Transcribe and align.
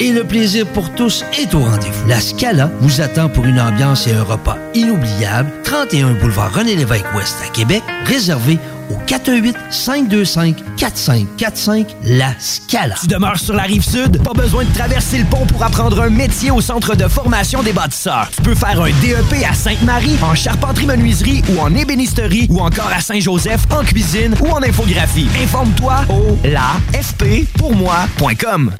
Et 0.00 0.12
le 0.12 0.22
plaisir 0.22 0.64
pour 0.64 0.94
tous 0.94 1.24
est 1.36 1.52
au 1.56 1.58
rendez-vous. 1.58 2.06
La 2.06 2.20
Scala 2.20 2.70
vous 2.78 3.00
attend 3.00 3.28
pour 3.28 3.46
une 3.46 3.60
ambiance 3.60 4.06
et 4.06 4.12
un 4.12 4.22
repas 4.22 4.56
inoubliables. 4.72 5.50
31 5.64 6.12
boulevard 6.12 6.54
René 6.54 6.76
Lévesque 6.76 7.12
Ouest 7.16 7.34
à 7.44 7.48
Québec, 7.48 7.82
réservé 8.04 8.60
au 8.90 8.94
418-525-4545, 9.08 11.86
La 12.04 12.32
Scala. 12.38 12.94
Tu 13.00 13.08
demeures 13.08 13.40
sur 13.40 13.54
la 13.54 13.64
rive 13.64 13.82
sud? 13.82 14.22
Pas 14.22 14.34
besoin 14.34 14.62
de 14.62 14.72
traverser 14.72 15.18
le 15.18 15.24
pont 15.24 15.44
pour 15.46 15.64
apprendre 15.64 16.00
un 16.00 16.10
métier 16.10 16.52
au 16.52 16.60
centre 16.60 16.94
de 16.94 17.08
formation 17.08 17.64
des 17.64 17.72
bâtisseurs. 17.72 18.30
Tu 18.36 18.42
peux 18.42 18.54
faire 18.54 18.80
un 18.80 18.90
DEP 19.00 19.44
à 19.50 19.52
Sainte-Marie, 19.52 20.16
en 20.22 20.36
charpenterie-menuiserie 20.36 21.42
ou 21.48 21.58
en 21.58 21.74
ébénisterie 21.74 22.46
ou 22.50 22.60
encore 22.60 22.92
à 22.94 23.00
Saint-Joseph, 23.00 23.62
en 23.76 23.82
cuisine 23.82 24.36
ou 24.40 24.46
en 24.50 24.62
infographie. 24.62 25.26
Informe-toi 25.42 26.04
au 26.08 26.38
lafppourmoi.com. 26.46 28.74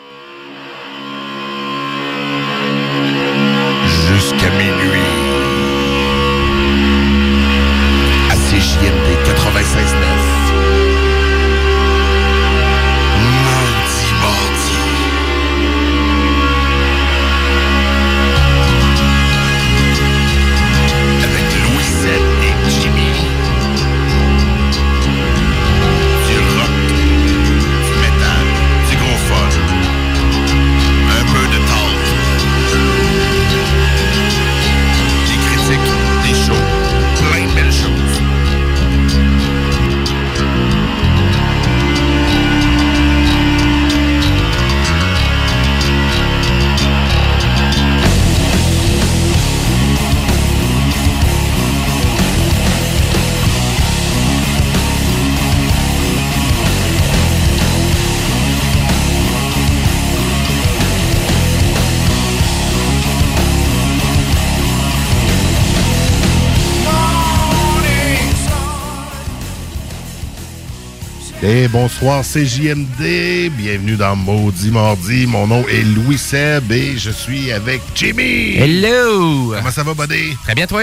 Et 71.51 71.67
bonsoir, 71.67 72.27
c'est 72.27 72.45
JMD. 72.45 73.51
Bienvenue 73.57 73.97
dans 73.97 74.15
Maudit 74.15 74.71
Mardi. 74.71 75.27
Mon 75.27 75.47
nom 75.47 75.67
est 75.67 75.83
Louis 75.83 76.19
Seb 76.19 76.71
et 76.71 76.99
je 76.99 77.09
suis 77.11 77.53
avec 77.53 77.81
Jimmy. 77.95 78.57
Hello! 78.57 79.55
Comment 79.57 79.71
ça 79.71 79.83
va, 79.83 79.95
buddy? 79.95 80.37
Très 80.45 80.55
bien, 80.55 80.67
toi? 80.67 80.83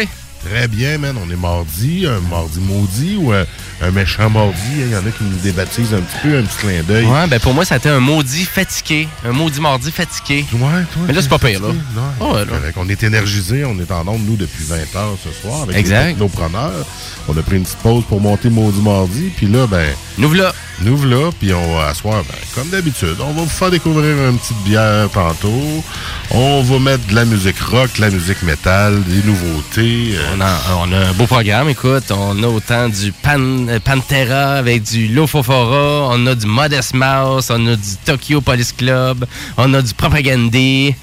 Très 0.49 0.67
bien, 0.67 0.97
man. 0.99 1.15
On 1.25 1.29
est 1.31 1.35
mardi, 1.35 2.05
un 2.07 2.19
mardi 2.29 2.59
maudit 2.59 3.17
ou 3.17 3.31
un, 3.33 3.45
un 3.81 3.91
méchant 3.91 4.29
mardi. 4.29 4.57
Il 4.79 4.91
y 4.91 4.95
en 4.95 4.99
a 4.99 5.09
qui 5.11 5.23
nous 5.23 5.38
débaptisent 5.41 5.93
un 5.93 6.01
petit 6.01 6.17
peu, 6.21 6.38
un 6.38 6.43
petit 6.43 6.57
clin 6.57 6.83
d'œil. 6.83 7.05
Ouais, 7.05 7.27
ben 7.27 7.39
pour 7.39 7.53
moi, 7.53 7.65
ça 7.65 7.75
a 7.75 7.77
été 7.77 7.89
un 7.89 7.99
maudit 7.99 8.45
fatigué. 8.45 9.07
Un 9.25 9.31
maudit 9.31 9.59
mardi 9.59 9.91
fatigué. 9.91 10.45
Ouais, 10.53 10.59
toi. 10.93 11.01
Mais 11.07 11.13
là, 11.13 11.21
c'est 11.21 11.29
pas 11.29 11.39
pire, 11.39 11.61
là. 11.61 11.69
Non, 11.95 12.01
Oh, 12.19 12.33
ouais, 12.33 12.39
là. 12.41 12.45
correct. 12.45 12.75
On 12.77 12.88
est 12.89 13.03
énergisé, 13.03 13.66
on 13.66 13.77
est 13.79 13.91
en 13.91 14.07
onde, 14.07 14.25
nous, 14.25 14.35
depuis 14.35 14.63
20 14.66 14.75
heures 14.95 15.17
ce 15.23 15.31
soir 15.41 15.63
avec 15.63 15.75
Exact. 15.77 16.03
les 16.05 16.11
technopreneurs. 16.13 16.85
On 17.27 17.35
a 17.38 17.41
pris 17.41 17.57
une 17.57 17.63
petite 17.63 17.79
pause 17.79 18.03
pour 18.07 18.21
monter 18.21 18.50
Maudit 18.50 18.81
Mardi, 18.81 19.31
puis 19.35 19.47
là, 19.47 19.66
ben... 19.67 19.88
Nous 20.19 20.28
voilà. 20.29 20.53
Nous 20.81 20.97
voilà, 20.97 21.30
puis 21.40 21.53
on 21.53 21.74
va 21.75 21.88
asseoir, 21.88 22.22
ben, 22.24 22.36
comme 22.53 22.69
d'habitude, 22.69 23.16
on 23.22 23.31
va 23.31 23.41
vous 23.44 23.50
faire 23.50 23.72
découvrir 23.72 24.13
une 24.30 24.38
petite 24.38 24.58
bière 24.66 25.09
tantôt. 25.09 25.84
On 26.31 26.62
va 26.63 26.80
mettre 26.80 27.08
de 27.08 27.16
la 27.16 27.24
musique 27.24 27.59
rock, 27.62 27.90
de 27.96 28.02
la 28.02 28.09
musique 28.09 28.44
métal, 28.44 29.02
des 29.03 29.24
nouveautés. 29.24 30.16
euh, 30.18 30.35
On 30.38 30.41
a, 30.41 30.58
on 30.85 30.91
a 30.91 30.97
un 30.97 31.14
beau 31.14 31.28
programme, 31.28 31.69
écoute. 31.69 32.03
On 32.12 32.44
a 32.44 32.47
autant 32.47 32.90
du 32.90 33.14
Pan, 33.14 33.40
euh, 33.40 33.80
Pantera 33.80 34.56
avec 34.56 34.84
du 34.84 35.08
Lofofora, 35.08 36.09
on 36.12 36.28
a 36.28 36.35
du 36.35 36.46
Modest 36.46 36.94
Mouse, 36.94 37.47
on 37.52 37.68
a 37.68 37.75
du 37.78 37.96
Tokyo 38.06 38.41
Police 38.41 38.74
Club, 38.74 39.25
on 39.58 39.74
a 39.74 39.81
du 39.81 39.94
Propagandé. 39.94 40.94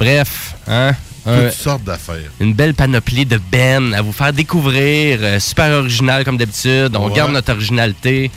Bref, 0.00 0.56
hein? 0.66 0.92
toutes 1.24 1.52
sortes 1.52 1.84
d'affaires. 1.84 2.16
une 2.40 2.52
belle 2.54 2.74
panoplie 2.74 3.24
de 3.24 3.40
Ben 3.52 3.94
à 3.94 4.02
vous 4.02 4.10
faire 4.12 4.32
découvrir. 4.32 5.20
euh, 5.22 5.38
super 5.38 5.70
original 5.78 6.24
comme 6.24 6.36
d'habitude. 6.36 6.96
On 6.96 7.06
Ouais. 7.08 7.14
garde 7.14 7.30
notre 7.30 7.52
originalité. 7.52 8.28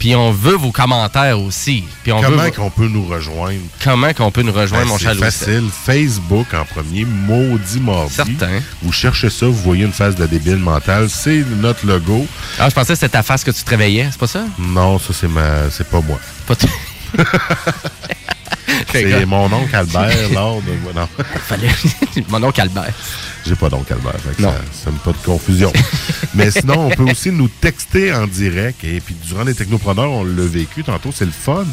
Puis 0.00 0.16
on 0.16 0.32
veut 0.32 0.56
vos 0.56 0.72
commentaires 0.72 1.38
aussi. 1.38 1.84
Puis 2.02 2.10
on 2.10 2.20
Comment 2.22 2.42
veut 2.44 2.50
qu'on 2.50 2.70
peut 2.70 2.88
nous 2.88 3.04
rejoindre? 3.06 3.60
comment 3.84 4.12
qu'on 4.14 4.30
peut 4.32 4.42
nous 4.42 4.52
rejoindre, 4.52 4.84
Ben, 4.86 4.88
mon 4.90 4.98
cher 4.98 5.12
c'est 5.14 5.20
facile. 5.20 5.68
Facebook 5.84 6.46
en 6.54 6.64
premier, 6.64 7.04
Maudit 7.04 7.78
Mardi. 7.80 8.14
Certain. 8.14 8.60
Vous 8.82 8.92
cherchez 8.92 9.28
ça, 9.30 9.46
vous 9.46 9.52
voyez 9.62 9.84
une 9.84 9.92
face 9.92 10.14
de 10.16 10.26
débile 10.26 10.56
mental. 10.56 11.08
C'est 11.10 11.44
notre 11.60 11.86
logo. 11.86 12.26
Ah, 12.58 12.68
je 12.70 12.74
pensais 12.74 12.94
que 12.94 12.98
c'était 12.98 13.10
ta 13.10 13.22
face 13.22 13.44
que 13.44 13.50
tu 13.50 13.62
te 13.62 13.70
réveillais, 13.70 14.08
c'est 14.10 14.18
pas 14.18 14.26
ça? 14.26 14.44
Non, 14.58 14.98
ça, 14.98 15.12
c'est 15.12 15.28
ma, 15.28 15.70
c'est 15.70 15.88
pas 15.88 16.00
moi. 16.00 16.18
Pas 16.46 16.56
t- 16.56 16.66
Fait 17.16 17.24
C'est 18.92 19.04
que- 19.04 19.24
mon 19.24 19.52
oncle 19.52 19.74
Albert, 19.74 20.30
lors 20.34 20.60
de... 20.62 20.72
Non, 20.98 21.08
Fallait... 21.46 21.68
Mon 22.28 22.42
oncle 22.42 22.60
Albert. 22.60 22.92
j'ai 23.46 23.54
pas 23.54 23.68
d'oncle 23.68 23.92
Albert. 23.92 24.16
fait 24.20 24.42
Non. 24.42 24.52
Ça, 24.72 24.90
me 24.90 24.98
pas 24.98 25.12
de 25.12 25.16
confusion. 25.24 25.72
Mais 26.34 26.50
sinon, 26.50 26.86
on 26.86 26.90
peut 26.90 27.10
aussi 27.10 27.30
nous 27.30 27.48
texter 27.48 28.12
en 28.12 28.26
direct. 28.26 28.82
Et 28.84 29.00
puis, 29.00 29.14
durant 29.26 29.44
les 29.44 29.54
technopreneurs, 29.54 30.10
on 30.10 30.24
l'a 30.24 30.44
vécu 30.46 30.82
tantôt, 30.84 31.10
c'est 31.14 31.24
le 31.24 31.30
fun. 31.32 31.64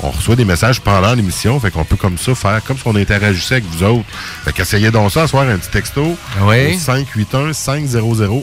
On 0.00 0.10
reçoit 0.10 0.36
des 0.36 0.44
messages 0.44 0.80
pendant 0.80 1.14
l'émission. 1.14 1.58
Fait 1.60 1.70
qu'on 1.70 1.84
peut 1.84 1.96
comme 1.96 2.18
ça 2.18 2.34
faire 2.34 2.62
comme 2.64 2.76
si 2.76 2.82
on 2.86 2.94
interagissait 2.96 3.56
avec 3.56 3.64
vous 3.66 3.82
autres. 3.84 4.06
Fait 4.44 4.52
qu'essayez 4.52 4.90
donc 4.90 5.10
ça, 5.12 5.26
soir 5.26 5.48
un 5.48 5.58
petit 5.58 5.70
texto. 5.70 6.16
Oui. 6.42 6.74
Au 6.74 6.78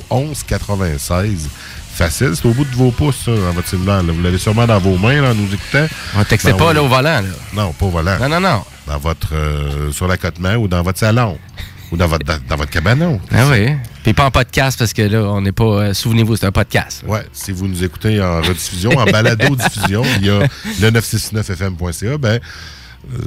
581-500-1196. 0.10 1.48
Facile, 1.96 2.32
c'est 2.36 2.46
au 2.46 2.52
bout 2.54 2.66
de 2.66 2.76
vos 2.76 2.92
pouces, 2.92 3.24
ça, 3.26 3.32
dans 3.32 3.52
votre 3.54 3.68
cellulaire. 3.70 4.04
là. 4.04 4.12
Vous 4.12 4.22
l'avez 4.22 4.38
sûrement 4.38 4.68
dans 4.68 4.80
vos 4.80 4.98
mains, 4.98 5.22
là, 5.22 5.32
en 5.32 5.36
nous 5.36 5.54
écoutant. 5.54 5.86
On 6.18 6.24
textait 6.26 6.52
Ben 6.52 6.58
pas 6.58 6.68
oui. 6.70 6.74
là, 6.76 6.84
au 6.84 6.88
volant. 6.90 7.22
Là. 7.22 7.24
Non, 7.54 7.72
pas 7.72 7.86
au 7.86 7.90
volant. 7.90 8.18
Non, 8.20 8.28
non, 8.30 8.40
non. 8.42 8.64
Dans 8.86 8.98
votre, 9.00 9.30
euh, 9.34 9.92
sur 9.92 10.08
la 10.08 10.18
cote-main 10.18 10.58
ou 10.58 10.68
dans 10.68 10.82
votre 10.84 11.00
salon. 11.00 11.38
ou 11.92 11.98
dans 11.98 12.08
votre, 12.08 12.26
dans, 12.26 12.38
dans 12.50 12.58
votre 12.58 12.72
cabanon. 12.72 13.20
Ah 13.32 13.46
oui. 13.50 13.70
Puis 14.04 14.14
pas 14.14 14.26
en 14.26 14.32
podcast 14.32 14.78
parce 14.78 14.92
que 14.92 15.04
là, 15.04 15.20
on 15.24 15.40
n'est 15.42 15.52
pas. 15.54 15.64
euh, 15.64 15.94
Souvenez-vous, 15.94 16.36
c'est 16.36 16.46
un 16.46 16.52
podcast. 16.52 17.04
Ouais, 17.08 17.26
si 17.32 17.52
vous 17.54 17.68
nous 17.68 17.84
écoutez 17.84 18.22
en 18.22 18.42
rediffusion, 18.42 18.92
en 18.92 19.06
balado-diffusion, 19.06 20.04
il 20.20 20.26
y 20.26 20.30
a 20.30 20.40
le 20.82 20.92
969fm.ca, 20.92 22.18
ben, 22.18 22.40
euh, 23.14 23.18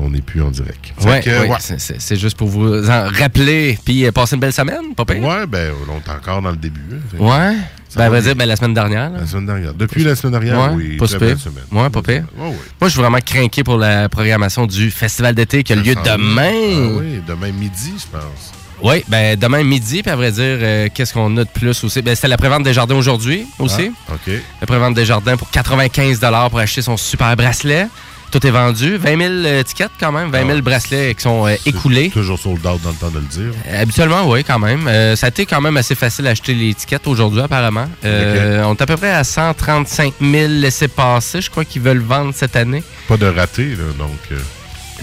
on 0.00 0.10
n'est 0.10 0.20
plus 0.20 0.42
en 0.42 0.50
direct. 0.50 0.92
Fait 0.98 1.08
Ouais, 1.48 1.56
c'est- 1.78 2.16
juste 2.16 2.36
pour 2.36 2.48
vous 2.48 2.88
en 2.90 3.08
rappeler. 3.08 3.78
Puis 3.84 4.04
euh, 4.04 4.12
passer 4.12 4.34
une 4.34 4.40
belle 4.40 4.52
semaine, 4.52 4.94
pas 4.96 5.04
pire. 5.04 5.22
Ouais, 5.22 5.46
ben, 5.46 5.72
on 5.88 5.96
est 5.98 6.14
encore 6.14 6.42
dans 6.42 6.50
le 6.50 6.56
début. 6.56 6.80
hein. 6.92 7.18
Ouais. 7.18 7.56
Ben, 7.96 8.04
à 8.04 8.08
vrai 8.08 8.22
dire, 8.22 8.36
ben, 8.36 8.46
la 8.46 8.56
semaine 8.56 8.74
dernière. 8.74 9.10
là. 9.10 9.20
La 9.20 9.26
semaine 9.26 9.46
dernière. 9.46 9.74
Depuis 9.74 10.04
la 10.04 10.14
semaine 10.16 10.32
dernière, 10.32 10.58
Ouais, 10.58 10.74
oui. 10.76 10.96
pas 10.96 11.06
pire. 11.06 11.18
belle 11.18 11.38
semaine. 11.38 11.64
Ouais, 11.72 11.90
pas 11.90 12.02
pire. 12.02 12.24
Ouais, 12.38 12.48
ouais. 12.48 12.56
Moi, 12.80 12.88
je 12.88 12.88
suis 12.88 13.00
vraiment 13.00 13.18
craqué 13.24 13.64
pour 13.64 13.76
la 13.78 14.08
programmation 14.08 14.66
du 14.66 14.90
Festival 14.90 15.34
d'été 15.34 15.62
qui 15.62 15.72
a 15.72 15.76
lieu 15.76 15.94
demain. 15.94 16.50
Ah 16.52 16.98
oui, 17.00 17.20
demain 17.26 17.52
midi, 17.52 17.92
je 17.98 18.06
pense. 18.16 18.52
Oui, 18.82 19.04
ben 19.08 19.38
demain 19.38 19.62
midi, 19.62 20.00
puis 20.02 20.10
à 20.10 20.16
vrai 20.16 20.32
dire, 20.32 20.42
euh, 20.42 20.88
qu'est-ce 20.94 21.12
qu'on 21.12 21.36
a 21.36 21.44
de 21.44 21.50
plus 21.50 21.84
aussi? 21.84 22.00
Ben, 22.00 22.14
c'était 22.14 22.28
la 22.28 22.38
prévente 22.38 22.62
des 22.62 22.72
jardins 22.72 22.94
aujourd'hui 22.94 23.44
aussi. 23.58 23.90
Ah, 24.08 24.14
OK. 24.14 24.32
La 24.60 24.66
prévente 24.66 24.94
des 24.94 25.04
jardins 25.04 25.36
pour 25.36 25.50
95 25.50 26.18
pour 26.48 26.58
acheter 26.58 26.80
son 26.80 26.96
super 26.96 27.36
bracelet. 27.36 27.88
Tout 28.30 28.46
est 28.46 28.50
vendu. 28.50 28.96
20 28.96 29.18
000 29.18 29.30
euh, 29.32 29.62
tickets 29.64 29.90
quand 29.98 30.12
même, 30.12 30.30
20 30.30 30.46
000 30.46 30.58
Ah 30.58 30.60
bracelets 30.60 31.14
qui 31.16 31.22
sont 31.22 31.46
euh, 31.46 31.56
écoulés. 31.66 32.10
Toujours 32.10 32.38
sold 32.38 32.64
out 32.64 32.80
dans 32.82 32.90
le 32.90 32.94
temps 32.94 33.10
de 33.10 33.18
le 33.18 33.24
dire. 33.24 33.52
Euh, 33.66 33.82
Habituellement, 33.82 34.28
oui, 34.28 34.44
quand 34.44 34.58
même. 34.60 34.86
Euh, 34.86 35.16
ça 35.16 35.26
a 35.26 35.28
été 35.30 35.46
quand 35.46 35.60
même 35.60 35.76
assez 35.76 35.96
facile 35.96 36.24
d'acheter 36.26 36.54
les 36.54 36.72
tickets 36.74 37.06
aujourd'hui, 37.08 37.40
apparemment. 37.40 37.88
Euh, 38.04 38.62
On 38.64 38.74
est 38.74 38.82
à 38.82 38.86
peu 38.86 38.96
près 38.96 39.10
à 39.10 39.24
135 39.24 40.14
000 40.20 40.32
laissés 40.48 40.88
passer. 40.88 41.40
Je 41.40 41.50
crois 41.50 41.64
qu'ils 41.64 41.82
veulent 41.82 41.98
vendre 41.98 42.32
cette 42.34 42.54
année. 42.54 42.84
Pas 43.08 43.16
de 43.16 43.26
raté, 43.26 43.70
là, 43.70 43.84
donc. 43.98 44.40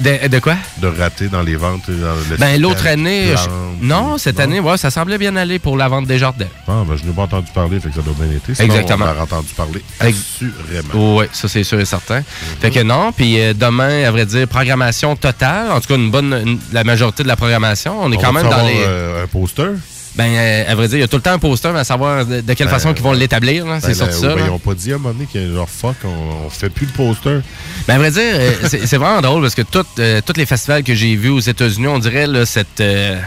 Euh, 0.06 0.24
De, 0.24 0.28
de 0.28 0.40
quoi? 0.40 0.56
de 0.82 0.88
raté 0.88 1.28
dans 1.28 1.42
les 1.42 1.56
ventes. 1.56 1.90
Dans 1.90 2.16
le 2.30 2.38
Ben, 2.38 2.60
l'autre 2.62 2.86
année. 2.88 3.28
je- 3.36 3.86
Non, 3.86 4.18
cette 4.18 4.38
non? 4.38 4.44
année, 4.44 4.60
ouais, 4.60 4.78
ça 4.78 4.90
semblait 4.92 5.18
bien 5.18 5.36
aller 5.36 5.60
pour 5.60 5.78
la 5.78 5.88
vente 5.88 6.06
des 6.08 6.18
jardins. 6.18 6.48
Ah, 6.68 6.84
ben, 6.88 6.96
je 6.96 7.04
n'ai 7.06 7.12
pas 7.14 7.24
entendu 7.24 7.52
parler, 7.54 7.80
fait 7.80 7.90
que 7.90 7.96
ça 7.96 8.02
doit 8.02 8.14
bien 8.20 8.36
été. 8.36 8.56
Sinon, 8.56 8.66
Exactement. 8.74 9.06
On 9.16 9.20
a 9.20 9.24
entendu 9.24 9.54
parler. 9.56 9.82
Assurément. 10.00 11.18
Oui, 11.18 11.26
ça 11.32 11.48
c'est 11.48 11.64
sûr 11.64 11.80
et 11.80 11.86
certain. 11.86 12.24
Fait 12.62 12.72
que 12.72 12.82
non, 12.82 13.12
puis 13.12 13.40
euh, 13.40 13.54
demain, 13.54 14.04
à 14.04 14.12
vrai 14.12 14.26
dire, 14.26 14.48
programmation 14.48 15.16
totale. 15.16 15.72
En 15.72 15.80
tout 15.80 15.88
cas, 15.88 15.96
une 15.96 16.12
bonne, 16.12 16.34
une- 16.46 16.60
la 16.72 16.84
majorité 16.84 17.24
de 17.24 17.28
la 17.28 17.36
programmation. 17.36 17.96
On 18.02 18.12
est 18.12 18.18
On 18.18 18.22
quand 18.22 18.34
même 18.34 18.50
dans 18.50 18.66
les. 18.66 18.84
euh, 18.86 19.24
un 19.24 19.28
poster. 19.28 19.72
Ben, 20.18 20.26
euh, 20.36 20.64
à 20.68 20.76
vrai 20.76 20.88
dire, 20.88 20.98
il 20.98 21.02
y 21.02 21.04
a 21.04 21.08
tout 21.08 21.18
le 21.18 21.22
temps 21.22 21.34
un 21.34 21.40
poster, 21.40 21.72
mais 21.72 21.80
à 21.80 21.84
savoir 21.84 22.26
de, 22.26 22.42
de 22.42 22.54
quelle 22.54 22.68
Ben, 22.68 22.74
façon 22.74 22.94
qu'ils 22.94 23.04
vont 23.04 23.12
l'établir. 23.14 23.66
là. 23.68 23.80
C'est 23.80 23.90
Ben, 23.90 23.94
surtout 23.96 24.14
ça. 24.20 24.36
ben, 24.36 24.46
ils 24.48 24.50
ont 24.52 24.58
pas 24.60 24.74
dit 24.74 24.92
à 24.92 24.96
un 24.96 24.98
moment 24.98 25.14
donné 25.14 25.28
que 25.32 25.54
genre 25.54 25.70
fuck, 25.70 25.96
on, 26.04 26.46
on 26.48 26.50
fait 26.50 26.70
plus 26.70 26.88
de 26.88 26.92
poster. 26.92 27.40
Ben, 27.88 27.96
à 27.96 27.98
vrai 28.00 28.10
dire, 28.12 28.24
euh, 28.34 28.52
c'est 28.68 28.98
vraiment 28.98 29.22
drôle 29.22 29.42
parce 29.44 29.54
que 29.56 29.62
euh, 30.00 30.22
tous 30.26 30.34
les 30.38 30.46
festivals 30.48 30.84
que 30.84 30.96
j'ai 30.96 31.16
vus 31.16 31.30
aux 31.30 31.40
États-Unis, 31.40 31.88
on 31.88 32.00
dirait 32.00 32.26
là, 32.26 32.46
cette, 32.48 32.82
euh, 32.82 33.20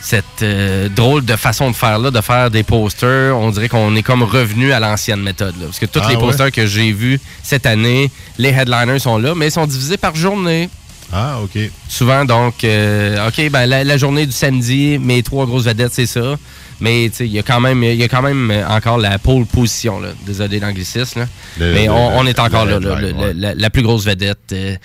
cette 0.00 0.24
euh, 0.42 0.88
drôle 0.88 1.24
de 1.24 1.34
façon 1.34 1.70
de 1.72 1.76
faire 1.76 1.98
là, 1.98 2.12
de 2.12 2.20
faire 2.20 2.50
des 2.52 2.62
posters. 2.62 3.36
On 3.36 3.50
dirait 3.50 3.68
qu'on 3.68 3.96
est 3.96 4.02
comme 4.04 4.22
revenu 4.22 4.72
à 4.72 4.78
l'ancienne 4.78 5.20
méthode. 5.22 5.54
là. 5.58 5.66
parce 5.66 5.80
que 5.80 5.86
tous 5.86 6.00
Ah 6.04 6.08
les 6.08 6.14
ouais? 6.14 6.20
posters 6.20 6.52
que 6.52 6.66
j'ai 6.66 6.92
vus 6.92 7.20
cette 7.42 7.66
année, 7.66 8.10
les 8.38 8.50
headliners 8.50 9.00
sont 9.00 9.18
là, 9.18 9.34
mais 9.34 9.48
ils 9.48 9.52
sont 9.52 9.66
divisés 9.66 9.96
par 9.96 10.14
journée. 10.14 10.70
Ah, 11.12 11.38
OK. 11.42 11.58
Souvent, 11.88 12.24
donc, 12.24 12.64
euh, 12.64 13.28
OK, 13.28 13.50
ben, 13.50 13.64
la, 13.66 13.82
la 13.84 13.96
journée 13.96 14.26
du 14.26 14.32
samedi, 14.32 14.98
mes 14.98 15.22
trois 15.22 15.46
grosses 15.46 15.64
vedettes, 15.64 15.92
c'est 15.94 16.06
ça. 16.06 16.36
Mais 16.80 17.08
tu 17.10 17.16
sais, 17.16 17.26
il 17.26 17.32
y 17.32 17.38
a 17.38 17.42
quand 17.42 17.60
même, 17.60 17.82
y 17.82 18.02
a 18.04 18.08
quand 18.08 18.22
même 18.22 18.52
encore 18.68 18.98
la 18.98 19.18
pole 19.18 19.46
position, 19.46 20.00
là. 20.00 20.10
Désolé 20.26 20.60
l'anglicisme, 20.60 21.26
Mais 21.58 21.88
on, 21.88 22.18
on 22.18 22.26
est 22.26 22.38
encore 22.38 22.66
le 22.66 22.78
là, 22.78 23.00
le- 23.00 23.12
ouais. 23.12 23.32
la, 23.34 23.54
la 23.54 23.70
plus 23.70 23.82
grosse 23.82 24.04
vedette. 24.04 24.52
euh, 24.52 24.76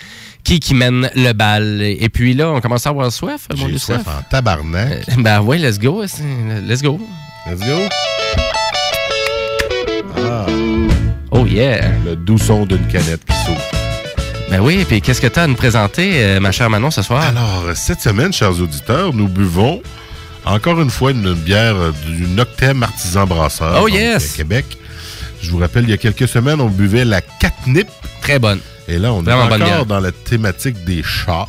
qui 0.42 0.60
qui 0.60 0.74
mène 0.74 1.08
le 1.14 1.32
bal. 1.32 1.80
Et 1.82 2.08
puis 2.10 2.34
là, 2.34 2.50
on 2.50 2.60
commence 2.60 2.86
à 2.86 2.90
avoir 2.90 3.10
soif, 3.10 3.46
mon 3.56 3.66
J'ai 3.68 3.78
soif 3.78 4.02
en 4.06 4.22
tabarnak. 4.28 4.92
Euh, 5.08 5.12
Ben 5.18 5.40
ouais, 5.40 5.56
let's 5.58 5.78
go. 5.78 6.02
Let's 6.02 6.82
go. 6.82 6.98
Let's 7.48 7.60
go. 7.60 7.78
Ah, 10.16 10.46
Oh 11.30 11.46
yeah. 11.46 11.92
le 12.04 12.14
doux 12.16 12.38
son 12.38 12.66
d'une 12.66 12.86
canette 12.88 13.24
qui 13.24 13.34
s'ouvre. 13.44 13.63
Ben 14.54 14.60
oui, 14.60 14.84
puis 14.86 15.00
qu'est-ce 15.00 15.20
que 15.20 15.26
tu 15.26 15.40
as 15.40 15.42
à 15.42 15.46
nous 15.48 15.56
présenter, 15.56 16.22
euh, 16.22 16.38
ma 16.38 16.52
chère 16.52 16.70
Manon, 16.70 16.92
ce 16.92 17.02
soir? 17.02 17.24
Alors, 17.24 17.64
cette 17.74 18.00
semaine, 18.00 18.32
chers 18.32 18.60
auditeurs, 18.60 19.12
nous 19.12 19.26
buvons 19.26 19.82
encore 20.44 20.80
une 20.80 20.90
fois 20.90 21.10
une 21.10 21.34
bière 21.34 21.74
euh, 21.74 21.90
du 22.06 22.28
Noctem 22.28 22.84
Artisan 22.84 23.26
Brasseur. 23.26 23.80
Oh, 23.82 23.88
yes! 23.88 24.32
à 24.32 24.36
Québec. 24.36 24.78
Je 25.42 25.50
vous 25.50 25.58
rappelle, 25.58 25.82
il 25.82 25.90
y 25.90 25.92
a 25.92 25.96
quelques 25.96 26.28
semaines, 26.28 26.60
on 26.60 26.68
buvait 26.68 27.04
la 27.04 27.20
catnip. 27.20 27.88
Très 28.20 28.38
bonne. 28.38 28.60
Et 28.86 28.96
là, 29.00 29.12
on 29.12 29.22
Vraiment 29.22 29.48
est 29.56 29.60
encore 29.60 29.86
dans 29.86 29.98
la 29.98 30.12
thématique 30.12 30.84
des 30.84 31.02
chats. 31.02 31.48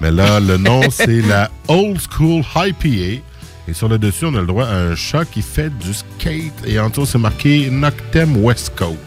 Mais 0.00 0.12
là, 0.12 0.38
le 0.38 0.56
nom, 0.56 0.82
c'est 0.88 1.22
la 1.22 1.50
Old 1.66 1.98
School 2.16 2.44
IPA. 2.54 3.24
Et 3.66 3.72
sur 3.72 3.88
le 3.88 3.98
dessus, 3.98 4.26
on 4.26 4.36
a 4.36 4.40
le 4.40 4.46
droit 4.46 4.66
à 4.66 4.76
un 4.76 4.94
chat 4.94 5.24
qui 5.24 5.42
fait 5.42 5.76
du 5.80 5.92
skate. 5.92 6.52
Et 6.64 6.78
en 6.78 6.90
dessous, 6.90 7.06
c'est 7.06 7.18
marqué 7.18 7.70
Noctem 7.70 8.36
West 8.36 8.74
Coast. 8.76 9.00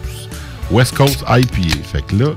West 0.72 0.94
Coast 0.98 1.22
IPA. 1.22 1.78
Fait 1.90 2.06
que 2.06 2.18
là, 2.18 2.32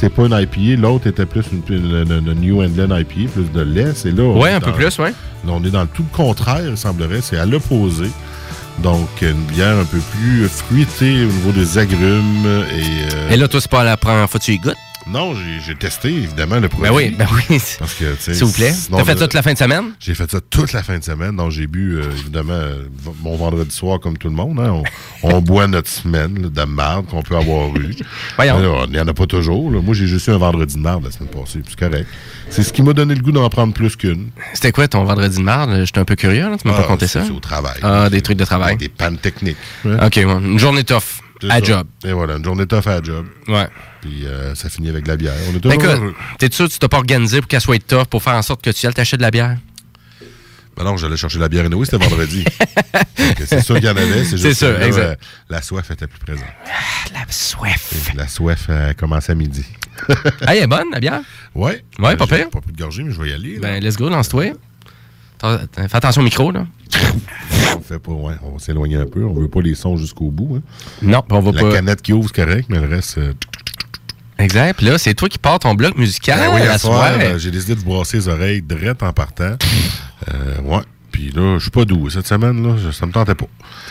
c'est 0.00 0.08
pas 0.10 0.22
une 0.26 0.32
IPA. 0.32 0.80
L'autre 0.80 1.06
était 1.06 1.26
plus 1.26 1.44
une, 1.52 1.62
une- 1.74 2.06
une- 2.10 2.26
une 2.32 2.40
New 2.40 2.62
England 2.62 2.96
IPA, 2.96 3.30
plus 3.32 3.50
de 3.52 3.60
lait. 3.60 3.92
C'est 3.94 4.10
là. 4.12 4.22
est 4.46 4.52
un 4.54 4.60
peu 4.60 4.70
dans- 4.70 4.76
plus, 4.76 4.98
ouais. 4.98 5.10
Là, 5.46 5.52
on 5.52 5.62
est 5.64 5.70
dans 5.70 5.82
le 5.82 5.88
tout 5.88 6.04
le 6.10 6.16
contraire, 6.16 6.62
il 6.68 6.76
semblerait. 6.76 7.20
C'est 7.22 7.36
à 7.38 7.46
l'opposé. 7.46 8.06
Donc, 8.82 9.08
une 9.20 9.32
bière 9.54 9.76
un 9.78 9.84
peu 9.84 9.98
plus 9.98 10.48
fruitée 10.48 11.24
au 11.24 11.28
niveau 11.28 11.52
des 11.52 11.76
agrumes. 11.76 12.46
Et, 12.74 13.14
euh, 13.14 13.30
Et 13.30 13.36
là, 13.36 13.46
toi, 13.46 13.60
c'est 13.60 13.70
pas 13.70 13.84
la 13.84 13.96
première 13.98 14.28
fois 14.30 14.40
que 14.40 14.44
tu 14.46 14.52
y 14.54 14.58
goûtes? 14.58 14.74
Non, 15.06 15.34
j'ai 15.34 15.74
testé, 15.74 16.08
évidemment, 16.08 16.60
le 16.60 16.68
produit. 16.68 16.88
Ben 16.88 16.94
oui, 16.94 17.10
ben 17.18 17.26
oui. 17.50 17.58
Parce 17.78 17.94
que, 17.94 18.14
S'il 18.18 18.44
vous 18.44 18.52
plaît. 18.52 18.72
T'as 18.90 19.04
fait 19.04 19.14
le- 19.14 19.20
toute 19.20 19.34
la 19.34 19.42
fin 19.42 19.52
de 19.54 19.58
semaine? 19.58 19.92
J'ai 19.98 20.14
fait 20.14 20.30
ça 20.30 20.40
toute 20.40 20.72
la 20.72 20.82
fin 20.82 20.98
de 20.98 21.04
semaine. 21.04 21.36
Donc, 21.36 21.50
j'ai 21.50 21.66
bu, 21.66 21.96
euh, 21.96 22.04
évidemment, 22.20 22.52
euh, 22.52 22.84
mon 23.22 23.36
vendredi 23.36 23.74
soir, 23.74 23.98
comme 23.98 24.16
tout 24.18 24.28
le 24.28 24.34
monde. 24.34 24.60
hein. 24.60 24.82
On, 25.22 25.30
on 25.34 25.40
boit 25.40 25.66
notre 25.66 25.88
semaine 25.88 26.40
là, 26.42 26.48
de 26.48 26.70
marde 26.70 27.06
qu'on 27.06 27.22
peut 27.22 27.36
avoir 27.36 27.74
eu. 27.76 27.94
Voyons. 28.36 28.58
Là, 28.58 28.84
Il 28.86 28.92
n'y 28.92 29.00
en 29.00 29.08
a 29.08 29.14
pas 29.14 29.26
toujours. 29.26 29.70
là. 29.70 29.80
Moi, 29.80 29.94
j'ai 29.94 30.06
juste 30.06 30.26
eu 30.28 30.30
un 30.30 30.38
vendredi 30.38 30.74
de 30.76 30.80
marde 30.80 31.04
la 31.04 31.10
semaine 31.10 31.30
passée. 31.30 31.60
C'est 31.68 31.78
correct. 31.78 32.06
C'est 32.50 32.62
ce 32.62 32.72
qui 32.72 32.82
m'a 32.82 32.92
donné 32.92 33.14
le 33.14 33.22
goût 33.22 33.32
d'en 33.32 33.48
prendre 33.48 33.72
plus 33.72 33.96
qu'une. 33.96 34.30
C'était 34.54 34.72
quoi 34.72 34.86
ton 34.86 35.04
vendredi 35.04 35.38
de 35.38 35.42
marde? 35.42 35.84
J'étais 35.84 36.00
un 36.00 36.04
peu 36.04 36.14
curieux, 36.16 36.50
là. 36.50 36.56
Tu 36.60 36.68
m'as 36.68 36.74
Ah, 36.76 36.82
pas 36.82 36.86
conté 36.88 37.06
c'est- 37.06 37.20
ça? 37.20 37.24
C'est 37.26 37.32
au 37.32 37.40
travail. 37.40 37.78
Ah, 37.82 38.08
des 38.10 38.20
trucs 38.20 38.36
de 38.38 38.44
travail. 38.44 38.76
Des 38.76 38.88
pannes 38.88 39.18
techniques. 39.18 39.56
OK, 39.84 40.16
ouais. 40.16 40.24
Une 40.24 40.58
journée 40.58 40.84
tough. 40.84 41.19
À 41.48 41.58
ça. 41.58 41.64
job. 41.64 41.86
Et 42.04 42.12
voilà, 42.12 42.36
une 42.36 42.44
journée 42.44 42.66
tough 42.66 42.86
à 42.86 43.02
job. 43.02 43.26
Ouais. 43.48 43.68
Puis 44.02 44.26
euh, 44.26 44.54
ça 44.54 44.68
finit 44.68 44.88
avec 44.88 45.04
de 45.04 45.08
la 45.08 45.16
bière. 45.16 45.34
On 45.48 45.50
est 45.50 45.52
Ben 45.54 45.60
toujours 45.60 45.74
écoute, 45.74 45.86
heureux. 46.02 46.14
t'es 46.38 46.50
sûr 46.52 46.66
que 46.66 46.72
tu 46.72 46.78
t'as 46.78 46.88
pas 46.88 46.98
organisé 46.98 47.40
pour 47.40 47.48
qu'elle 47.48 47.60
soit 47.60 47.82
tough 47.86 48.04
pour 48.06 48.22
faire 48.22 48.34
en 48.34 48.42
sorte 48.42 48.62
que 48.62 48.70
tu 48.70 48.86
ailles 48.86 48.92
t'acheter 48.94 49.16
de 49.16 49.22
la 49.22 49.30
bière? 49.30 49.56
Ben 50.76 50.84
non, 50.84 50.96
j'allais 50.96 51.16
chercher 51.16 51.38
la 51.38 51.48
bière 51.48 51.64
et 51.66 51.84
c'était 51.84 51.98
vendredi. 51.98 52.44
C'est 53.46 53.60
sûr 53.62 53.74
qu'il 53.76 53.84
y 53.84 53.88
en 53.88 53.96
avait. 53.96 54.24
C'est 54.24 54.38
juste 54.38 54.58
sûr, 54.58 54.68
que 54.74 54.80
là, 54.80 54.86
exact. 54.86 55.02
euh, 55.02 55.14
la 55.50 55.60
soif 55.62 55.90
était 55.90 56.06
plus 56.06 56.18
présente. 56.20 56.44
La 57.12 57.26
soif. 57.30 57.92
La 58.14 58.28
soif 58.28 58.66
euh, 58.70 58.92
commence 58.94 59.28
à 59.30 59.34
midi. 59.34 59.64
Ah, 60.46 60.56
elle 60.56 60.62
est 60.62 60.66
bonne, 60.66 60.86
la 60.92 61.00
bière? 61.00 61.20
Ouais. 61.54 61.84
Ouais, 61.98 62.16
pas 62.16 62.26
pire. 62.26 62.48
pas 62.48 62.60
pris 62.62 62.72
de 62.72 62.78
gorgée, 62.78 63.02
mais 63.02 63.12
je 63.12 63.20
vais 63.20 63.28
y 63.30 63.32
aller. 63.34 63.54
là. 63.56 63.60
Ben, 63.60 63.84
let's 63.84 63.96
go, 63.96 64.08
lance-toi. 64.08 64.52
Fais 65.40 65.96
attention 65.96 66.20
au 66.20 66.24
micro, 66.24 66.50
là. 66.50 66.66
on 67.76 67.80
fait 67.80 67.98
pas, 67.98 68.12
ouais, 68.12 68.34
on 68.42 68.52
va 68.52 68.58
s'éloigner 68.58 68.96
un 68.96 69.06
peu. 69.06 69.24
On 69.24 69.32
veut 69.34 69.48
pas 69.48 69.60
les 69.62 69.74
sons 69.74 69.96
jusqu'au 69.96 70.30
bout. 70.30 70.56
hein. 70.56 70.62
Non, 71.02 71.22
on 71.30 71.40
va 71.40 71.52
La 71.52 71.60
pas. 71.62 71.72
canette 71.72 72.02
qui 72.02 72.12
ouvre, 72.12 72.28
c'est 72.34 72.44
correct, 72.44 72.66
mais 72.68 72.78
le 72.80 72.88
reste. 72.88 73.18
euh, 73.18 73.32
Exact. 74.38 74.76
Puis 74.78 74.86
là, 74.86 74.96
c'est 74.98 75.14
toi 75.14 75.28
qui 75.28 75.38
pars 75.38 75.58
ton 75.58 75.74
bloc 75.74 75.96
musical 75.96 76.38
ben 76.38 76.54
oui, 76.54 76.60
la 76.64 76.72
à 76.74 76.78
soir, 76.78 77.10
euh, 77.20 77.38
j'ai 77.38 77.50
décidé 77.50 77.74
de 77.74 77.82
brasser 77.82 78.16
les 78.18 78.28
oreilles 78.28 78.62
drettes 78.62 79.02
en 79.02 79.12
partant. 79.12 79.56
Euh, 80.32 80.60
ouais. 80.62 80.80
Puis 81.12 81.30
là, 81.34 81.56
je 81.58 81.62
suis 81.62 81.70
pas 81.70 81.84
doux. 81.84 82.08
Cette 82.08 82.26
semaine, 82.26 82.62
là, 82.66 82.76
ça 82.92 83.04
me 83.04 83.12
tentait 83.12 83.34
pas. 83.34 83.46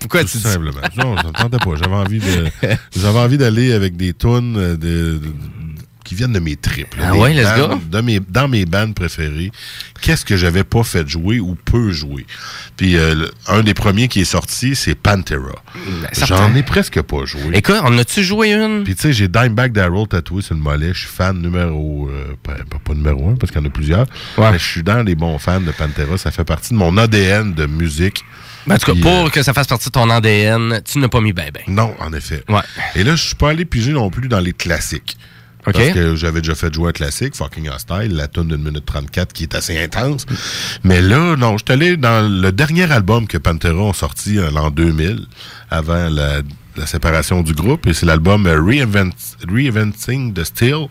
Pourquoi 0.00 0.22
Tout 0.22 0.28
tu 0.30 0.36
dis 0.36 0.42
simplement. 0.44 0.80
Non, 0.96 1.16
ça 1.16 1.24
me 1.28 1.32
tentait 1.32 1.58
pas. 1.58 1.70
J'avais 1.82 1.96
envie 1.96 2.18
de, 2.20 2.46
j'avais 2.96 3.18
envie 3.18 3.38
d'aller 3.38 3.72
avec 3.72 3.96
des 3.96 4.12
tunes 4.12 4.52
de, 4.54 4.76
de- 4.76 5.20
qui 6.10 6.16
viennent 6.16 6.32
de 6.32 6.40
mes 6.40 6.56
tripes. 6.56 6.96
là. 6.96 7.10
Ah 7.12 7.14
ouais, 7.16 7.32
let's 7.32 7.44
bandes- 7.56 7.70
go. 7.70 7.80
De 7.88 8.00
mes, 8.00 8.18
dans 8.18 8.48
mes 8.48 8.66
bandes 8.66 8.96
préférées, 8.96 9.52
qu'est-ce 10.00 10.24
que 10.24 10.36
j'avais 10.36 10.64
pas 10.64 10.82
fait 10.82 11.08
jouer 11.08 11.38
ou 11.38 11.54
peu 11.54 11.92
jouer? 11.92 12.26
Puis 12.76 12.96
euh, 12.96 13.28
un 13.46 13.62
des 13.62 13.74
premiers 13.74 14.08
qui 14.08 14.22
est 14.22 14.24
sorti, 14.24 14.74
c'est 14.74 14.96
Pantera. 14.96 15.62
Ben. 15.76 16.26
J'en 16.26 16.52
ai 16.56 16.64
presque 16.64 17.00
pas 17.02 17.24
joué. 17.26 17.52
Écoute, 17.52 17.76
on 17.84 17.96
a-tu 17.96 18.24
joué 18.24 18.50
une? 18.54 18.82
Puis 18.82 18.96
tu 18.96 19.02
sais, 19.02 19.12
j'ai 19.12 19.28
Dimebag 19.28 19.70
Darrell 19.70 20.08
tatoué 20.08 20.42
sur 20.42 20.56
le 20.56 20.60
mollet. 20.60 20.92
Je 20.94 20.98
suis 20.98 21.08
fan 21.08 21.40
numéro... 21.40 22.08
euh, 22.10 22.34
pas, 22.42 22.54
pas- 22.84 22.94
numéro 22.94 23.28
un, 23.30 23.36
parce 23.36 23.52
qu'il 23.52 23.60
y 23.60 23.64
en 23.64 23.68
a 23.68 23.70
plusieurs. 23.70 24.06
Ouais. 24.36 24.50
Mais 24.50 24.58
je 24.58 24.66
suis 24.66 24.82
dans 24.82 25.04
les 25.04 25.14
bons 25.14 25.38
fans 25.38 25.60
de 25.60 25.70
Pantera. 25.70 26.18
Ça 26.18 26.32
fait 26.32 26.42
partie 26.44 26.70
de 26.70 26.78
mon 26.78 26.96
ADN 26.96 27.54
de 27.54 27.66
musique. 27.66 28.24
Ben, 28.66 28.74
en 28.74 28.78
tout 28.78 28.94
cas, 28.94 29.00
pour 29.00 29.26
euh, 29.26 29.28
que 29.30 29.44
ça 29.44 29.54
fasse 29.54 29.68
partie 29.68 29.86
de 29.86 29.92
ton 29.92 30.10
ADN, 30.10 30.82
tu 30.84 30.98
n'as 30.98 31.06
pas 31.08 31.20
mis 31.20 31.32
ben 31.32 31.50
ben. 31.54 31.62
Non, 31.68 31.94
en 32.00 32.12
effet. 32.12 32.42
Ouais. 32.48 32.62
Et 32.96 33.04
là, 33.04 33.14
je 33.14 33.22
suis 33.28 33.36
pas 33.36 33.50
allé 33.50 33.64
piger 33.64 33.92
non 33.92 34.10
plus 34.10 34.26
dans 34.26 34.40
les 34.40 34.52
classiques. 34.52 35.16
Parce 35.64 35.90
que 35.90 36.16
j'avais 36.16 36.40
déjà 36.40 36.54
fait 36.54 36.72
jouer 36.72 36.88
un 36.88 36.92
classique, 36.92 37.36
Fucking 37.36 37.68
Hostile, 37.68 38.14
la 38.14 38.28
tune 38.28 38.48
d'une 38.48 38.62
minute 38.62 38.86
34 38.86 39.32
qui 39.32 39.44
est 39.44 39.54
assez 39.54 39.78
intense. 39.78 40.26
Mais 40.84 41.00
là, 41.00 41.36
non, 41.36 41.58
je 41.58 41.64
suis 41.64 41.72
allé 41.72 41.96
dans 41.96 42.26
le 42.28 42.50
dernier 42.52 42.90
album 42.90 43.26
que 43.26 43.38
Pantera 43.38 43.74
ont 43.74 43.92
sorti 43.92 44.38
euh, 44.38 44.50
l'an 44.50 44.70
2000, 44.70 45.26
avant 45.70 46.08
la, 46.08 46.40
la 46.76 46.86
séparation 46.86 47.42
du 47.42 47.52
groupe, 47.52 47.86
et 47.86 47.92
c'est 47.92 48.06
l'album 48.06 48.46
euh, 48.46 48.60
Reinvent, 48.60 49.12
Reinventing 49.48 50.32
the 50.32 50.44
Steel. 50.44 50.86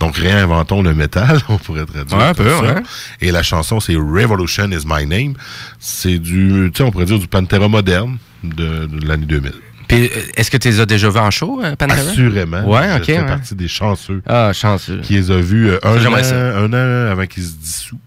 Donc, 0.00 0.16
réinventons 0.16 0.82
le 0.82 0.94
métal, 0.94 1.40
on 1.48 1.58
pourrait 1.58 1.86
traduire. 1.86 2.18
Ouais, 2.18 2.34
peu, 2.34 2.48
ça. 2.48 2.82
Et 3.20 3.30
la 3.30 3.42
chanson, 3.42 3.80
c'est 3.80 3.96
Revolution 3.96 4.70
is 4.70 4.84
My 4.86 5.06
Name. 5.06 5.34
C'est 5.78 6.18
du, 6.18 6.70
tu 6.72 6.78
sais, 6.78 6.82
on 6.84 6.90
pourrait 6.90 7.06
dire 7.06 7.18
du 7.18 7.26
Pantera 7.26 7.68
moderne 7.68 8.18
de, 8.42 8.86
de 8.86 9.06
l'année 9.06 9.26
2000. 9.26 9.52
Puis, 9.88 10.06
euh, 10.06 10.08
est-ce 10.36 10.50
que 10.50 10.56
tu 10.56 10.68
les 10.68 10.80
as 10.80 10.86
déjà 10.86 11.08
vus 11.10 11.18
en 11.18 11.30
show, 11.30 11.60
euh, 11.62 11.76
Pantera? 11.76 11.98
Assurément. 12.00 12.64
Ouais, 12.68 12.88
Je 12.92 12.96
ok, 12.98 13.04
fais 13.04 13.18
ouais. 13.18 13.26
partie 13.26 13.54
des 13.54 13.68
chanceux 13.68 14.22
Ah, 14.26 14.52
chanceux. 14.52 15.00
qui 15.02 15.14
les 15.14 15.30
a 15.30 15.36
vus 15.40 15.68
euh, 15.70 15.78
un, 15.82 15.96
an, 16.06 16.14
un 16.14 16.72
an 16.72 17.10
avant 17.12 17.26
qu'ils 17.26 17.42
se 17.44 17.52
dissous. 17.56 17.98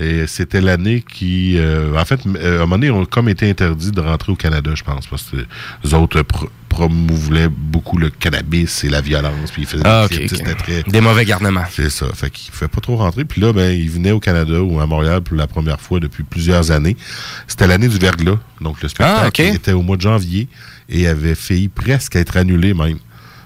Et 0.00 0.28
c'était 0.28 0.60
l'année 0.60 1.02
qui... 1.12 1.56
euh, 1.58 1.98
en 1.98 2.04
fait, 2.04 2.20
euh, 2.24 2.52
à 2.52 2.54
un 2.54 2.58
moment 2.60 2.76
donné, 2.76 2.86
ils 2.86 2.92
ont 2.92 3.04
comme 3.04 3.28
été 3.28 3.50
interdits 3.50 3.90
de 3.90 4.00
rentrer 4.00 4.30
au 4.30 4.36
Canada, 4.36 4.70
je 4.76 4.84
pense, 4.84 5.08
parce 5.08 5.24
que 5.24 5.38
les 5.82 5.92
autres 5.94 6.22
pro- 6.22 6.48
promouvaient 6.68 7.48
beaucoup 7.48 7.98
le 7.98 8.08
cannabis 8.08 8.84
et 8.84 8.90
la 8.90 9.00
violence, 9.00 9.50
puis 9.50 9.62
ils 9.62 9.66
faisaient 9.68 9.82
Ah, 9.84 10.06
des 10.08 10.26
très... 10.28 10.84
Des 10.84 11.00
mauvais 11.00 11.24
garnements. 11.24 11.64
C'est 11.72 11.90
ça. 11.90 12.06
Fait 12.14 12.30
qu'il 12.30 12.52
ne 12.52 12.52
pouvait 12.56 12.68
pas 12.68 12.80
trop 12.80 12.94
rentrer. 12.96 13.24
Puis 13.24 13.40
là, 13.40 13.52
ben, 13.52 13.72
il 13.76 13.90
venait 13.90 14.12
au 14.12 14.20
Canada 14.20 14.62
ou 14.62 14.78
à 14.78 14.86
Montréal 14.86 15.20
pour 15.22 15.36
la 15.36 15.48
première 15.48 15.80
fois 15.80 15.98
depuis 15.98 16.22
plusieurs 16.22 16.70
années. 16.70 16.96
C'était 17.48 17.66
l'année 17.66 17.88
du 17.88 17.98
verglas. 17.98 18.38
Donc, 18.60 18.80
le 18.80 18.88
spectacle 18.88 19.20
Ah, 19.24 19.26
ok. 19.28 19.40
était 19.40 19.72
au 19.72 19.82
mois 19.82 19.96
de 19.96 20.02
janvier 20.02 20.46
et 20.88 21.06
avait 21.06 21.34
failli 21.34 21.68
presque 21.68 22.16
être 22.16 22.36
annulé 22.36 22.74
même. 22.74 22.98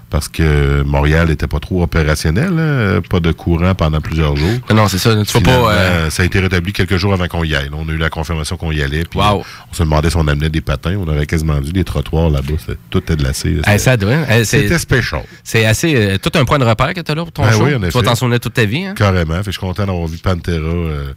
Parce 0.09 0.27
que 0.29 0.83
Montréal 0.83 1.29
n'était 1.29 1.47
pas 1.47 1.59
trop 1.59 1.81
opérationnel, 1.81 2.53
hein, 2.59 3.01
pas 3.09 3.19
de 3.19 3.31
courant 3.31 3.73
pendant 3.73 3.99
plusieurs 3.99 4.35
jours. 4.35 4.59
Non, 4.71 4.87
c'est 4.87 4.99
ça. 4.99 5.15
Tu 5.25 5.41
pas. 5.41 5.73
euh, 5.73 6.09
Ça 6.11 6.21
a 6.21 6.25
été 6.27 6.39
rétabli 6.39 6.71
quelques 6.71 6.97
jours 6.97 7.13
avant 7.13 7.27
qu'on 7.27 7.43
y 7.43 7.55
aille. 7.55 7.71
On 7.73 7.89
a 7.89 7.91
eu 7.91 7.97
la 7.97 8.11
confirmation 8.11 8.55
qu'on 8.55 8.71
y 8.71 8.83
allait. 8.83 9.05
Puis 9.09 9.19
Wow. 9.19 9.43
On 9.71 9.73
se 9.73 9.81
demandait 9.81 10.11
si 10.11 10.17
on 10.17 10.27
amenait 10.27 10.51
des 10.51 10.61
patins. 10.61 10.97
On 11.03 11.07
aurait 11.07 11.25
quasiment 11.25 11.59
dû 11.61 11.71
des 11.73 11.83
trottoirs 11.83 12.29
là-bas. 12.29 12.53
Tout 12.91 12.99
était 12.99 13.15
glacé. 13.15 13.55
eh, 13.67 13.77
ça 13.79 13.97
doit. 13.97 14.23
c'est- 14.27 14.45
C'était 14.45 14.77
spécial. 14.77 15.23
C'est 15.43 15.65
assez. 15.65 15.95
euh, 15.95 16.17
tout 16.19 16.31
un 16.35 16.45
point 16.45 16.59
de 16.59 16.65
repère 16.65 16.93
que 16.93 17.01
tu 17.01 17.11
as 17.11 17.15
là 17.15 17.23
pour 17.23 17.31
ton 17.31 17.41
Ben 17.41 17.51
show. 17.53 17.63
oui, 17.65 17.73
en 17.73 17.79
tu 17.79 17.87
vas 17.89 18.03
t'en 18.03 18.13
souvenir 18.13 18.39
toute 18.39 18.53
ta 18.53 18.65
vie. 18.65 18.85
Hein? 18.85 18.93
Carrément. 18.95 19.37
Fait 19.37 19.45
je 19.47 19.51
suis 19.53 19.59
content 19.59 19.87
d'avoir 19.87 20.05
vu 20.05 20.19
Pantera 20.19 20.57
euh, 20.59 21.13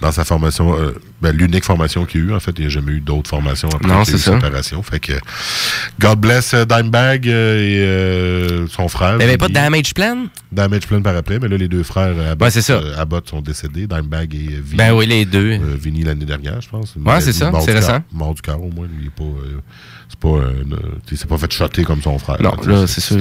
dans 0.00 0.12
sa 0.12 0.24
formation. 0.24 0.78
euh, 0.78 0.92
ben, 1.22 1.34
l'unique 1.34 1.64
formation 1.64 2.04
qu'il 2.04 2.20
y 2.20 2.24
a 2.24 2.26
eu. 2.28 2.34
En 2.34 2.40
fait, 2.40 2.52
il 2.58 2.60
n'y 2.62 2.66
a 2.66 2.68
jamais 2.70 2.92
eu 2.92 3.00
d'autres 3.00 3.30
formations 3.30 3.68
après 3.72 3.88
Non, 3.88 4.04
c'est 4.04 4.18
séparation. 4.18 4.82
Fait 4.82 5.00
que 5.00 5.12
God 5.98 6.18
bless 6.20 6.52
euh, 6.54 6.64
Dimebag 6.66 7.26
euh, 7.28 8.64
et 8.66 8.68
son 8.70 8.88
frère. 8.88 9.12
Il 9.14 9.18
n'y 9.18 9.24
avait 9.24 9.38
pas 9.38 9.48
de 9.48 9.54
damage 9.54 9.94
plan? 9.94 10.26
Damage 10.52 10.86
Plan 10.86 11.00
par 11.02 11.16
après, 11.16 11.38
mais 11.38 11.48
là, 11.48 11.56
les 11.56 11.68
deux 11.68 11.82
frères 11.82 12.14
Abbott, 12.32 12.54
Ouais, 12.54 12.62
ça. 12.62 12.80
Abbott 12.98 13.28
sont 13.28 13.40
décédés, 13.40 13.86
Dimebag 13.86 14.34
et 14.34 14.38
Vinny. 14.62 14.76
Ben 14.76 14.92
oui, 14.92 15.06
les 15.06 15.24
deux. 15.24 15.58
Vinny 15.58 16.04
l'année 16.04 16.24
dernière, 16.24 16.60
je 16.60 16.68
pense. 16.68 16.94
Ouais, 16.96 17.20
c'est 17.20 17.32
ça, 17.32 17.50
Mort 17.50 17.62
c'est 17.62 17.72
récent. 17.72 18.02
Mort 18.12 18.34
du 18.34 18.42
cœur, 18.42 18.62
au 18.62 18.70
moins. 18.70 18.86
Il 19.00 19.06
est 19.06 19.10
pas. 19.10 19.24
c'est 20.08 20.18
pas. 20.20 20.28
euh, 20.28 20.52
il 21.10 21.16
s'est 21.18 21.26
pas 21.26 21.38
fait 21.38 21.50
shotter 21.52 21.84
comme 21.84 22.02
son 22.02 22.18
frère. 22.18 22.40
Non, 22.42 22.54
là, 22.66 22.86
c'est 22.86 23.00
sûr, 23.00 23.18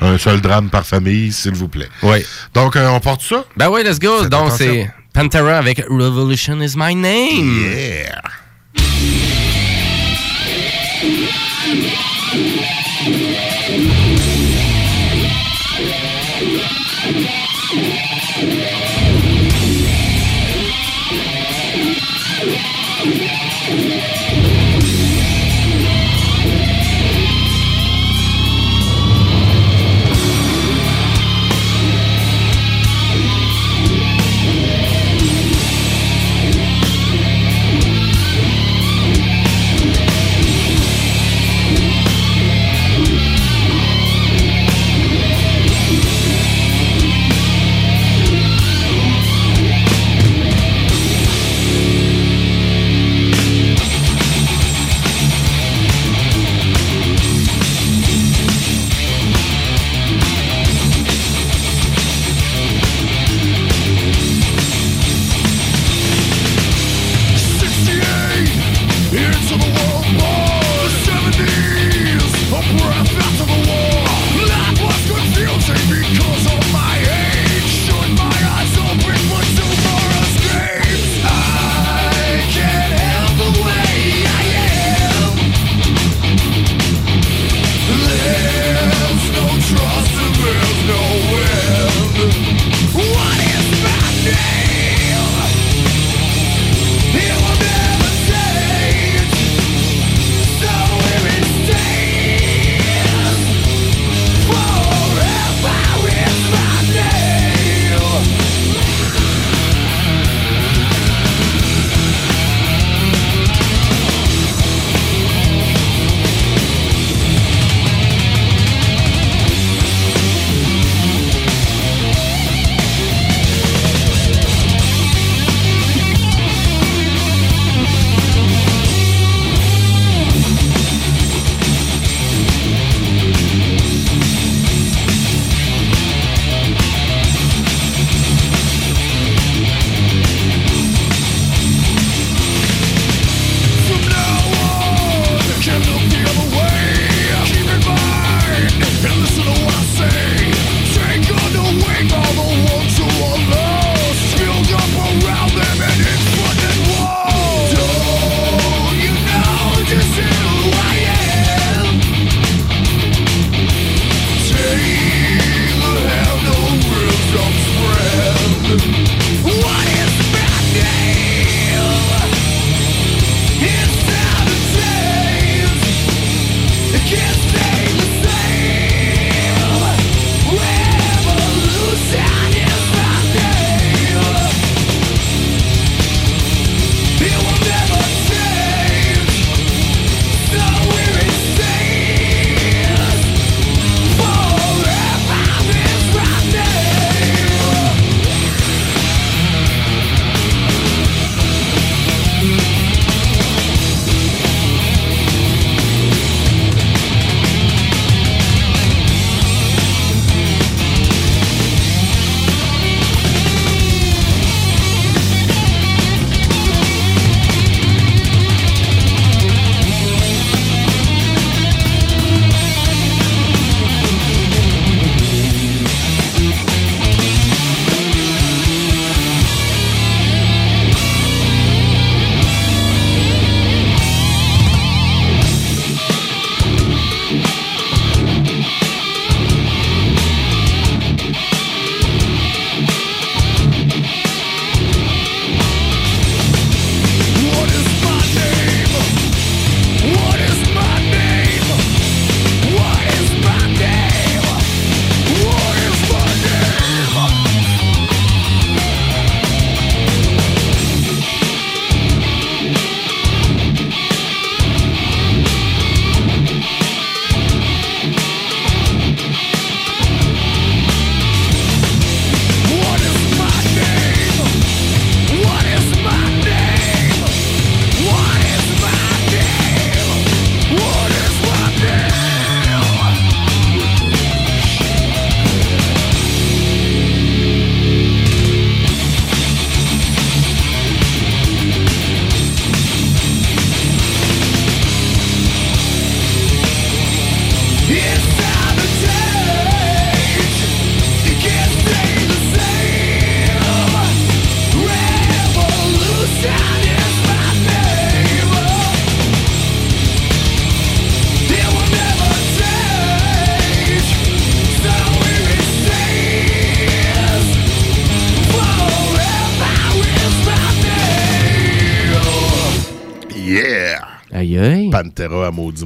Un, 0.00 0.12
un 0.14 0.18
seul 0.18 0.40
drame 0.40 0.70
par 0.70 0.86
famille, 0.86 1.32
s'il 1.32 1.54
vous 1.54 1.68
plaît. 1.68 1.88
Oui. 2.02 2.18
Donc, 2.54 2.76
euh, 2.76 2.88
on 2.88 3.00
porte 3.00 3.22
ça? 3.22 3.44
Ben 3.56 3.68
oui, 3.70 3.82
let's 3.84 3.98
go. 3.98 4.26
Donc, 4.28 4.52
c'est 4.56 4.90
Pantera 5.12 5.58
avec 5.58 5.78
Revolution 5.88 6.62
is 6.62 6.74
my 6.76 6.94
name. 6.94 7.70
Yeah! 7.70 8.20
Thank 18.42 18.71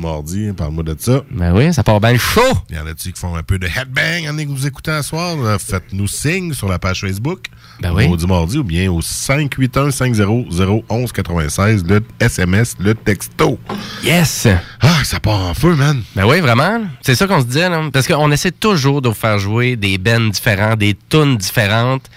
Mardi, 0.01 0.53
parle-moi 0.57 0.85
de 0.85 0.97
ça. 0.99 1.23
Ben 1.31 1.55
oui, 1.55 1.73
ça 1.73 1.83
part 1.83 2.01
bien 2.01 2.17
chaud. 2.17 2.41
Il 2.71 2.77
y 2.77 2.79
en 2.79 2.87
a-tu 2.87 3.13
qui 3.13 3.21
font 3.21 3.35
un 3.35 3.43
peu 3.43 3.59
de 3.59 3.67
headbang 3.67 4.29
en 4.29 4.37
que 4.37 4.49
vous 4.49 4.67
écoutez 4.67 4.91
à 4.91 5.03
soir? 5.03 5.37
Euh, 5.39 5.59
Faites-nous 5.59 6.07
signe 6.07 6.53
sur 6.53 6.69
la 6.69 6.79
page 6.79 7.01
Facebook. 7.01 7.47
Ben 7.81 7.93
oui. 7.93 8.09
Maudit 8.09 8.27
Mardi 8.27 8.59
ou 8.59 8.65
bien 8.65 8.91
au 8.91 9.01
581-50-11-96, 9.01 11.87
le 11.87 12.01
SMS, 12.21 12.75
le 12.79 12.95
texto. 12.95 13.59
Yes! 14.05 14.49
Ah, 14.81 15.03
ça 15.05 15.21
part 15.21 15.41
en 15.41 15.55
feu, 15.55 15.75
man. 15.75 16.03
Ben 16.15 16.27
oui, 16.27 16.41
vraiment. 16.41 16.81
C'est 17.03 17.15
ça 17.15 17.27
qu'on 17.27 17.41
se 17.41 17.47
dit, 17.47 17.59
là. 17.59 17.83
Parce 17.93 18.07
qu'on 18.07 18.31
essaie 18.33 18.53
toujours 18.53 19.03
de 19.03 19.09
vous 19.09 19.15
faire 19.15 19.39
jouer 19.39 19.77
des 19.77 19.99
bands 19.99 20.29
différents, 20.29 20.77
des 20.77 20.97
tunes 21.09 21.37
différentes. 21.37 22.09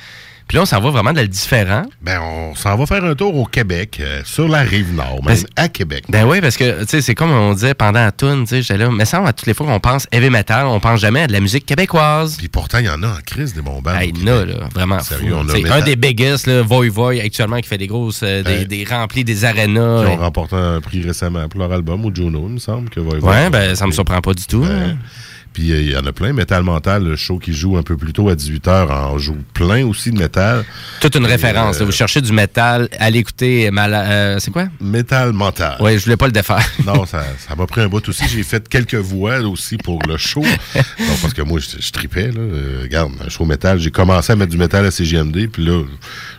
Puis 0.49 0.55
là, 0.55 0.63
on 0.63 0.65
s'en 0.65 0.81
va 0.81 0.89
vraiment 0.89 1.13
de 1.13 1.21
le 1.21 1.27
différent. 1.27 1.83
Ben, 2.01 2.19
on 2.21 2.55
s'en 2.55 2.75
va 2.75 2.85
faire 2.87 3.05
un 3.05 3.13
tour 3.13 3.35
au 3.35 3.45
Québec, 3.45 3.99
euh, 4.01 4.21
sur 4.25 4.47
la 4.47 4.61
rive 4.61 4.91
nord, 4.95 5.23
même 5.23 5.35
Ben, 5.37 5.45
à 5.55 5.69
Québec. 5.69 6.05
Ben 6.09 6.25
oui, 6.25 6.41
parce 6.41 6.57
que, 6.57 6.81
tu 6.81 6.87
sais, 6.87 7.01
c'est 7.01 7.13
comme 7.13 7.29
on 7.31 7.53
disait 7.53 7.75
pendant 7.75 7.99
la 7.99 8.11
tune, 8.11 8.45
tu 8.45 8.47
sais, 8.55 8.61
j'étais 8.63 8.79
là, 8.79 8.89
mais 8.91 9.05
ça, 9.05 9.23
à 9.23 9.31
toutes 9.31 9.45
les 9.45 9.53
fois 9.53 9.67
qu'on 9.67 9.79
pense 9.79 10.07
heavy 10.11 10.31
metal, 10.31 10.65
on 10.65 10.79
pense 10.79 10.99
jamais 11.01 11.21
à 11.21 11.27
de 11.27 11.33
la 11.33 11.39
musique 11.39 11.67
québécoise. 11.67 12.35
Puis 12.37 12.47
pourtant, 12.47 12.79
il 12.79 12.85
y 12.85 12.89
en 12.89 13.03
a 13.03 13.07
en 13.09 13.19
crise 13.23 13.53
des 13.53 13.61
bons 13.61 13.79
bands. 13.83 13.91
Il 14.01 14.17
y 14.19 14.23
en 14.23 14.27
a, 14.35 14.45
là, 14.45 14.53
vraiment. 14.73 14.99
Sérieux, 15.01 15.33
fou. 15.33 15.37
on 15.39 15.47
a 15.49 15.51
C'est 15.53 15.61
Metal- 15.61 15.81
un 15.83 15.85
des 15.85 15.95
biggest, 15.95 16.47
là, 16.47 16.63
Voy 16.63 16.89
Voy, 16.89 17.21
actuellement, 17.21 17.59
qui 17.59 17.69
fait 17.69 17.77
des 17.77 17.85
grosses, 17.87 18.21
euh, 18.23 18.41
des, 18.41 18.63
Euh, 18.63 18.65
des 18.65 18.83
remplis, 18.89 19.23
des 19.23 19.45
arénas. 19.45 20.01
Qui 20.03 20.07
ont 20.07 20.15
Ouais, 20.15 20.15
remporté 20.15 20.55
un 20.55 20.81
prix 20.81 21.03
récemment 21.03 21.47
pour 21.47 21.59
leur 21.59 21.71
album, 21.71 22.03
au 22.05 22.11
Juno, 22.13 22.45
il 22.47 22.53
me 22.55 22.59
semble. 22.59 22.89
Que 22.89 22.99
Voivode 22.99 23.23
Ouais, 23.23 23.45
a 23.45 23.49
ben, 23.51 23.75
ça 23.75 23.85
me 23.85 23.91
surprend 23.91 24.19
pas 24.19 24.33
du 24.33 24.47
tout. 24.47 24.63
Ouais. 24.63 24.67
là. 24.69 24.93
Puis 25.53 25.71
euh, 25.71 25.81
il 25.81 25.91
y 25.91 25.97
en 25.97 26.05
a 26.05 26.11
plein. 26.11 26.31
Metal 26.33 26.63
Mental, 26.63 27.03
le 27.03 27.15
show 27.15 27.37
qui 27.39 27.53
joue 27.53 27.77
un 27.77 27.83
peu 27.83 27.97
plus 27.97 28.13
tôt 28.13 28.29
à 28.29 28.35
18h, 28.35 28.89
en 28.91 29.17
joue 29.17 29.37
plein 29.53 29.85
aussi 29.85 30.11
de 30.11 30.17
métal. 30.19 30.63
Toute 31.01 31.15
une 31.15 31.25
référence. 31.25 31.77
euh, 31.77 31.79
là. 31.79 31.85
Vous 31.85 31.91
cherchez 31.91 32.21
du 32.21 32.31
métal, 32.31 32.87
allez 32.99 33.19
écouter 33.19 33.69
euh, 33.75 34.37
c'est 34.39 34.51
quoi? 34.51 34.65
Metal 34.79 35.33
Mental. 35.33 35.77
Oui, 35.79 35.97
je 35.97 36.03
voulais 36.03 36.17
pas 36.17 36.27
le 36.27 36.31
défaire. 36.31 36.65
Non, 36.85 37.05
ça 37.05 37.23
ça 37.47 37.55
m'a 37.55 37.65
pris 37.67 37.81
un 37.81 37.87
bout 37.87 38.07
aussi. 38.07 38.23
J'ai 38.27 38.43
fait 38.43 38.67
quelques 38.69 38.95
voix 38.95 39.39
aussi 39.39 39.77
pour 39.77 39.99
le 40.07 40.17
show. 40.17 40.43
Parce 41.21 41.33
que 41.33 41.41
moi, 41.41 41.59
je, 41.59 41.81
je 41.83 41.91
tripais. 41.91 42.27
Là. 42.31 42.39
Euh, 42.39 42.79
regarde, 42.83 43.11
un 43.25 43.29
show 43.29 43.45
métal. 43.45 43.79
J'ai 43.79 43.91
commencé 43.91 44.31
à 44.31 44.35
mettre 44.35 44.51
du 44.51 44.57
métal 44.57 44.85
à 44.85 44.91
CGMD. 44.91 45.47
Puis 45.51 45.65
là, 45.65 45.83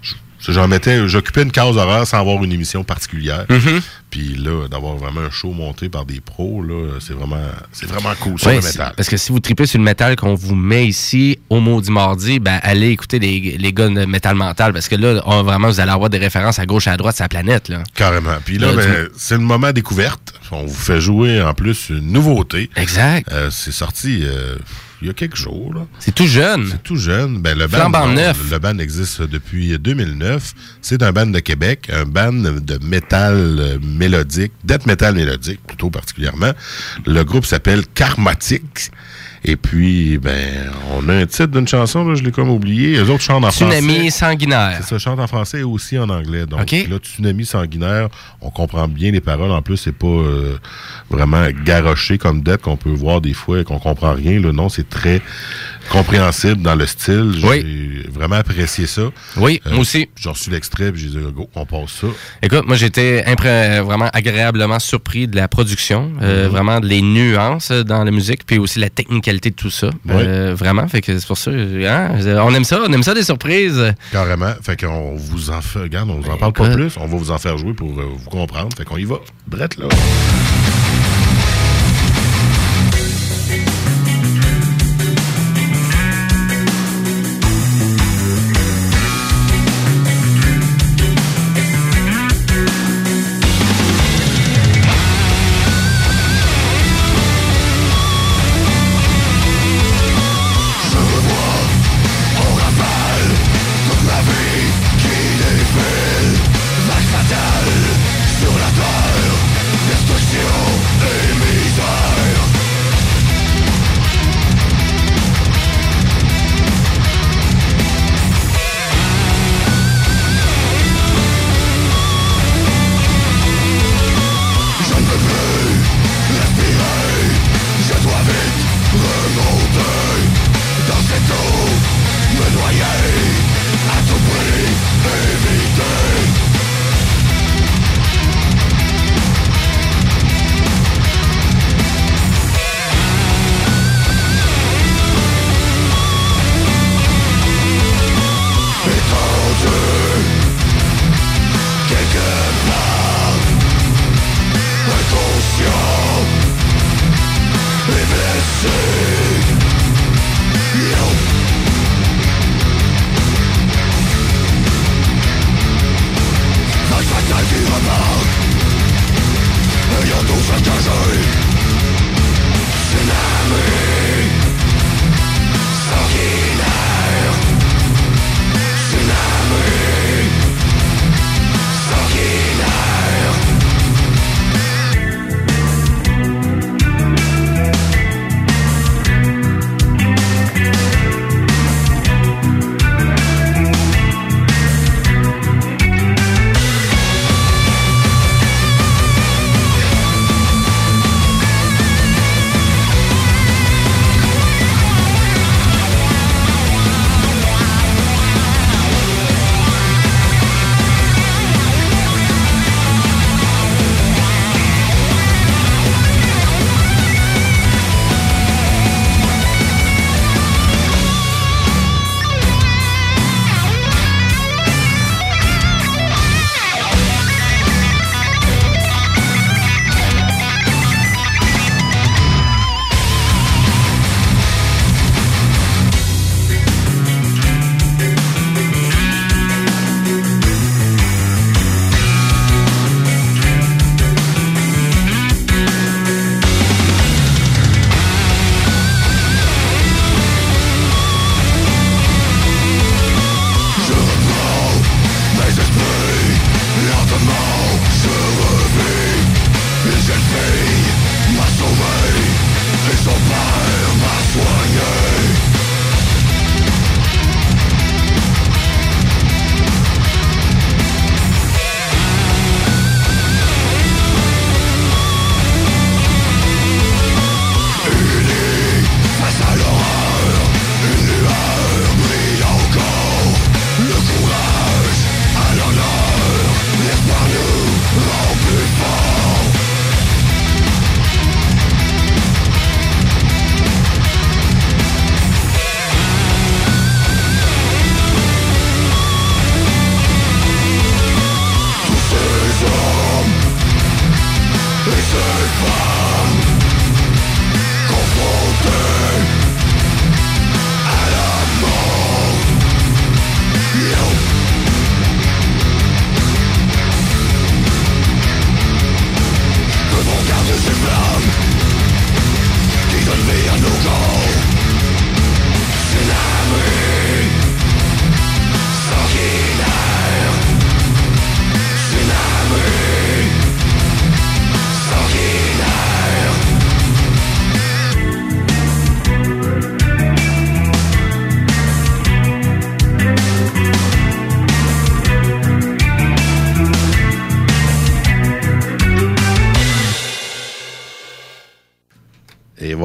je- 0.02 0.14
j'en 0.52 0.66
mettais, 0.68 1.06
j'occupais 1.08 1.42
une 1.42 1.52
case 1.52 1.76
horaire 1.76 2.06
sans 2.06 2.18
avoir 2.20 2.42
une 2.42 2.52
émission 2.52 2.82
particulière. 2.84 3.44
Mm-hmm. 3.48 3.82
Puis 4.10 4.34
là, 4.34 4.66
d'avoir 4.68 4.96
vraiment 4.96 5.20
un 5.20 5.30
show 5.30 5.52
monté 5.52 5.88
par 5.88 6.04
des 6.04 6.20
pros, 6.20 6.62
là, 6.62 6.98
c'est 7.00 7.12
vraiment, 7.12 7.36
c'est 7.70 7.86
vraiment 7.86 8.12
cool 8.20 8.38
sur 8.38 8.48
Ouais, 8.48 8.56
le 8.56 8.62
métal. 8.62 8.92
parce 8.96 9.08
que 9.08 9.16
si 9.16 9.30
vous 9.30 9.38
tripez 9.40 9.66
sur 9.66 9.78
le 9.78 9.84
métal 9.84 10.16
qu'on 10.16 10.34
vous 10.34 10.56
met 10.56 10.86
ici 10.88 11.38
au 11.48 11.60
Maudit 11.60 11.92
Mardi, 11.92 12.40
ben 12.40 12.58
allez 12.62 12.88
écouter 12.88 13.18
les, 13.20 13.56
les 13.56 13.72
gars 13.72 13.88
de 13.88 14.04
métal 14.06 14.34
mental 14.34 14.72
parce 14.72 14.88
que 14.88 14.96
là, 14.96 15.22
on- 15.26 15.42
vraiment, 15.44 15.68
vous 15.68 15.78
allez 15.80 15.92
avoir 15.92 16.10
des 16.10 16.18
références 16.18 16.58
à 16.58 16.66
gauche 16.66 16.88
et 16.88 16.90
à 16.90 16.96
droite 16.96 17.14
sur 17.16 17.24
la 17.24 17.28
planète. 17.28 17.68
Là. 17.68 17.82
Carrément. 17.94 18.36
Puis 18.44 18.58
là, 18.58 18.72
Là, 18.72 18.76
ben, 18.84 19.08
c'est 19.16 19.34
le 19.36 19.40
moment 19.42 19.70
découverte. 19.72 20.34
On 20.50 20.64
vous 20.66 20.74
fait 20.74 21.00
jouer 21.00 21.40
en 21.40 21.54
plus 21.54 21.90
une 21.90 22.10
nouveauté. 22.12 22.68
Exact. 22.74 23.30
Euh, 23.30 23.50
c'est 23.52 23.70
sorti 23.70 24.22
euh, 24.24 24.56
il 25.02 25.08
y 25.08 25.10
a 25.10 25.14
quelques 25.14 25.36
jours. 25.36 25.74
Là. 25.74 25.86
C'est 25.98 26.14
tout 26.14 26.26
jeune. 26.26 26.68
C'est 26.70 26.82
tout 26.82 26.96
jeune. 26.96 27.40
Ben, 27.40 27.56
le 27.56 27.66
band, 27.66 27.78
Flambant 27.78 28.06
non, 28.08 28.14
neuf. 28.14 28.50
Le 28.50 28.58
band 28.58 28.78
existe 28.78 29.22
depuis 29.22 29.78
2009. 29.78 30.54
C'est 30.82 31.02
un 31.02 31.12
band 31.12 31.26
de 31.26 31.40
Québec, 31.40 31.90
un 31.92 32.04
band 32.04 32.32
de 32.32 32.78
métal 32.84 33.34
euh, 33.36 33.78
mélodique, 33.82 34.52
death 34.64 34.86
metal 34.86 35.14
mélodique, 35.14 35.60
plutôt 35.66 35.90
particulièrement. 35.90 36.52
Le 37.06 37.22
groupe 37.24 37.46
s'appelle 37.46 37.86
Karmatic. 37.86 38.90
Et 39.44 39.56
puis, 39.56 40.18
ben, 40.18 40.70
on 40.94 41.08
a 41.08 41.14
un 41.14 41.26
titre 41.26 41.46
d'une 41.46 41.66
chanson, 41.66 42.04
là, 42.06 42.14
je 42.14 42.22
l'ai 42.22 42.30
comme 42.30 42.50
oublié. 42.50 42.92
Les 42.92 43.08
autres 43.08 43.22
chantent 43.22 43.44
en 43.44 43.50
Tsunami 43.50 43.94
français. 43.94 44.10
sanguinaire. 44.10 44.76
C'est 44.82 44.88
ça, 44.90 44.98
chante 44.98 45.18
en 45.18 45.26
français 45.26 45.60
et 45.60 45.62
aussi 45.62 45.98
en 45.98 46.08
anglais. 46.10 46.44
Donc 46.46 46.70
là, 46.70 46.96
tsunami 46.98 47.46
sanguinaire, 47.46 48.08
on 48.42 48.50
comprend 48.50 48.86
bien 48.86 49.10
les 49.12 49.20
paroles. 49.22 49.50
En 49.50 49.62
plus, 49.62 49.78
c'est 49.78 49.92
pas 49.96 50.06
euh, 50.06 50.58
vraiment 51.08 51.46
garoché 51.64 52.18
comme 52.18 52.42
dette 52.42 52.60
qu'on 52.62 52.76
peut 52.76 52.90
voir 52.90 53.20
des 53.22 53.32
fois 53.32 53.60
et 53.60 53.64
qu'on 53.64 53.78
comprend 53.78 54.12
rien. 54.12 54.38
Le 54.40 54.52
nom, 54.52 54.68
c'est 54.68 54.88
très 54.88 55.22
compréhensible 55.90 56.62
dans 56.62 56.74
le 56.74 56.86
style. 56.86 57.32
J'ai 57.38 57.46
Oui. 57.48 58.02
vraiment 58.12 58.36
apprécié 58.36 58.86
ça. 58.86 59.02
Oui, 59.36 59.60
Euh, 59.66 59.70
moi 59.70 59.80
aussi. 59.80 60.08
J'ai 60.16 60.28
reçu 60.28 60.50
l'extrait, 60.50 60.92
puis 60.92 61.02
j'ai 61.02 61.08
dit, 61.08 61.18
go, 61.34 61.48
on 61.54 61.64
passe 61.66 61.92
ça. 62.02 62.06
Écoute, 62.42 62.66
moi 62.66 62.76
j'étais 62.76 63.24
impré- 63.26 63.80
vraiment 63.80 64.08
agréablement 64.12 64.78
surpris 64.78 65.26
de 65.26 65.36
la 65.36 65.48
production, 65.48 66.12
euh, 66.22 66.44
Mhm. 66.44 66.50
vraiment 66.52 66.80
de 66.80 66.86
les 66.86 67.02
nuances 67.02 67.70
euh, 67.70 67.82
dans 67.82 68.04
la 68.04 68.10
musique, 68.10 68.44
puis 68.46 68.58
aussi 68.58 68.78
la 68.78 68.90
de 69.38 69.48
tout 69.50 69.70
ça. 69.70 69.90
Euh, 70.10 70.54
vraiment, 70.56 70.88
fait 70.88 71.00
que 71.00 71.16
c'est 71.18 71.26
pour 71.26 71.38
ça, 71.38 71.50
hein, 71.52 72.08
on 72.42 72.52
aime 72.54 72.64
ça, 72.64 72.80
on 72.88 72.92
aime 72.92 73.02
ça 73.02 73.14
des 73.14 73.22
surprises. 73.22 73.94
Carrément. 74.10 74.52
Fait 74.62 74.78
qu'on 74.80 75.14
vous 75.14 75.50
en 75.50 75.60
fait, 75.60 75.78
regarde, 75.80 76.10
on 76.10 76.20
vous 76.20 76.28
en 76.28 76.32
Ben, 76.32 76.38
parle 76.38 76.52
pas 76.52 76.70
plus. 76.70 76.96
On 76.96 77.06
va 77.06 77.16
vous 77.16 77.30
en 77.30 77.38
faire 77.38 77.56
jouer 77.58 77.72
pour 77.72 77.88
euh, 78.00 78.06
vous 78.16 78.30
comprendre. 78.30 78.68
Fait 78.76 78.84
qu'on 78.84 78.96
y 78.96 79.04
va. 79.04 79.16
Drette 79.46 79.76
là. 79.78 79.86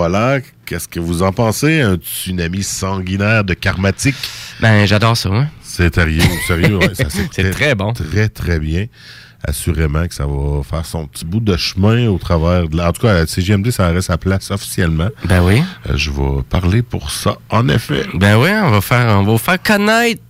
Voilà. 0.10 0.40
Qu'est-ce 0.66 0.88
que 0.88 1.00
vous 1.00 1.24
en 1.24 1.32
pensez? 1.32 1.82
Un 1.82 1.96
tsunami 1.96 2.64
sanguinaire 2.64 3.44
de 3.44 3.54
karmatique? 3.54 4.16
Ben, 4.62 4.86
j'adore 4.86 5.18
ça, 5.18 5.30
hein? 5.30 5.48
C'est 5.64 5.94
sérieux, 5.94 6.22
sérieux, 6.48 6.78
ouais, 6.78 6.92
C'est 7.32 7.50
très 7.52 7.76
bon. 7.76 7.94
Très, 7.94 8.30
très 8.30 8.60
bien. 8.60 8.86
Assurément 9.48 10.08
que 10.08 10.14
ça 10.16 10.26
va 10.26 10.64
faire 10.64 10.86
son 10.86 11.06
petit 11.08 11.26
bout 11.26 11.40
de 11.40 11.56
chemin 11.58 12.08
au 12.08 12.18
travers 12.18 12.68
de 12.68 12.78
la... 12.78 12.90
En 12.90 12.92
tout 12.94 13.02
cas, 13.04 13.16
à 13.22 13.28
CGMD, 13.28 13.70
ça 13.72 13.88
reste 13.90 14.08
sa 14.08 14.18
place 14.18 14.50
officiellement. 14.50 15.10
Ben 15.26 15.42
oui. 15.44 15.62
Euh, 15.90 15.94
je 15.98 16.10
vais 16.10 16.42
parler 16.50 16.82
pour 16.82 17.12
ça, 17.12 17.38
en 17.50 17.68
effet. 17.70 18.06
Ben 18.16 18.38
oui, 18.38 18.50
on 18.64 18.72
va 18.72 18.82
faire, 18.82 19.06
on 19.20 19.24
va 19.24 19.32
vous 19.32 19.38
faire 19.38 19.62
connaître. 19.62 20.22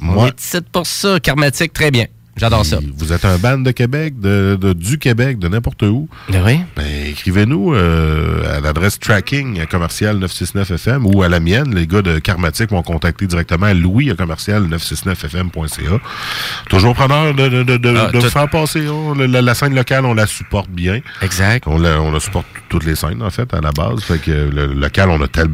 On 0.00 0.24
Ouais. 0.24 0.28
est 0.30 0.68
pour 0.68 0.86
ça. 0.86 1.18
Karmatique, 1.20 1.72
très 1.72 1.90
bien. 1.90 2.06
J'adore 2.36 2.64
ça. 2.64 2.78
Vous 2.96 3.12
êtes 3.12 3.24
un 3.26 3.36
band 3.36 3.58
de 3.58 3.70
Québec, 3.72 4.18
de, 4.18 4.56
de- 4.60 4.72
du 4.72 4.98
Québec, 4.98 5.38
de 5.38 5.48
n'importe 5.48 5.82
où. 5.82 6.08
Ben 6.30 6.42
oui. 6.44 6.60
Ben, 6.74 7.06
écrivez-nous 7.10 7.74
euh, 7.74 8.56
à 8.56 8.60
l'adresse 8.60 8.98
tracking 8.98 9.60
à 9.60 9.66
commercial 9.66 10.18
969fm 10.18 11.02
ou 11.14 11.22
à 11.22 11.28
la 11.28 11.40
mienne. 11.40 11.74
Les 11.74 11.86
gars 11.86 12.00
de 12.02 12.18
Karmatic 12.18 12.70
vont 12.70 12.82
contacter 12.82 13.26
directement 13.26 13.66
à 13.66 13.74
louis 13.74 14.10
à 14.10 14.14
commercial 14.14 14.66
969fm.ca. 14.66 15.98
Toujours 16.70 16.94
preneur 16.94 17.34
de, 17.34 17.48
de, 17.62 17.94
Ah, 17.96 18.10
de 18.10 18.20
tout- 18.20 18.30
faire 18.30 18.48
passer. 18.48 18.86
hein. 18.86 19.14
La, 19.18 19.26
la- 19.26 19.42
la 19.42 19.54
scène 19.54 19.74
locale, 19.74 20.04
on 20.06 20.14
la 20.14 20.26
supporte 20.26 20.70
bien. 20.70 21.00
Exact. 21.20 21.64
On 21.66 21.78
la, 21.78 22.00
on 22.00 22.10
la 22.12 22.20
supporte 22.20 22.46
toutes 22.68 22.84
les 22.84 22.96
scènes, 22.96 23.22
en 23.22 23.30
fait, 23.30 23.52
à 23.52 23.60
la 23.60 23.72
base. 23.72 24.02
Fait 24.02 24.18
que 24.18 24.30
le 24.30 24.72
local, 24.72 25.10
on 25.10 25.20
a 25.22 25.28
tel- 25.28 25.50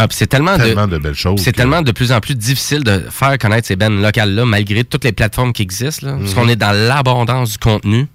Ah, 0.00 0.06
c'est 0.10 0.26
tellement, 0.28 0.56
tellement 0.56 0.86
de. 0.86 0.92
de, 0.96 0.98
belles 0.98 1.14
choses. 1.14 1.40
C'est 1.42 1.52
que- 1.52 1.56
tellement 1.56 1.82
de 1.82 1.90
plus 1.92 2.12
en 2.12 2.20
plus 2.20 2.34
difficile 2.36 2.84
de 2.84 3.02
faire 3.10 3.36
connaître 3.38 3.66
ces 3.66 3.76
bands 3.76 3.88
locales-là, 3.90 4.44
malgré 4.44 4.84
toutes 4.84 5.04
les 5.04 5.12
plateformes 5.12 5.52
qui 5.52 5.62
existent. 5.62 6.06
Là, 6.06 6.12
Mhm. 6.14 6.20
Parce 6.22 6.34
qu'on 6.34 6.48
est 6.48 6.56
dans 6.56 6.72
l'abondance 6.72 7.52
du 7.52 7.58
contenu. 7.58 8.06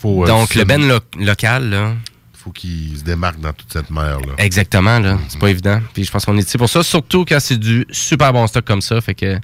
faut, 0.00 0.24
euh, 0.24 0.26
Donc, 0.26 0.54
le 0.54 0.64
lo- 0.64 0.98
local, 1.24 1.70
là, 1.70 1.92
faut 2.34 2.50
qu'il 2.50 2.98
se 2.98 3.04
démarque 3.04 3.40
dans 3.40 3.52
toute 3.54 3.72
cette 3.72 3.90
mer-là. 3.90 4.34
exactement, 4.38 4.98
là, 4.98 5.14
Mhm. 5.14 5.20
c'est 5.28 5.38
pas 5.38 5.48
évident. 5.48 5.80
Puis 5.94 6.04
je 6.04 6.10
pense 6.10 6.24
qu'on 6.26 6.36
est 6.36 6.42
ici 6.46 6.58
pour 6.58 6.68
ça, 6.68 6.82
surtout 6.82 7.24
quand 7.26 7.38
c'est 7.40 7.56
du 7.56 7.86
super 7.90 8.32
bon 8.32 8.46
stock 8.46 8.64
comme 8.66 8.82
ça. 8.82 9.00
Fait 9.00 9.14
que, 9.14 9.38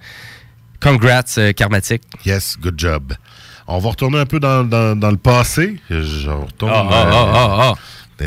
congrats, 0.83 1.23
euh, 1.39 1.53
Karmatic. 1.53 2.03
Yes, 2.27 2.57
good 2.61 2.75
job. 2.79 3.15
On 3.67 3.79
va 3.79 3.91
retourner 3.91 4.19
un 4.19 4.27
peu 4.27 4.41
dans, 4.41 4.65
dans, 4.65 4.99
dans 4.99 5.11
le 5.11 5.17
passé. 5.17 5.81
Je 5.89 6.29
retourne 6.29 6.73
Ah, 6.75 6.89
ah, 6.91 7.71
euh, 7.71 7.75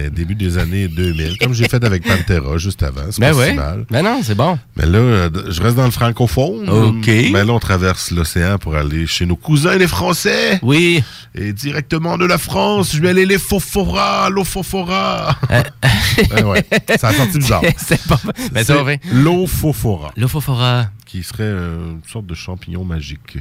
début 0.09 0.35
des 0.35 0.57
années 0.57 0.87
2000, 0.87 1.37
comme 1.37 1.53
j'ai 1.53 1.67
fait 1.67 1.83
avec 1.83 2.03
Pantera 2.03 2.57
juste 2.57 2.83
avant. 2.83 3.03
C'est 3.11 3.19
Ben 3.21 3.33
pas 3.35 3.47
si 3.47 3.53
mal. 3.53 3.85
Ben 3.89 4.03
non, 4.03 4.21
c'est 4.23 4.35
bon. 4.35 4.57
Mais 4.75 4.85
là, 4.85 4.97
euh, 4.97 5.29
je 5.49 5.61
reste 5.61 5.75
dans 5.75 5.85
le 5.85 5.91
francophone. 5.91 6.69
OK. 6.69 7.07
Mais 7.07 7.43
là, 7.45 7.53
on 7.53 7.59
traverse 7.59 8.11
l'océan 8.11 8.57
pour 8.57 8.75
aller 8.75 9.05
chez 9.07 9.25
nos 9.25 9.35
cousins 9.35 9.75
les 9.77 9.87
Français. 9.87 10.59
Oui. 10.61 11.03
Et 11.35 11.53
directement 11.53 12.17
de 12.17 12.25
la 12.25 12.37
France, 12.37 12.95
je 12.95 13.01
vais 13.01 13.09
aller 13.09 13.25
les 13.25 13.37
Fofora, 13.39 14.29
l'Ofofora. 14.29 15.37
ben 15.49 16.45
ouais, 16.45 16.65
ça 16.99 17.09
a 17.09 17.13
sorti 17.13 17.37
bizarre. 17.37 17.61
c'est 17.77 18.01
pas. 18.07 18.19
Ben 18.51 18.63
va 18.63 18.83
bien. 18.83 18.97
L'Ofofora, 19.11 20.11
L'Ophofora. 20.17 20.87
qui 21.05 21.23
serait 21.23 21.43
euh, 21.43 21.91
une 21.93 22.01
sorte 22.11 22.25
de 22.25 22.33
champignon 22.35 22.83
magique. 22.83 23.37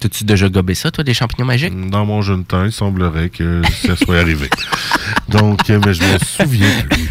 T'as-tu 0.00 0.24
déjà 0.24 0.48
gobé 0.48 0.74
ça, 0.74 0.90
toi, 0.90 1.02
des 1.04 1.14
champignons 1.14 1.46
magiques? 1.46 1.74
Dans 1.90 2.06
mon 2.06 2.22
jeune 2.22 2.44
temps, 2.44 2.64
il 2.64 2.72
semblerait 2.72 3.30
que 3.30 3.62
ça 3.86 3.96
soit 3.96 4.18
arrivé. 4.18 4.48
Donc, 5.28 5.68
euh, 5.70 5.80
mais 5.84 5.92
je 5.94 6.02
me 6.02 6.18
souviens 6.18 6.68
plus. 6.88 7.06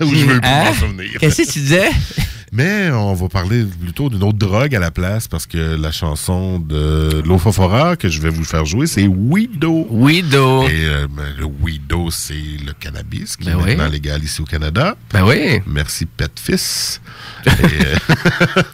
Ou 0.06 0.14
je 0.14 0.24
veux 0.26 0.40
plus 0.40 0.48
Hein? 0.48 0.64
m'en 0.64 0.74
souvenir. 0.74 1.10
Qu'est-ce 1.20 1.42
que 1.42 1.52
tu 1.52 1.58
disais? 1.60 1.88
Mais 2.50 2.90
on 2.90 3.12
va 3.12 3.28
parler 3.28 3.62
plutôt 3.64 4.08
d'une 4.08 4.22
autre 4.22 4.38
drogue 4.38 4.74
à 4.74 4.78
la 4.78 4.90
place 4.90 5.28
parce 5.28 5.46
que 5.46 5.76
la 5.76 5.92
chanson 5.92 6.58
de 6.58 7.22
Lofofora 7.26 7.94
que 7.96 8.08
je 8.08 8.22
vais 8.22 8.30
vous 8.30 8.42
faire 8.44 8.64
jouer, 8.64 8.86
c'est 8.86 9.06
Weedo. 9.06 9.86
Weedo. 9.90 10.62
Et 10.66 10.70
euh, 10.86 11.06
ben, 11.10 11.26
le 11.38 11.44
Weedo, 11.44 12.10
c'est 12.10 12.32
le 12.32 12.72
cannabis 12.72 13.36
qui 13.36 13.44
Ben 13.44 13.52
est 13.52 13.54
oui. 13.56 13.64
maintenant 13.76 13.88
légal 13.88 14.24
ici 14.24 14.40
au 14.40 14.44
Canada. 14.46 14.96
Ben 15.12 15.24
oui. 15.26 15.60
Merci 15.66 16.06
Petfis. 16.06 17.00
Et, 17.46 17.50
euh, 17.50 18.72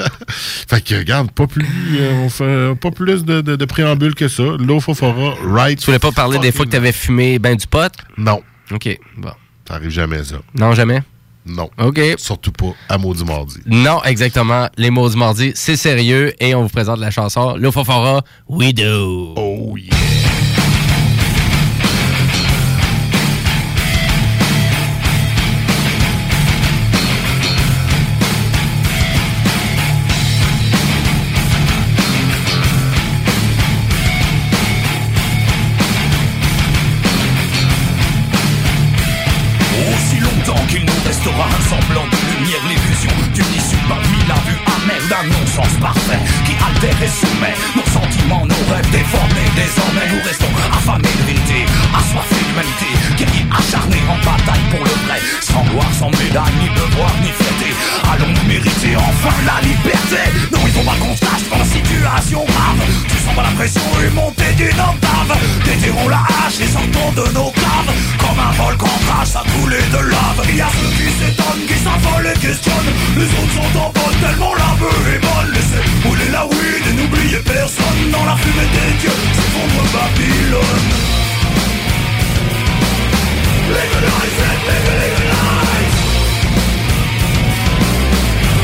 fait 0.69 0.83
que 0.83 0.95
regarde, 0.97 1.31
pas 1.31 1.47
plus, 1.47 1.67
euh, 1.99 2.25
on 2.25 2.29
fait 2.29 2.75
pas 2.81 2.91
plus 2.91 3.25
de, 3.25 3.41
de, 3.41 3.57
de 3.57 3.65
préambule 3.65 4.15
que 4.15 4.29
ça. 4.29 4.43
Lofofora, 4.59 5.35
right? 5.45 5.79
Tu 5.79 5.87
voulais 5.87 5.99
pas 5.99 6.13
parler 6.13 6.39
des 6.39 6.53
fois 6.53 6.65
que 6.65 6.71
t'avais 6.71 6.93
fumé 6.93 7.39
ben 7.39 7.57
du 7.57 7.67
pot? 7.67 7.93
Non, 8.17 8.43
OK, 8.73 8.99
bon. 9.17 9.33
ça 9.69 9.75
arrive 9.75 9.91
jamais 9.91 10.25
ça. 10.25 10.37
Non, 10.59 10.73
jamais? 10.73 11.03
Non. 11.47 11.69
OK. 11.79 12.01
Surtout 12.17 12.53
pas 12.53 12.73
à 12.89 12.97
Maudit 12.97 13.25
Mardi. 13.25 13.59
Non, 13.67 14.03
exactement. 14.05 14.69
Les 14.79 14.91
du 14.91 15.17
mardi, 15.17 15.53
c'est 15.55 15.77
sérieux 15.77 16.33
et 16.41 16.55
on 16.55 16.63
vous 16.63 16.69
présente 16.71 16.99
la 17.01 17.11
chanson 17.11 17.57
L'Ophofora, 17.57 18.23
Weedo. 18.49 19.35
Oh 19.37 19.77
yeah. 19.77 20.14
Qui 46.47 46.55
altère 46.57 47.03
et 47.03 47.09
soumet 47.09 47.55
nos 47.77 47.85
sentiments, 47.85 48.47
nos 48.47 48.65
rêves 48.73 48.91
déformés. 48.91 49.49
Désormais, 49.55 50.09
nous 50.13 50.23
restons 50.25 50.53
affamés 50.73 51.13
de 51.21 51.25
vérité, 51.27 51.67
assoiffés 51.93 52.43
d'humanité, 52.45 52.89
guerriers 53.19 53.47
acharnés 53.53 54.03
en 54.09 54.17
vrai, 54.25 54.34
médaille, 56.11 56.57
ni 56.61 56.69
devoir, 56.75 57.13
ni 57.23 57.31
fierté. 57.33 57.75
Allons-nous 58.13 58.49
mériter 58.49 58.97
enfin 58.97 59.35
la 59.47 59.61
liberté 59.67 60.23
Non, 60.53 60.61
il 60.67 60.73
faut 60.73 60.83
pas 60.83 60.97
qu'on 61.01 61.15
dans 61.59 61.65
situation 61.65 62.45
grave. 62.45 62.83
Tu 63.09 63.17
sens 63.25 63.35
pas 63.35 63.43
la 63.43 63.55
pression 63.57 63.83
et 64.05 64.11
monter 64.11 64.53
d'une 64.57 64.81
octave. 64.81 65.33
Déterrons 65.65 66.09
la 66.09 66.23
hache 66.23 66.61
et 66.61 66.69
sortons 66.69 67.13
de 67.13 67.27
nos 67.33 67.51
caves. 67.51 67.93
Comme 68.19 68.39
un 68.39 68.53
volcan 68.53 68.95
crache 69.07 69.37
à 69.37 69.45
couler 69.53 69.85
de 69.93 70.03
lave. 70.11 70.43
Il 70.49 70.57
y 70.57 70.61
a 70.61 70.69
ceux 70.69 70.93
qui 70.97 71.09
s'étonnent, 71.19 71.67
qui 71.67 71.79
s'affolent 71.85 72.31
et 72.31 72.39
questionnent. 72.39 72.93
Les 73.17 73.29
autres 73.39 73.55
sont 73.55 73.79
en 73.79 73.91
bonne 73.91 74.19
tellement 74.21 74.55
la 74.55 74.71
vue 74.79 75.15
est 75.15 75.21
bonne. 75.21 75.51
Laissez 75.53 75.83
brûler 76.05 76.31
la 76.31 76.47
weed 76.47 76.85
et 76.89 76.95
n'oubliez 76.95 77.43
personne. 77.45 78.11
Dans 78.13 78.25
la 78.25 78.37
fumée 78.37 78.69
des 78.77 78.93
dieux, 79.01 79.19
s'effondre 79.35 79.85
Babylone. 79.95 80.91
Legalize 83.75 84.39
it, 84.45 84.61
legalize. 84.69 85.84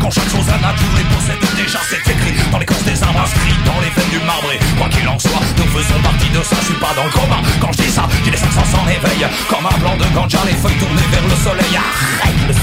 Qu'en 0.00 0.10
chaque 0.10 0.30
chose 0.30 0.46
la 0.46 0.58
nature 0.58 0.94
les 0.96 1.04
possède 1.10 1.42
déjà. 1.56 1.78
C'est 1.90 1.98
écrit 1.98 2.34
dans 2.52 2.58
les 2.58 2.66
corses 2.66 2.84
des 2.84 3.02
arbres, 3.02 3.20
inscrit 3.20 3.54
dans 3.64 3.80
les 3.80 3.90
veines 3.90 4.10
du 4.10 4.20
marbre. 4.24 4.50
Quoi 4.78 4.88
qu'il 4.88 5.08
en 5.08 5.18
soit, 5.18 5.42
nous 5.58 5.66
faisons 5.74 6.00
partie 6.02 6.30
de 6.30 6.42
ça. 6.42 6.56
Je 6.60 6.66
suis 6.66 6.80
pas 6.80 6.94
dans 6.94 7.04
le 7.04 7.10
coma. 7.10 7.42
Quand 7.60 7.72
je 7.72 7.82
dis 7.82 7.90
ça, 7.90 8.06
j'ai 8.24 8.30
les 8.30 8.36
500 8.36 8.62
s'en 8.70 8.86
éveillent. 8.86 9.26
Comme 9.48 9.66
un 9.66 9.78
blanc 9.78 9.96
de 9.96 10.06
ganja, 10.14 10.38
les 10.46 10.54
feuilles 10.54 10.78
tournées 10.78 11.08
vers 11.10 11.26
le 11.26 11.36
soleil. 11.42 11.74
Arrête 11.74 12.46
le 12.46 12.54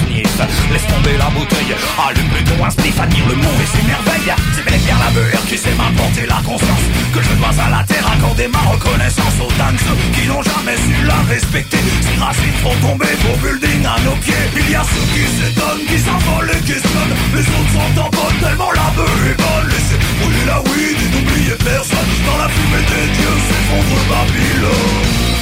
laisse 0.72 0.88
tomber 0.88 1.18
la 1.18 1.30
bouteille. 1.30 1.76
Allume 1.98 2.30
plutôt 2.30 2.58
un 2.64 2.70
admire 2.70 3.28
le 3.28 3.36
monde 3.36 3.60
et 3.62 3.70
ses 3.70 3.84
merveilles. 3.86 4.34
C'est 4.56 4.66
bel 4.66 4.76
et 4.76 4.84
bien 4.86 4.98
la 4.98 5.12
beurre 5.12 5.46
qui 5.48 5.58
sait 5.58 5.76
m'apporter 5.76 6.26
la 6.28 6.42
conscience. 6.42 6.86
Que 7.14 7.22
je 7.22 7.34
dois 7.38 7.54
à 7.54 7.70
la 7.70 7.84
terre 7.84 8.06
accorder 8.08 8.48
ma 8.48 8.64
reconnaissance 8.74 9.38
aux 9.42 9.52
dames 9.58 9.78
qui 10.14 10.28
n'ont 10.28 10.42
jamais 10.42 10.78
su 10.78 10.94
la 11.06 11.20
respecter. 11.30 11.78
Ces 12.02 12.18
racines 12.18 12.60
font 12.64 12.76
tomber 12.82 13.14
vos 13.24 13.38
buildings 13.42 13.86
à 13.86 14.00
nos 14.02 14.18
pieds. 14.24 14.46
Il 14.58 14.70
y 14.72 14.76
a 14.76 14.84
ceux 14.84 15.06
qui 15.14 15.24
s'étonnent, 15.28 15.86
qui 15.86 16.00
s'envolent 16.00 16.52
et 16.52 16.64
questionnent. 16.66 17.16
Les 17.36 17.46
autres 17.46 17.74
sont 17.74 17.94
en 18.02 18.10
bonne 18.10 18.38
tellement 18.42 18.72
la 18.72 18.90
beuh 18.98 19.20
est 19.30 19.38
bonne. 19.38 19.68
Laissez 19.70 19.98
brûler 20.20 20.46
la 20.48 20.60
weed 20.66 20.98
et 20.98 21.10
n'oubliez 21.14 21.58
personne. 21.62 22.12
Dans 22.26 22.38
la 22.38 22.50
fumée 22.50 22.86
des 22.90 23.08
dieux 23.18 23.38
s'effondre 23.48 24.02
Babylone. 24.10 25.34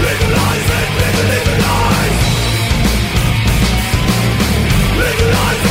Legalize 0.00 0.70
it, 0.80 0.88
legalize. 0.98 1.89
Legalize. 5.30 5.69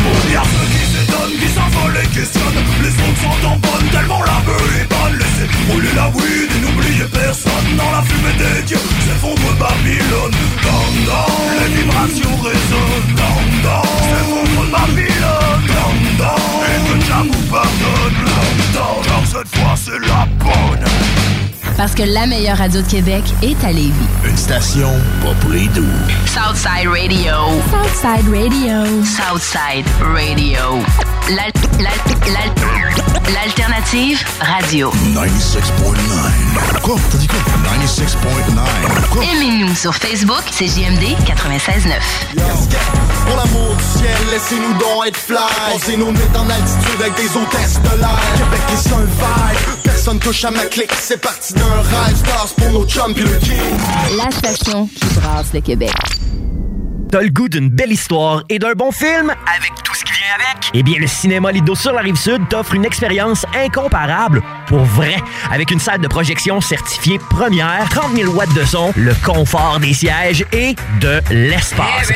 Rien 0.00 0.20
qu'une 0.20 0.30
démo 0.30 0.32
Y'a 0.32 0.42
ceux 0.44 0.66
qui 0.72 0.82
s'étonnent, 0.92 1.38
qui 1.40 1.48
s'envolent 1.48 1.98
et 2.02 2.08
questionnent. 2.08 2.64
Les 2.82 2.94
autres 2.94 3.20
sont 3.20 3.46
en 3.46 3.56
bonne 3.56 3.88
tellement 3.90 4.22
la 4.22 4.38
beuh 4.46 4.68
est 4.80 4.88
bonne. 4.88 5.18
Laissez 5.18 5.46
brûler 5.68 5.94
la 5.94 6.08
weed 6.10 6.50
et 6.50 6.60
n'oubliez 6.60 7.08
personne. 7.12 7.76
Dans 7.76 7.90
la 7.92 8.02
fumée 8.02 8.36
des 8.38 8.62
dieux 8.62 8.84
s'effondre 9.06 9.50
Babylone 9.58 10.29
Parce 21.80 21.94
que 21.94 22.02
la 22.02 22.26
meilleure 22.26 22.58
radio 22.58 22.82
de 22.82 22.86
Québec 22.86 23.24
est 23.42 23.64
à 23.64 23.72
Lévis. 23.72 23.94
Une 24.22 24.36
station 24.36 24.90
pas 25.22 25.32
pour 25.40 25.50
les 25.50 25.66
doux 25.68 25.86
Southside 26.26 26.86
Radio. 26.86 27.32
Southside 27.70 28.28
Radio. 28.28 29.02
Southside 29.02 29.86
Radio. 30.14 30.84
L'alternative 33.32 34.22
radio. 34.40 34.90
96.9 35.14 36.80
Quoi? 36.82 36.96
T'as 37.10 37.16
dit 37.18 37.26
quoi? 37.26 37.38
96.9 37.38 39.08
Quoi? 39.10 39.24
Aimez-nous 39.24 39.74
sur 39.74 39.94
Facebook, 39.94 40.42
c'est 40.50 40.66
JMD 40.66 41.16
96.9. 41.24 41.98
Pour 43.26 43.36
l'amour 43.36 43.74
du 43.76 43.98
ciel, 43.98 44.10
laissez-nous 44.30 44.74
donc 44.74 45.06
être 45.06 45.16
fly. 45.16 45.38
Posez 45.72 45.96
nos 45.96 46.12
nuits 46.12 46.20
en 46.36 46.50
altitude 46.50 47.00
avec 47.00 47.14
des 47.16 47.34
hôtesses 47.36 47.80
de 47.80 47.98
l'air. 47.98 48.20
Québec 48.36 48.60
est 48.72 48.92
un 48.92 49.04
vibe, 49.04 49.82
personne 49.82 50.18
touche 50.18 50.44
à 50.44 50.50
ma 50.50 50.66
clique. 50.66 50.92
C'est 51.00 51.20
parti 51.20 51.54
d'un 51.54 51.64
rêve, 51.64 52.16
stars 52.16 52.48
pour 52.58 52.70
nos 52.72 52.86
chums 52.86 53.14
pis 53.14 53.22
le 53.22 53.38
king. 53.38 53.56
La 54.18 54.30
station 54.30 54.86
qui 54.94 55.06
brasse 55.14 55.54
le 55.54 55.60
Québec. 55.62 55.94
T'as 57.10 57.22
le 57.22 57.30
goût 57.30 57.48
d'une 57.48 57.70
belle 57.70 57.92
histoire 57.92 58.42
et 58.50 58.58
d'un 58.58 58.72
bon 58.72 58.92
film? 58.92 59.30
Avec 59.30 59.72
tout 59.82 59.94
ce 59.94 60.04
qui 60.04 60.12
vient 60.12 60.19
avec? 60.34 60.70
Eh 60.74 60.82
bien, 60.82 60.98
le 60.98 61.06
Cinéma 61.06 61.50
Lido 61.52 61.74
sur 61.74 61.92
la 61.92 62.00
Rive-Sud 62.02 62.48
t'offre 62.48 62.74
une 62.74 62.84
expérience 62.84 63.46
incomparable 63.54 64.42
pour 64.66 64.84
vrai. 64.84 65.16
Avec 65.50 65.70
une 65.72 65.80
salle 65.80 66.00
de 66.00 66.08
projection 66.08 66.60
certifiée 66.60 67.18
première, 67.30 67.88
30 67.90 68.14
000 68.14 68.32
watts 68.32 68.52
de 68.54 68.64
son, 68.64 68.92
le 68.96 69.14
confort 69.24 69.78
des 69.80 69.92
sièges 69.92 70.44
et 70.52 70.74
de 71.00 71.20
l'espace. 71.30 72.12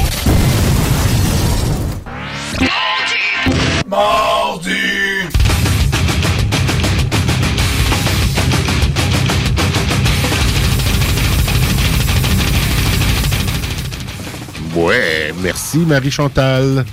Mardi 3.92 4.72
Ouais, 14.74 15.34
merci 15.42 15.80
Marie-Chantal. 15.80 16.86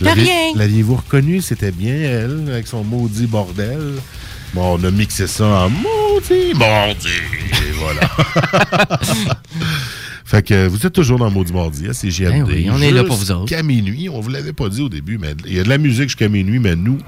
L'aviez-vous 0.00 0.96
reconnu? 0.96 1.40
C'était 1.40 1.70
bien 1.70 1.94
elle, 1.94 2.48
avec 2.50 2.66
son 2.66 2.82
maudit 2.82 3.28
bordel. 3.28 4.00
Bon, 4.54 4.76
on 4.76 4.82
a 4.82 4.90
mixé 4.90 5.28
ça 5.28 5.44
en 5.44 5.70
maudit 5.70 6.52
mardi. 6.54 7.10
Et 7.68 7.70
voilà. 7.78 8.10
fait 10.24 10.42
que 10.42 10.66
vous 10.66 10.86
êtes 10.86 10.92
toujours 10.92 11.18
dans 11.18 11.30
Maudit 11.30 11.52
Mardi, 11.52 11.86
hein, 11.86 11.92
c'est 11.92 12.10
JMD. 12.10 12.46
Ben 12.46 12.46
oui, 12.46 12.68
on 12.72 12.80
est 12.80 12.90
là 12.90 13.04
pour 13.04 13.16
vous 13.16 13.30
autres. 13.30 13.46
Jusqu'à 13.46 13.62
minuit, 13.62 14.08
on 14.08 14.20
vous 14.20 14.30
l'avait 14.30 14.54
pas 14.54 14.70
dit 14.70 14.80
au 14.80 14.88
début, 14.88 15.18
mais 15.18 15.34
il 15.46 15.54
y 15.54 15.60
a 15.60 15.64
de 15.64 15.68
la 15.68 15.76
musique 15.76 16.04
jusqu'à 16.04 16.30
minuit, 16.30 16.58
mais 16.58 16.76
nous, 16.76 16.98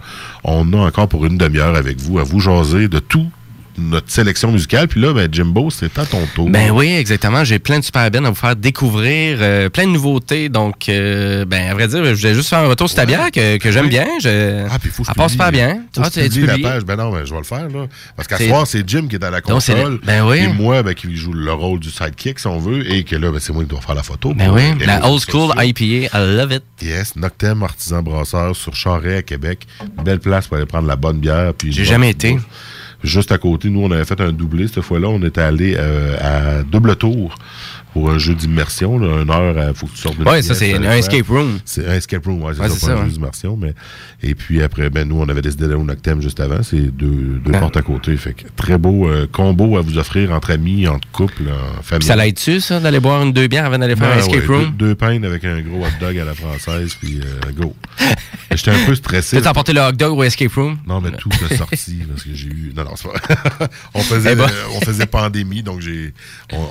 on 0.44 0.70
a 0.74 0.76
encore 0.76 1.08
pour 1.08 1.24
une 1.24 1.38
demi-heure 1.38 1.74
avec 1.74 1.98
vous, 1.98 2.18
à 2.18 2.24
vous 2.24 2.40
jaser 2.40 2.88
de 2.88 2.98
tout 2.98 3.30
notre 3.78 4.10
sélection 4.10 4.50
musicale. 4.52 4.88
Puis 4.88 5.00
là, 5.00 5.12
ben, 5.12 5.28
Jimbo, 5.32 5.70
c'est 5.70 5.98
à 5.98 6.06
ton 6.06 6.24
tour. 6.34 6.48
Ben 6.50 6.70
oui, 6.70 6.94
exactement. 6.94 7.44
J'ai 7.44 7.58
plein 7.58 7.78
de 7.78 7.84
super 7.84 8.10
bennes 8.10 8.26
à 8.26 8.30
vous 8.30 8.34
faire 8.36 8.56
découvrir, 8.56 9.38
euh, 9.40 9.68
plein 9.68 9.86
de 9.86 9.92
nouveautés. 9.92 10.48
Donc, 10.48 10.88
euh, 10.88 11.44
ben 11.44 11.70
à 11.70 11.74
vrai 11.74 11.88
dire, 11.88 12.04
je 12.04 12.12
voulais 12.14 12.34
juste 12.34 12.48
faire 12.48 12.60
un 12.60 12.68
retour 12.68 12.88
sur 12.88 12.96
ta 12.96 13.06
bière 13.06 13.30
que, 13.30 13.56
que 13.58 13.70
j'aime 13.70 13.88
bien. 13.88 14.06
Je... 14.22 14.64
Ah, 14.70 14.78
puis 14.78 14.88
il 14.88 14.90
faut 14.90 15.02
que 15.02 15.06
je 15.08 15.12
Elle 15.12 15.16
passe 15.22 15.32
super 15.32 15.52
bien. 15.52 15.82
Faut 15.94 16.02
Ah, 16.04 16.10
que 16.10 16.28
tu- 16.28 16.46
la 16.46 16.58
page. 16.58 16.84
Ben 16.84 16.96
non, 16.96 17.10
ben, 17.10 17.24
je 17.24 17.32
vais 17.32 17.38
le 17.38 17.44
faire, 17.44 17.68
là. 17.68 17.86
Parce 18.16 18.28
qu'à 18.28 18.36
ce 18.36 18.42
C'est- 18.44 18.48
soir, 18.48 18.66
c'est 18.66 18.88
Jim 18.88 19.06
qui 19.08 19.16
est 19.16 19.24
à 19.24 19.30
la 19.30 19.40
Donc, 19.40 19.62
c'est 19.62 19.74
console. 19.74 19.92
le- 19.94 20.00
ben 20.04 20.24
oui. 20.26 20.38
Et 20.38 20.48
moi, 20.48 20.82
ben, 20.82 20.94
qui 20.94 21.14
joue 21.16 21.32
le 21.32 21.52
rôle 21.52 21.80
du 21.80 21.90
sidekick, 21.90 22.38
si 22.38 22.46
on 22.46 22.58
veut. 22.58 22.90
Et 22.90 23.04
que 23.04 23.16
là, 23.16 23.30
ben, 23.30 23.38
c'est 23.40 23.52
moi 23.52 23.62
qui 23.64 23.70
dois 23.70 23.80
faire 23.80 23.94
la 23.94 24.02
photo. 24.02 24.32
Ben 24.34 24.50
oui, 24.50 24.62
la 24.84 25.06
old 25.08 25.20
school 25.22 25.48
sociaux. 25.50 25.62
IPA, 25.62 25.84
I 26.16 26.36
love 26.36 26.52
it. 26.52 26.62
Yes, 26.82 27.16
Noctem, 27.16 27.62
artisan 27.62 28.02
brasseur 28.02 28.54
sur 28.54 28.74
Charret 28.74 29.16
à 29.16 29.22
Québec. 29.22 29.66
Belle 30.04 30.20
place 30.20 30.46
pour 30.46 30.56
aller 30.56 30.66
prendre 30.66 30.86
la 30.88 30.96
bonne 30.96 31.18
bière. 31.18 31.52
J'ai 31.64 31.84
jamais 31.84 32.10
été. 32.10 32.32
bouffe. 32.32 32.44
Juste 33.06 33.30
à 33.30 33.38
côté, 33.38 33.70
nous, 33.70 33.82
on 33.82 33.90
avait 33.92 34.04
fait 34.04 34.20
un 34.20 34.32
doublé 34.32 34.66
cette 34.66 34.82
fois-là. 34.82 35.08
On 35.08 35.22
était 35.22 35.40
allé 35.40 35.76
euh, 35.78 36.16
à 36.20 36.64
double 36.64 36.96
tour 36.96 37.36
pour 37.92 38.10
un 38.10 38.18
jeu 38.18 38.34
d'immersion. 38.34 38.98
là, 38.98 39.22
Une 39.22 39.30
heure, 39.30 39.68
il 39.70 39.74
faut 39.74 39.86
que 39.86 39.92
tu 39.92 39.98
sortes 39.98 40.18
de 40.18 40.24
Ouais, 40.24 40.42
ça, 40.42 40.54
c'est 40.54 40.74
un 40.74 40.82
escape 40.92 41.28
room. 41.28 41.58
C'est 41.64 41.86
un 41.88 41.94
escape 41.94 42.24
room, 42.26 42.42
ouais, 42.42 42.52
c'est 42.54 42.60
Ouais, 42.60 42.68
ça, 42.68 42.74
pas 42.74 42.80
ça, 42.80 42.92
un 42.92 42.96
jeu 42.96 43.02
hein. 43.04 43.06
d'immersion. 43.08 43.56
Mais... 43.56 43.74
Et 44.22 44.34
puis 44.34 44.62
après, 44.62 44.90
ben, 44.90 45.08
nous, 45.08 45.16
on 45.20 45.28
avait 45.28 45.42
décidé 45.42 45.64
d'aller 45.64 45.76
au 45.80 45.84
Noctem 45.84 46.20
juste 46.20 46.40
avant. 46.40 46.62
C'est 46.62 46.94
deux, 46.94 47.40
deux 47.44 47.52
Ah. 47.54 47.58
portes 47.60 47.76
à 47.76 47.82
côté. 47.82 48.16
Fait 48.16 48.32
que 48.34 48.42
très 48.56 48.76
beau 48.78 49.08
euh, 49.08 49.26
combo 49.30 49.76
à 49.78 49.80
vous 49.80 49.96
offrir 49.98 50.32
entre 50.32 50.50
amis, 50.50 50.86
entre 50.88 51.08
couples, 51.12 51.44
en 51.48 51.82
famille. 51.82 52.00
Puis 52.00 52.08
ça 52.08 52.16
l'aide-tu, 52.16 52.60
ça, 52.60 52.80
d'aller 52.80 53.00
boire 53.00 53.22
une 53.22 53.32
deux 53.32 53.46
bières 53.46 53.64
avant 53.66 53.78
d'aller 53.78 53.96
faire 53.96 54.12
un 54.12 54.18
escape 54.18 54.34
ouais, 54.48 54.56
room? 54.56 54.72
Deux, 54.76 54.88
deux 54.88 54.94
pintes 54.94 55.24
avec 55.24 55.44
un 55.44 55.60
gros 55.62 55.82
hot 55.84 55.88
dog 56.00 56.18
à 56.18 56.24
la 56.24 56.34
française, 56.34 56.94
puis 57.00 57.20
euh, 57.22 57.52
go. 57.52 57.74
J'étais 58.54 58.70
un 58.72 58.84
peu 58.86 58.94
stressé. 58.94 59.40
Tu 59.40 59.46
as 59.46 59.50
emporté 59.50 59.72
le 59.72 59.80
hot 59.80 59.92
dog 59.92 60.18
au 60.18 60.22
escape 60.22 60.52
room? 60.54 60.78
Non, 60.86 61.00
mais 61.00 61.10
tout 61.12 61.30
est 61.50 61.56
sorti 61.56 61.98
parce 62.08 62.22
que 62.24 62.34
j'ai 62.34 62.48
eu. 62.48 62.72
Non, 62.76 62.84
non, 62.84 62.90
c'est 62.96 63.08
pas. 63.08 63.68
on, 63.94 64.00
faisait, 64.00 64.32
Eh 64.32 64.36
ben. 64.36 64.44
euh, 64.44 64.64
on 64.76 64.80
faisait 64.80 65.06
pandémie, 65.06 65.62
donc 65.62 65.80
j'ai. 65.80 66.12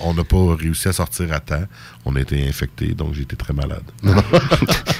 On 0.03 0.13
n'a 0.13 0.23
pas 0.23 0.55
réussi 0.55 0.87
à 0.87 0.93
sortir 0.93 1.14
partir 1.23 1.35
à 1.35 1.39
temps. 1.39 1.65
On 2.05 2.15
a 2.15 2.21
été 2.21 2.47
infectés, 2.47 2.87
donc 2.93 3.13
j'ai 3.13 3.21
été 3.23 3.35
très 3.35 3.53
malade. 3.53 3.83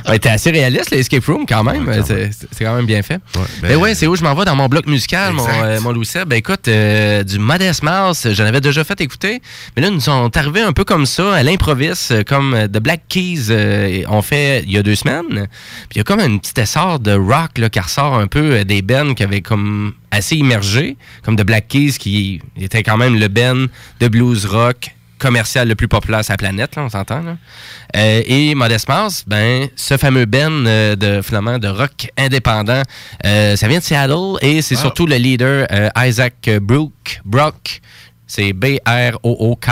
Ouais, 0.08 0.20
t'es 0.20 0.30
assez 0.30 0.52
réaliste, 0.52 0.92
l'escape 0.92 1.26
room, 1.26 1.48
quand 1.50 1.64
même. 1.64 1.88
Ouais, 1.88 2.02
C'est- 2.06 2.30
quand 2.64 2.76
même 2.76 2.86
bien 2.86 3.02
fait. 3.02 3.20
ben- 3.34 3.42
mais 3.64 3.76
ouais, 3.76 3.96
c'est 3.96 4.06
où 4.06 4.16
je 4.16 4.22
m'en 4.24 4.36
vais 4.36 4.46
dans 4.46 4.56
mon 4.56 4.68
bloc 4.68 4.86
musical, 4.86 5.34
mon, 5.34 5.44
euh, 5.50 5.82
mon 5.82 5.92
Louis 5.92 6.06
Seb. 6.06 6.28
Ben 6.30 6.36
écoute, 6.36 6.68
euh, 6.68 7.24
du 7.24 7.40
Modest 7.40 7.82
Mouse, 7.82 8.28
j'en 8.34 8.46
avais 8.46 8.62
déjà 8.62 8.84
fait 8.84 9.02
écouter. 9.02 9.42
Mais 9.76 9.82
là, 9.82 9.90
nous 9.90 10.00
sont 10.00 10.30
arrivés 10.38 10.62
un 10.62 10.74
peu 10.74 10.84
comme 10.84 11.08
ça, 11.08 11.34
à 11.34 11.42
l'improviste, 11.42 12.12
euh, 12.12 12.24
comme 12.24 12.54
euh, 12.54 12.68
The 12.68 12.78
Black 12.78 13.02
Keys 13.10 13.48
euh, 13.50 14.04
ont 14.08 14.22
fait 14.22 14.62
il 14.68 14.72
y 14.74 14.78
a 14.78 14.84
deux 14.84 14.94
semaines. 14.94 15.48
Puis 15.90 15.96
il 15.96 15.98
y 15.98 16.02
a 16.02 16.04
comme 16.04 16.20
un 16.20 16.38
petit 16.38 16.62
essor 16.62 17.00
de 17.00 17.14
rock 17.14 17.58
là, 17.58 17.72
qui 17.72 17.80
ressort 17.80 18.14
un 18.20 18.28
peu 18.28 18.64
des 18.64 18.84
bands 18.84 19.16
qui 19.16 19.24
avaient 19.24 19.42
comme 19.42 19.94
assez 20.12 20.36
immergé, 20.36 20.98
comme 21.24 21.36
The 21.36 21.44
Black 21.44 21.68
Keys, 21.68 21.94
qui 21.98 22.42
était 22.62 22.84
quand 22.84 22.98
même 22.98 23.20
le 23.20 23.28
band 23.28 23.66
de 24.00 24.08
blues 24.08 24.46
rock 24.46 24.92
commercial 25.26 25.68
le 25.68 25.74
plus 25.74 25.88
populaire 25.88 26.24
sur 26.24 26.34
la 26.34 26.38
planète, 26.38 26.76
là, 26.76 26.84
on 26.84 26.90
s'entend. 26.90 27.24
Euh, 27.26 28.22
et 28.26 28.54
Modest 28.54 28.88
Mouse, 28.88 29.24
ben, 29.26 29.68
ce 29.76 29.98
fameux 29.98 30.26
Ben 30.26 30.68
euh, 30.68 30.96
de, 30.96 31.24
finalement, 31.24 31.58
de 31.58 31.68
rock 31.68 32.10
indépendant, 32.16 32.84
euh, 33.26 33.56
ça 33.56 33.68
vient 33.68 33.80
de 33.80 33.84
Seattle 33.84 34.38
et 34.42 34.62
c'est 34.62 34.76
Ah. 34.76 34.82
surtout 34.82 35.08
le 35.08 35.16
leader 35.16 35.68
Isaac 35.98 36.50
Brook, 36.62 37.22
Brock, 37.26 37.82
c'est 38.28 38.54
B-R-O-O-K. 38.54 39.68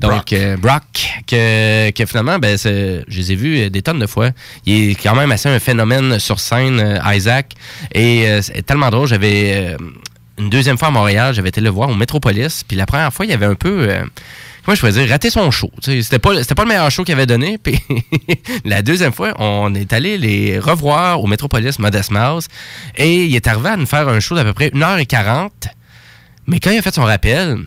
Donc, 0.00 0.10
Brock. 0.10 0.60
Brock, 0.60 1.08
que, 1.26 1.90
que 1.90 2.06
finalement, 2.06 2.38
ben, 2.38 2.56
je 2.56 3.02
les 3.18 3.32
ai 3.32 3.34
vus 3.34 3.68
des 3.68 3.82
tonnes 3.82 3.98
de 3.98 4.06
fois. 4.06 4.30
Il 4.64 4.92
est 4.92 4.94
quand 4.94 5.14
même 5.16 5.32
assez 5.32 5.48
un 5.50 5.58
phénomène 5.58 6.18
sur 6.18 6.40
scène, 6.40 7.02
Isaac. 7.04 7.52
Et 7.94 8.26
c'est 8.40 8.64
tellement 8.64 8.88
drôle, 8.90 9.08
j'avais... 9.08 9.76
une 10.38 10.50
deuxième 10.50 10.78
fois 10.78 10.88
à 10.88 10.92
Montréal, 10.92 11.34
j'avais 11.34 11.48
été 11.48 11.60
le 11.60 11.68
voir 11.70 11.88
au 11.90 11.94
Métropolis. 11.94 12.62
Puis 12.66 12.76
la 12.76 12.86
première 12.86 13.12
fois, 13.12 13.26
il 13.26 13.30
y 13.32 13.34
avait 13.34 13.46
un 13.46 13.56
peu... 13.56 13.88
euh, 13.90 14.04
comment 14.64 14.74
je 14.74 14.80
pourrais 14.80 14.92
dire, 14.92 15.08
raté 15.08 15.30
son 15.30 15.50
show. 15.50 15.70
C'était 15.80 16.18
pas, 16.18 16.30
pas 16.42 16.62
le 16.62 16.68
meilleur 16.68 16.90
show 16.90 17.04
qu'il 17.04 17.14
avait 17.14 17.26
donné. 17.26 17.58
Puis 17.62 17.78
la 18.64 18.82
deuxième 18.82 19.12
fois, 19.12 19.34
on 19.38 19.74
est 19.74 19.92
allé 19.92 20.18
les 20.18 20.58
revoir 20.58 21.22
au 21.22 21.26
Metropolis 21.26 21.78
Modest 21.78 22.10
Mouse. 22.10 22.48
Et 22.96 23.24
il 23.24 23.34
est 23.34 23.46
arrivé 23.46 23.70
à 23.70 23.76
nous 23.76 23.86
faire 23.86 24.08
un 24.08 24.20
show 24.20 24.34
d'à 24.34 24.44
peu 24.44 24.52
près 24.52 24.68
1h40. 24.68 25.50
Mais 26.46 26.60
quand 26.60 26.70
il 26.70 26.78
a 26.78 26.82
fait 26.82 26.94
son 26.94 27.04
rappel, 27.04 27.58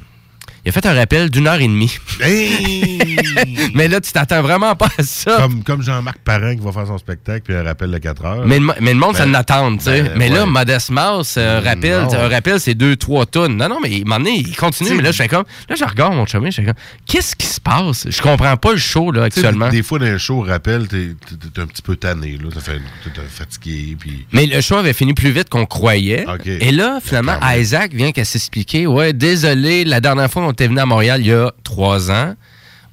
il 0.66 0.70
a 0.70 0.72
fait 0.72 0.86
un 0.86 0.94
rappel 0.94 1.30
d'une 1.30 1.48
heure 1.48 1.60
et 1.60 1.68
demie. 1.68 1.98
Hey! 2.22 3.00
Mais 3.74 3.88
là, 3.88 4.00
tu 4.02 4.12
t'attends 4.12 4.42
vraiment 4.42 4.76
pas 4.76 4.90
à 4.98 5.04
ça. 5.04 5.38
comme 5.38 5.64
comme 5.64 5.82
Jean-Marc 5.82 6.20
Parent 6.20 6.56
qui 6.56 6.62
va 6.64 6.72
faire 6.72 6.88
son 6.88 6.98
spectacle, 6.98 7.42
puis 7.46 7.56
un 7.56 7.64
rappel 7.64 7.90
de 7.92 7.98
4 7.98 8.26
heures. 8.26 8.46
Mais, 8.46 8.60
le 8.60 8.68
mais 8.80 8.94
le 8.94 9.00
monde, 9.00 9.16
ça 9.16 9.26
Ben, 9.26 9.32
l'attend, 9.32 9.76
tu 9.78 9.84
sais. 9.86 10.04
ben, 10.04 10.12
mais 10.18 10.30
là. 10.30 10.46
Modest 10.46 10.90
Mouse, 10.92 11.36
euh, 11.38 11.62
Mm, 11.62 11.64
rappel, 11.66 12.02
non. 12.04 12.14
un 12.14 12.28
rappel, 12.30 12.60
c'est 12.60 12.74
deux, 12.74 12.96
trois 12.96 13.26
tonnes. 13.26 13.58
Non, 13.58 13.70
non, 13.70 13.80
mais 13.82 13.90
il, 13.92 14.12
un 14.12 14.24
il 14.26 14.56
continue. 14.56 14.90
T'sais, 14.90 14.98
mais 14.98 15.04
là, 15.04 15.12
je 15.12 15.18
fais 15.18 15.28
comme. 15.28 15.46
Là, 15.70 15.76
je 15.76 15.84
regarde 15.84 16.14
mon 16.16 16.26
chemin, 16.26 16.50
je 16.50 16.58
fais 16.58 16.66
comme. 16.66 16.74
Qu'est-ce 17.08 17.36
qui 17.36 17.48
se 17.48 17.60
passe? 17.60 18.08
Je 18.10 18.22
comprends 18.22 18.56
pas 18.58 18.72
le 18.72 18.78
show, 18.78 19.12
là, 19.12 19.24
actuellement. 19.24 19.70
Des, 19.70 19.78
des 19.78 19.84
fois, 19.84 20.00
dans 20.00 20.06
un 20.06 20.18
show, 20.18 20.42
rappel, 20.42 20.88
t'es 20.88 21.16
t'es 21.54 21.62
un 21.62 21.66
petit 21.66 21.82
peu 21.82 21.96
tanné. 21.96 22.38
Là. 22.42 22.50
T'es 23.04 23.22
fatigué. 23.30 23.96
Puis... 24.00 24.26
Mais 24.32 24.46
le 24.46 24.62
show 24.62 24.76
avait 24.76 24.94
fini 24.94 25.14
plus 25.14 25.32
vite 25.32 25.50
qu'on 25.50 25.66
croyait. 25.66 26.26
Et 26.46 26.72
là, 26.72 27.00
finalement, 27.04 27.40
même. 27.40 27.60
Isaac 27.62 27.94
vient 27.94 28.12
qu'à 28.12 28.26
s'expliquer. 28.26 28.88
Ouais, 28.88 29.14
désolé, 29.14 29.84
la 29.86 30.00
dernière 30.02 30.30
fois 30.32 30.51
qu'on 30.52 30.54
était 30.54 30.68
venu 30.68 30.80
à 30.80 30.86
Montréal, 30.86 31.22
il 31.22 31.28
y 31.28 31.34
a 31.34 31.52
trois 31.64 32.12
ans, 32.12 32.36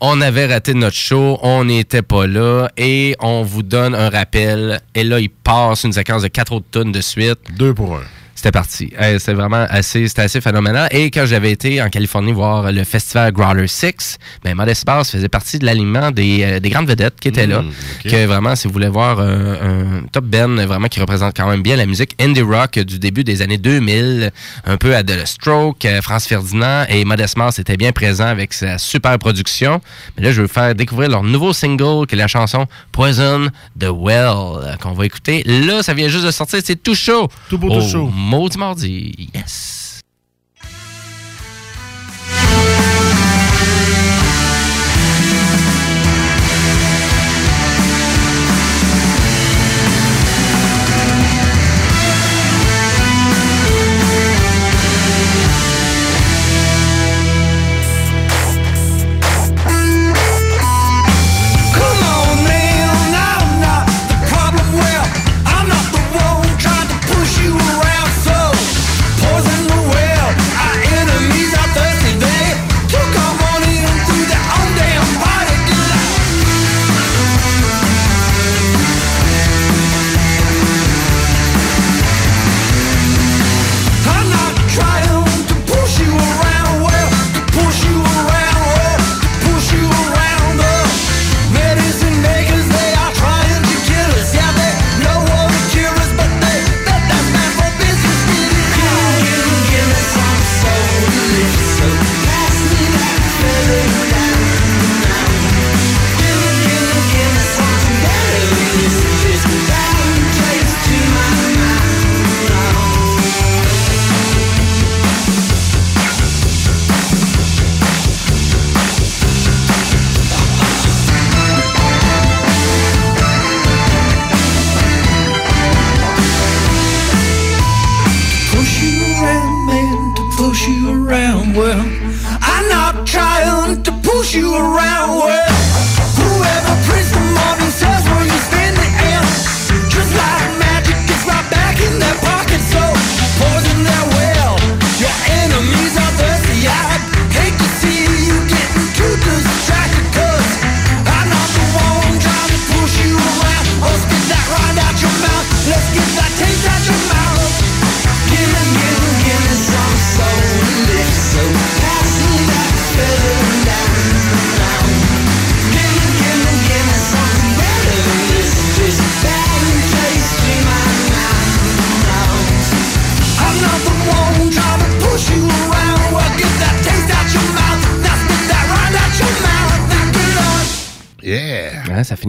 on 0.00 0.20
avait 0.20 0.46
raté 0.46 0.74
notre 0.74 0.96
show, 0.96 1.38
on 1.42 1.64
n'était 1.64 2.02
pas 2.02 2.26
là, 2.26 2.68
et 2.76 3.16
on 3.20 3.42
vous 3.42 3.64
donne 3.64 3.94
un 3.94 4.10
rappel. 4.10 4.80
Et 4.94 5.02
là, 5.02 5.18
il 5.18 5.30
passe 5.30 5.82
une 5.82 5.92
séquence 5.92 6.22
de 6.22 6.28
quatre 6.28 6.52
autres 6.52 6.66
tonnes 6.70 6.92
de 6.92 7.00
suite. 7.00 7.38
Deux 7.56 7.74
pour 7.74 7.96
un. 7.96 8.02
C'était 8.38 8.52
parti. 8.52 8.92
Euh, 9.00 9.18
C'était 9.18 9.32
vraiment 9.34 9.66
assez, 9.68 10.06
c'était 10.06 10.22
assez 10.22 10.40
phénoménal. 10.40 10.86
Et 10.92 11.10
quand 11.10 11.26
j'avais 11.26 11.50
été 11.50 11.82
en 11.82 11.88
Californie 11.88 12.30
voir 12.30 12.70
le 12.70 12.84
festival 12.84 13.32
Growler 13.32 13.66
6, 13.66 14.16
ben, 14.44 14.54
Modest 14.54 14.86
Mouse 14.88 15.10
faisait 15.10 15.28
partie 15.28 15.58
de 15.58 15.66
l'alignement 15.66 16.12
des, 16.12 16.44
euh, 16.44 16.60
des 16.60 16.70
grandes 16.70 16.86
vedettes 16.86 17.18
qui 17.18 17.26
étaient 17.26 17.48
là. 17.48 17.62
Mm, 17.62 17.72
ok. 18.04 18.10
Que 18.12 18.26
vraiment, 18.26 18.54
si 18.54 18.68
vous 18.68 18.72
voulez 18.72 18.88
voir 18.88 19.18
un, 19.18 19.54
un 19.54 20.02
top 20.12 20.26
Ben 20.26 20.64
vraiment 20.66 20.86
qui 20.86 21.00
représente 21.00 21.36
quand 21.36 21.48
même 21.48 21.62
bien 21.62 21.74
la 21.74 21.86
musique 21.86 22.14
indie 22.20 22.42
rock 22.42 22.78
du 22.78 23.00
début 23.00 23.24
des 23.24 23.42
années 23.42 23.58
2000, 23.58 24.30
un 24.66 24.76
peu 24.76 24.94
à 24.94 25.02
The 25.02 25.26
Stroke, 25.26 25.84
euh, 25.84 26.00
France 26.00 26.28
Ferdinand 26.28 26.84
et 26.88 27.04
Modest 27.04 27.36
Mouse 27.38 27.58
était 27.58 27.76
bien 27.76 27.90
présent 27.90 28.26
avec 28.26 28.52
sa 28.52 28.78
super 28.78 29.18
production. 29.18 29.80
Mais 30.16 30.22
là, 30.22 30.30
je 30.30 30.42
veux 30.42 30.46
vous 30.46 30.52
faire 30.52 30.76
découvrir 30.76 31.08
leur 31.08 31.24
nouveau 31.24 31.52
single 31.52 32.06
qui 32.06 32.14
est 32.14 32.18
la 32.18 32.28
chanson 32.28 32.66
Poison 32.92 33.48
the 33.80 33.86
Well 33.92 34.28
euh, 34.28 34.76
qu'on 34.76 34.92
va 34.92 35.06
écouter. 35.06 35.42
Là, 35.44 35.82
ça 35.82 35.92
vient 35.92 36.06
juste 36.06 36.24
de 36.24 36.30
sortir, 36.30 36.60
c'est 36.64 36.80
tout 36.80 36.94
chaud. 36.94 37.26
Tout 37.48 37.58
beau, 37.58 37.68
tout 37.70 37.74
Au 37.84 37.88
chaud. 37.88 38.12
Maudit 38.38 38.56
Mardi. 38.56 39.28
Yes. 39.34 39.87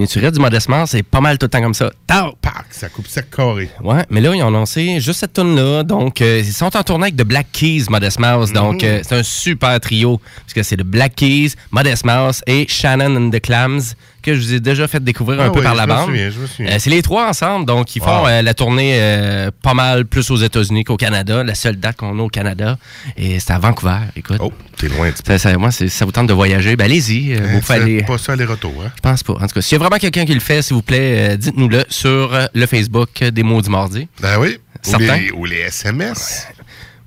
Tu 0.08 0.32
du 0.32 0.40
Modest 0.40 0.70
Mouse, 0.70 0.90
c'est 0.90 1.04
pas 1.04 1.22
mal 1.22 1.38
tout 1.38 1.46
le 1.46 1.50
temps 1.50 1.62
comme 1.62 1.74
ça. 1.74 1.92
Pac, 2.08 2.66
ça 2.72 2.90
coupe 2.90 3.08
sec 3.08 3.29
carré. 3.44 3.70
Ouais, 3.84 4.04
mais 4.10 4.22
là, 4.22 4.34
ils 4.36 4.44
ont 4.44 4.48
annoncé 4.48 5.00
juste 5.00 5.20
cette 5.22 5.34
tune 5.34 5.56
là 5.56 5.84
Donc, 5.84 6.22
euh, 6.22 6.42
ils 6.44 6.54
sont 6.54 6.76
en 6.76 6.84
tournée 6.84 7.06
avec 7.06 7.16
The 7.16 7.24
Black 7.24 7.48
Keys, 7.52 7.86
Modest 7.90 8.20
Mouse. 8.20 8.52
Donc, 8.54 8.84
euh, 8.84 9.00
c'est 9.04 9.16
un 9.16 9.24
super 9.24 9.80
trio. 9.80 10.20
Parce 10.42 10.54
que 10.54 10.64
c'est 10.64 10.78
The 10.78 10.84
Black 10.84 11.16
Keys, 11.16 11.54
Modest 11.72 12.06
Mouse 12.06 12.42
et 12.48 12.66
Shannon 12.68 13.16
and 13.16 13.30
the 13.32 13.40
Clams 13.42 13.82
que 14.22 14.36
je 14.36 14.42
vous 14.42 14.54
ai 14.54 14.60
déjà 14.60 14.86
fait 14.90 15.02
découvrir 15.02 15.40
un 15.40 15.46
Ah 15.46 15.50
peu 15.50 15.62
par 15.62 15.76
la 15.76 15.84
me 15.88 15.94
bande. 15.94 16.06
souviens, 16.08 16.30
je 16.30 16.40
me 16.40 16.46
souviens. 16.46 16.72
Euh, 16.74 16.76
c'est 16.78 16.90
les 16.90 17.02
trois 17.02 17.30
ensemble, 17.30 17.66
donc 17.66 17.96
ils 17.96 18.02
font 18.02 18.28
euh, 18.28 18.42
la 18.42 18.54
tournée 18.54 18.96
euh, 18.96 19.50
pas 19.64 19.74
mal 19.74 20.06
plus 20.06 20.30
aux 20.30 20.36
États-Unis 20.36 20.84
qu'au 20.84 20.98
Canada. 20.98 21.42
La 21.42 21.56
seule 21.56 21.78
date 21.78 21.96
qu'on 21.96 22.20
a 22.20 22.22
au 22.22 22.28
Canada. 22.28 22.78
Et 23.16 23.40
c'est 23.40 23.54
à 23.54 23.60
Vancouver, 23.60 23.96
écoute. 24.18 24.40
Oh, 24.42 24.52
t'es 24.76 24.90
loin. 24.90 25.10
Ça, 25.26 25.38
ça- 25.38 25.58
moi, 25.58 25.72
ça 25.72 26.04
vous 26.04 26.12
tente 26.12 26.28
de 26.28 26.34
voyager, 26.34 26.76
ben 26.76 26.84
allez-y. 26.84 27.34
euh, 27.34 27.60
vous 27.62 27.72
aller. 27.72 28.04
pas 28.04 28.18
ça 28.18 28.34
aller-retour, 28.34 28.74
hein? 28.86 28.92
Je 28.98 29.00
pense 29.02 29.24
pas. 29.24 29.34
En 29.36 29.48
tout 29.48 29.54
cas, 29.54 29.62
s'il 29.62 29.72
y 29.72 29.76
a 29.78 29.80
vraiment 29.80 29.98
quelqu'un 30.00 30.26
qui 30.26 30.34
le 30.34 30.42
fait, 30.42 30.62
s'il 30.64 30.76
vous 30.76 30.82
plaît, 30.82 31.38
dites-nous-le 31.38 31.86
sur 31.88 32.38
le 32.54 32.66
Facebook 32.66 33.24
des 33.32 33.44
Maudits 33.44 33.70
Mardis. 33.70 34.08
Ben 34.22 34.40
oui. 34.40 34.58
Ou 34.88 34.98
les, 34.98 35.32
ou 35.32 35.46
les 35.46 35.58
SMS. 35.58 36.48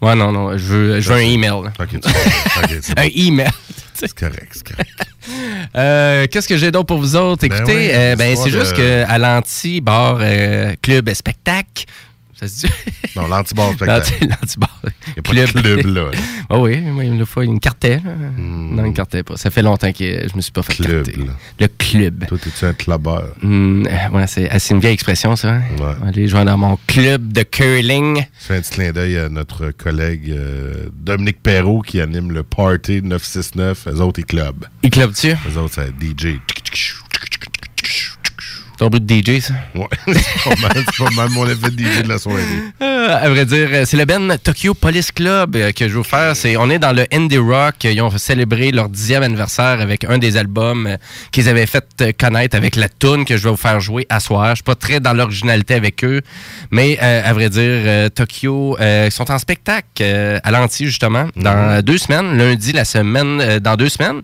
Ouais, 0.02 0.16
non, 0.16 0.32
non, 0.32 0.58
je 0.58 0.64
veux, 0.64 1.00
je 1.00 1.08
veux 1.08 1.14
un 1.14 1.20
email. 1.20 1.52
Un 2.96 3.08
email. 3.14 3.48
C'est 3.94 4.12
correct, 4.14 4.48
c'est 4.52 4.68
correct. 4.68 4.90
Euh, 5.76 6.26
Qu'est-ce 6.28 6.48
que 6.48 6.56
j'ai 6.56 6.72
d'autre 6.72 6.86
pour 6.86 6.98
vous 6.98 7.14
autres? 7.14 7.46
Ben 7.46 7.56
Écoutez, 7.56 7.76
oui, 7.76 7.90
euh, 7.92 8.16
ben, 8.16 8.36
c'est 8.36 8.50
juste 8.50 8.74
qu'à 8.74 9.16
l'anti-bar 9.18 10.18
euh, 10.20 10.74
club 10.82 11.08
spectacle, 11.14 11.84
ça 12.42 12.48
se 12.48 12.66
dit? 12.66 12.72
Non, 13.14 13.26
l'antibar 13.28 13.72
spectacle. 13.74 14.10
L'anti- 14.22 14.26
L'anti-bar 14.40 14.80
Il 14.84 15.34
n'y 15.34 15.40
a 15.40 15.46
pas 15.46 15.60
de 15.60 15.60
club, 15.82 15.86
là. 15.94 16.10
Ah 16.48 16.58
oui, 16.58 16.80
moi, 16.80 17.04
une 17.04 17.26
fois, 17.26 17.44
il 17.44 17.52
me 17.52 17.58
cartait. 17.58 17.96
là. 17.96 18.14
Non, 18.38 18.84
il 18.86 18.90
me 18.90 18.94
cartait 18.94 19.22
pas. 19.22 19.36
Ça 19.36 19.50
fait 19.50 19.60
longtemps 19.60 19.92
que 19.92 20.28
je 20.28 20.34
me 20.34 20.40
suis 20.40 20.50
pas 20.52 20.62
fait 20.62 20.72
Hmm. 20.80 20.84
Club, 20.84 21.06
là. 21.26 21.32
Le 21.60 21.66
club. 21.68 22.26
Toi, 22.26 22.38
t'es-tu 22.38 22.64
un 22.64 22.72
clubbeur? 22.72 23.28
Hmm, 23.42 23.82
ouais, 24.12 24.26
c'est 24.26 24.48
ah, 24.50 24.58
c'est 24.58 24.72
une 24.72 24.80
vieille 24.80 24.94
expression, 24.94 25.36
ça. 25.36 25.56
hein? 25.56 25.62
Aller 26.06 26.26
jouer 26.26 26.44
dans 26.46 26.56
mon 26.56 26.78
club 26.86 27.32
de 27.32 27.42
curling. 27.42 28.16
Je 28.40 28.46
fais 28.46 28.56
un 28.56 28.60
petit 28.62 28.70
clin 28.72 28.92
d'œil 28.92 29.18
à 29.18 29.28
notre 29.28 29.70
collègue 29.72 30.30
euh, 30.30 30.88
Dominique 30.94 31.42
Perrault 31.42 31.82
qui 31.82 32.00
anime 32.00 32.32
le 32.32 32.42
Party 32.42 33.02
969. 33.02 33.88
Eux 33.88 34.00
autres, 34.00 34.20
ils 34.20 34.24
club. 34.26 34.64
Il 34.82 34.88
club-tu? 34.90 35.32
Eux 35.32 35.58
autres, 35.58 35.74
c'est 35.74 35.90
DJ. 36.00 36.38
Ton 38.78 38.88
bout 38.88 38.98
de 38.98 39.14
DJ, 39.14 39.40
ça? 39.40 39.54
Ouais, 39.74 39.86
c'est 40.06 40.44
pas 40.44 40.60
mal, 40.60 40.72
c'est 40.74 41.04
pas 41.04 41.10
mal 41.10 41.28
mon 41.30 41.46
effet 41.46 41.70
de 41.70 41.78
DJ 41.78 42.02
de 42.02 42.08
la 42.08 42.18
soirée. 42.18 42.42
Euh, 42.80 43.08
à 43.08 43.28
vrai 43.28 43.44
dire, 43.44 43.68
euh, 43.72 43.84
c'est 43.84 43.96
le 43.96 44.04
Ben 44.04 44.36
Tokyo 44.42 44.74
Police 44.74 45.12
Club 45.12 45.56
euh, 45.56 45.72
que 45.72 45.86
je 45.88 45.92
veux 45.92 45.98
vous 45.98 46.04
faire. 46.04 46.34
C'est, 46.34 46.56
on 46.56 46.70
est 46.70 46.78
dans 46.78 46.92
le 46.92 47.06
indie 47.12 47.38
rock. 47.38 47.84
Ils 47.84 48.00
ont 48.00 48.10
célébré 48.16 48.70
leur 48.70 48.88
dixième 48.88 49.22
anniversaire 49.22 49.80
avec 49.80 50.04
un 50.04 50.18
des 50.18 50.36
albums 50.36 50.96
qu'ils 51.30 51.48
avaient 51.48 51.66
fait 51.66 52.12
connaître 52.18 52.56
avec 52.56 52.76
la 52.76 52.88
tune 52.88 53.24
que 53.24 53.36
je 53.36 53.44
vais 53.44 53.50
vous 53.50 53.56
faire 53.56 53.80
jouer 53.80 54.06
à 54.08 54.20
soir. 54.20 54.50
Je 54.50 54.56
suis 54.56 54.62
pas 54.62 54.74
très 54.74 55.00
dans 55.00 55.12
l'originalité 55.12 55.74
avec 55.74 56.04
eux, 56.04 56.22
mais 56.70 56.98
euh, 57.02 57.22
à 57.24 57.32
vrai 57.32 57.50
dire, 57.50 57.62
euh, 57.62 58.08
Tokyo 58.08 58.76
ils 58.80 59.10
sont 59.10 59.30
en 59.30 59.38
spectacle 59.38 60.02
à 60.02 60.50
l'anti 60.50 60.86
justement 60.86 61.26
dans 61.36 61.82
deux 61.82 61.98
semaines, 61.98 62.36
lundi 62.36 62.72
la 62.72 62.84
semaine 62.84 63.58
dans 63.58 63.76
deux 63.76 63.88
semaines. 63.88 64.22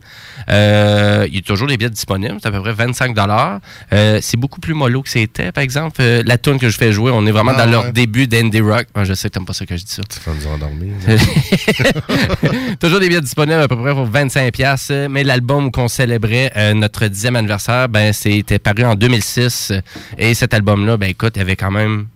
Il 0.49 1.35
y 1.35 1.39
a 1.39 1.43
toujours 1.45 1.69
des 1.69 1.77
billets 1.77 1.91
disponibles, 1.91 2.37
c'est 2.43 2.49
à 2.49 2.53
peu 2.53 2.61
près 2.61 2.73
25 2.73 3.15
dollars. 3.15 3.61
c'est 3.91 4.37
beaucoup 4.39 4.61
plus 4.61 4.73
mollo 4.75 5.03
que 5.03 5.09
c'était, 5.11 5.53
par 5.53 5.63
exemple. 5.63 5.97
Euh, 6.01 6.23
la 6.25 6.39
tune 6.39 6.59
que 6.59 6.69
je 6.71 6.79
fais 6.79 6.93
jouer, 6.93 7.11
on 7.15 7.27
est 7.27 7.31
vraiment 7.31 7.53
Ah, 7.55 7.67
dans 7.67 7.71
leur 7.71 7.85
ouais. 7.87 7.93
début 7.93 8.27
d'indie 8.27 8.61
rock. 8.61 8.87
Moi, 8.95 9.05
je 9.05 9.13
sais 9.15 9.29
que 9.29 9.35
t'aimes 9.35 9.45
pas 9.45 9.53
ça 9.53 9.67
que 9.67 9.77
je 9.77 9.85
dis 9.85 9.93
ça. 9.93 10.03
Tu 10.09 10.19
vas 10.25 10.35
nous 10.35 10.47
endormir. 10.47 10.95
Toujours 12.81 13.01
des 13.01 13.09
billets 13.09 13.21
disponibles 13.21 13.61
à 13.61 13.69
peu 13.69 13.77
près 13.77 13.93
pour 13.93 14.07
25 14.07 14.53
pièces, 14.53 14.91
mais 15.11 15.25
l'album 15.25 15.67
où 15.67 15.71
on 15.77 15.89
célébrait 15.89 16.51
euh, 16.57 16.75
notre 16.75 17.07
dixième 17.07 17.37
anniversaire, 17.37 17.89
ben 17.89 18.13
c'était 18.13 18.59
paru 18.59 18.85
en 18.85 18.95
2006 18.95 19.71
euh, 19.73 19.81
et 20.17 20.35
cet 20.35 20.55
album-là, 20.55 20.97
ben 20.97 21.11
écoute, 21.11 21.35
il 21.37 21.43
avait 21.43 21.57
quand 21.57 21.71
même 21.71 22.07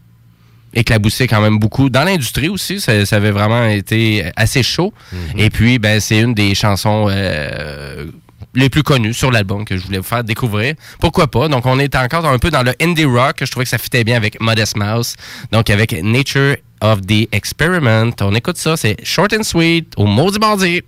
éclaboussé 0.75 1.27
quand 1.27 1.41
même 1.43 1.59
beaucoup. 1.59 1.91
Dans 1.91 2.05
l'industrie 2.05 2.49
aussi, 2.49 2.81
ça, 2.81 3.05
ça 3.05 3.17
avait 3.17 3.31
vraiment 3.31 3.67
été 3.67 4.25
assez 4.37 4.63
chaud. 4.63 4.95
Et 5.37 5.51
puis, 5.51 5.79
ben 5.79 6.01
c'est 6.01 6.19
une 6.21 6.33
des 6.35 6.55
chansons 6.55 7.09
euh, 7.11 8.07
les 8.55 8.69
plus 8.69 8.83
connues 8.83 9.15
sur 9.15 9.31
l'album 9.31 9.65
que 9.65 9.77
je 9.77 9.85
voulais 9.85 9.99
vous 9.99 10.05
faire 10.05 10.25
découvrir. 10.25 10.75
Pourquoi 11.01 11.27
pas? 11.29 11.49
Donc, 11.49 11.67
on 11.67 11.79
est 11.79 11.95
encore 11.95 12.27
un 12.27 12.39
peu 12.39 12.51
dans 12.51 12.63
le 12.63 12.75
indie 12.81 13.05
rock. 13.05 13.37
Je 13.41 13.51
trouvais 13.51 13.65
que 13.65 13.71
ça 13.71 13.79
fitait 13.79 14.05
bien 14.05 14.17
avec 14.17 14.41
Modest 14.41 14.77
Mouse. 14.77 15.15
Donc, 15.51 15.71
avec 15.71 15.93
Nature 16.03 16.57
of 16.81 17.01
the 17.03 17.29
Experiment. 17.33 18.13
On 18.21 18.35
écoute 18.35 18.57
ça. 18.57 18.77
C'est 18.77 18.97
Short 19.05 19.33
and 19.33 19.43
Sweet 19.43 19.95
au 19.97 20.07
Maudit 20.07 20.39
Mardi. 20.39 20.83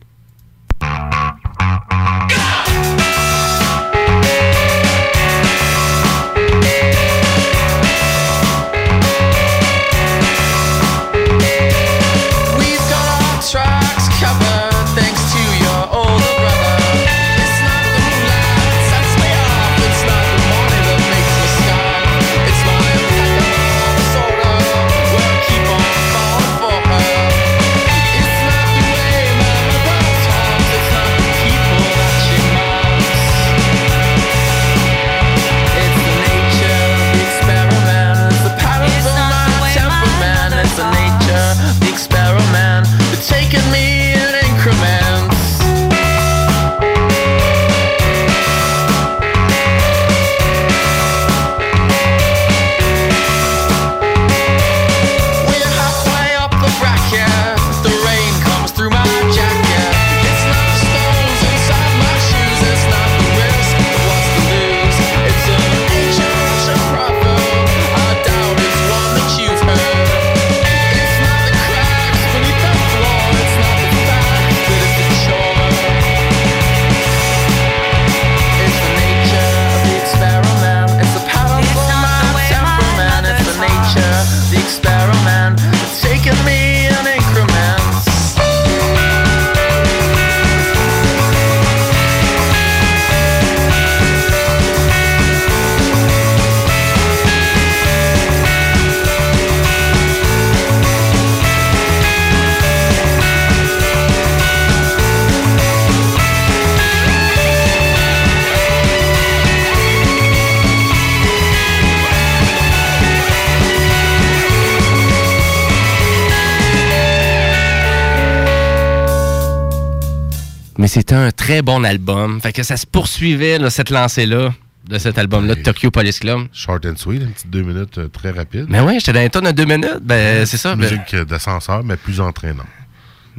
C'était 120.94 121.14
un 121.16 121.32
très 121.32 121.60
bon 121.62 121.84
album. 121.84 122.40
Fait 122.40 122.52
que 122.52 122.62
ça 122.62 122.76
se 122.76 122.86
poursuivait, 122.86 123.58
là, 123.58 123.68
cette 123.68 123.90
lancée-là, 123.90 124.54
de 124.88 124.98
cet 124.98 125.18
album-là, 125.18 125.56
de 125.56 125.62
Tokyo 125.62 125.90
Police 125.90 126.20
Club. 126.20 126.46
Short 126.52 126.86
and 126.86 126.96
sweet, 126.96 127.22
une 127.22 127.32
petite 127.32 127.50
deux 127.50 127.62
minutes 127.62 127.98
euh, 127.98 128.06
très 128.08 128.30
rapide. 128.30 128.66
Mais 128.68 128.78
oui, 128.80 128.94
j'étais 129.00 129.12
dans 129.12 129.20
les 129.20 129.30
tonnes 129.30 129.46
de 129.46 129.50
deux 129.50 129.64
minutes. 129.64 129.98
Ben, 130.02 130.46
c'est 130.46 130.56
ça. 130.56 130.76
ben- 130.76 130.82
Musique 130.82 131.14
euh, 131.14 131.24
d'ascenseur, 131.24 131.82
mais 131.82 131.96
plus 131.96 132.20
entraînant. 132.20 132.66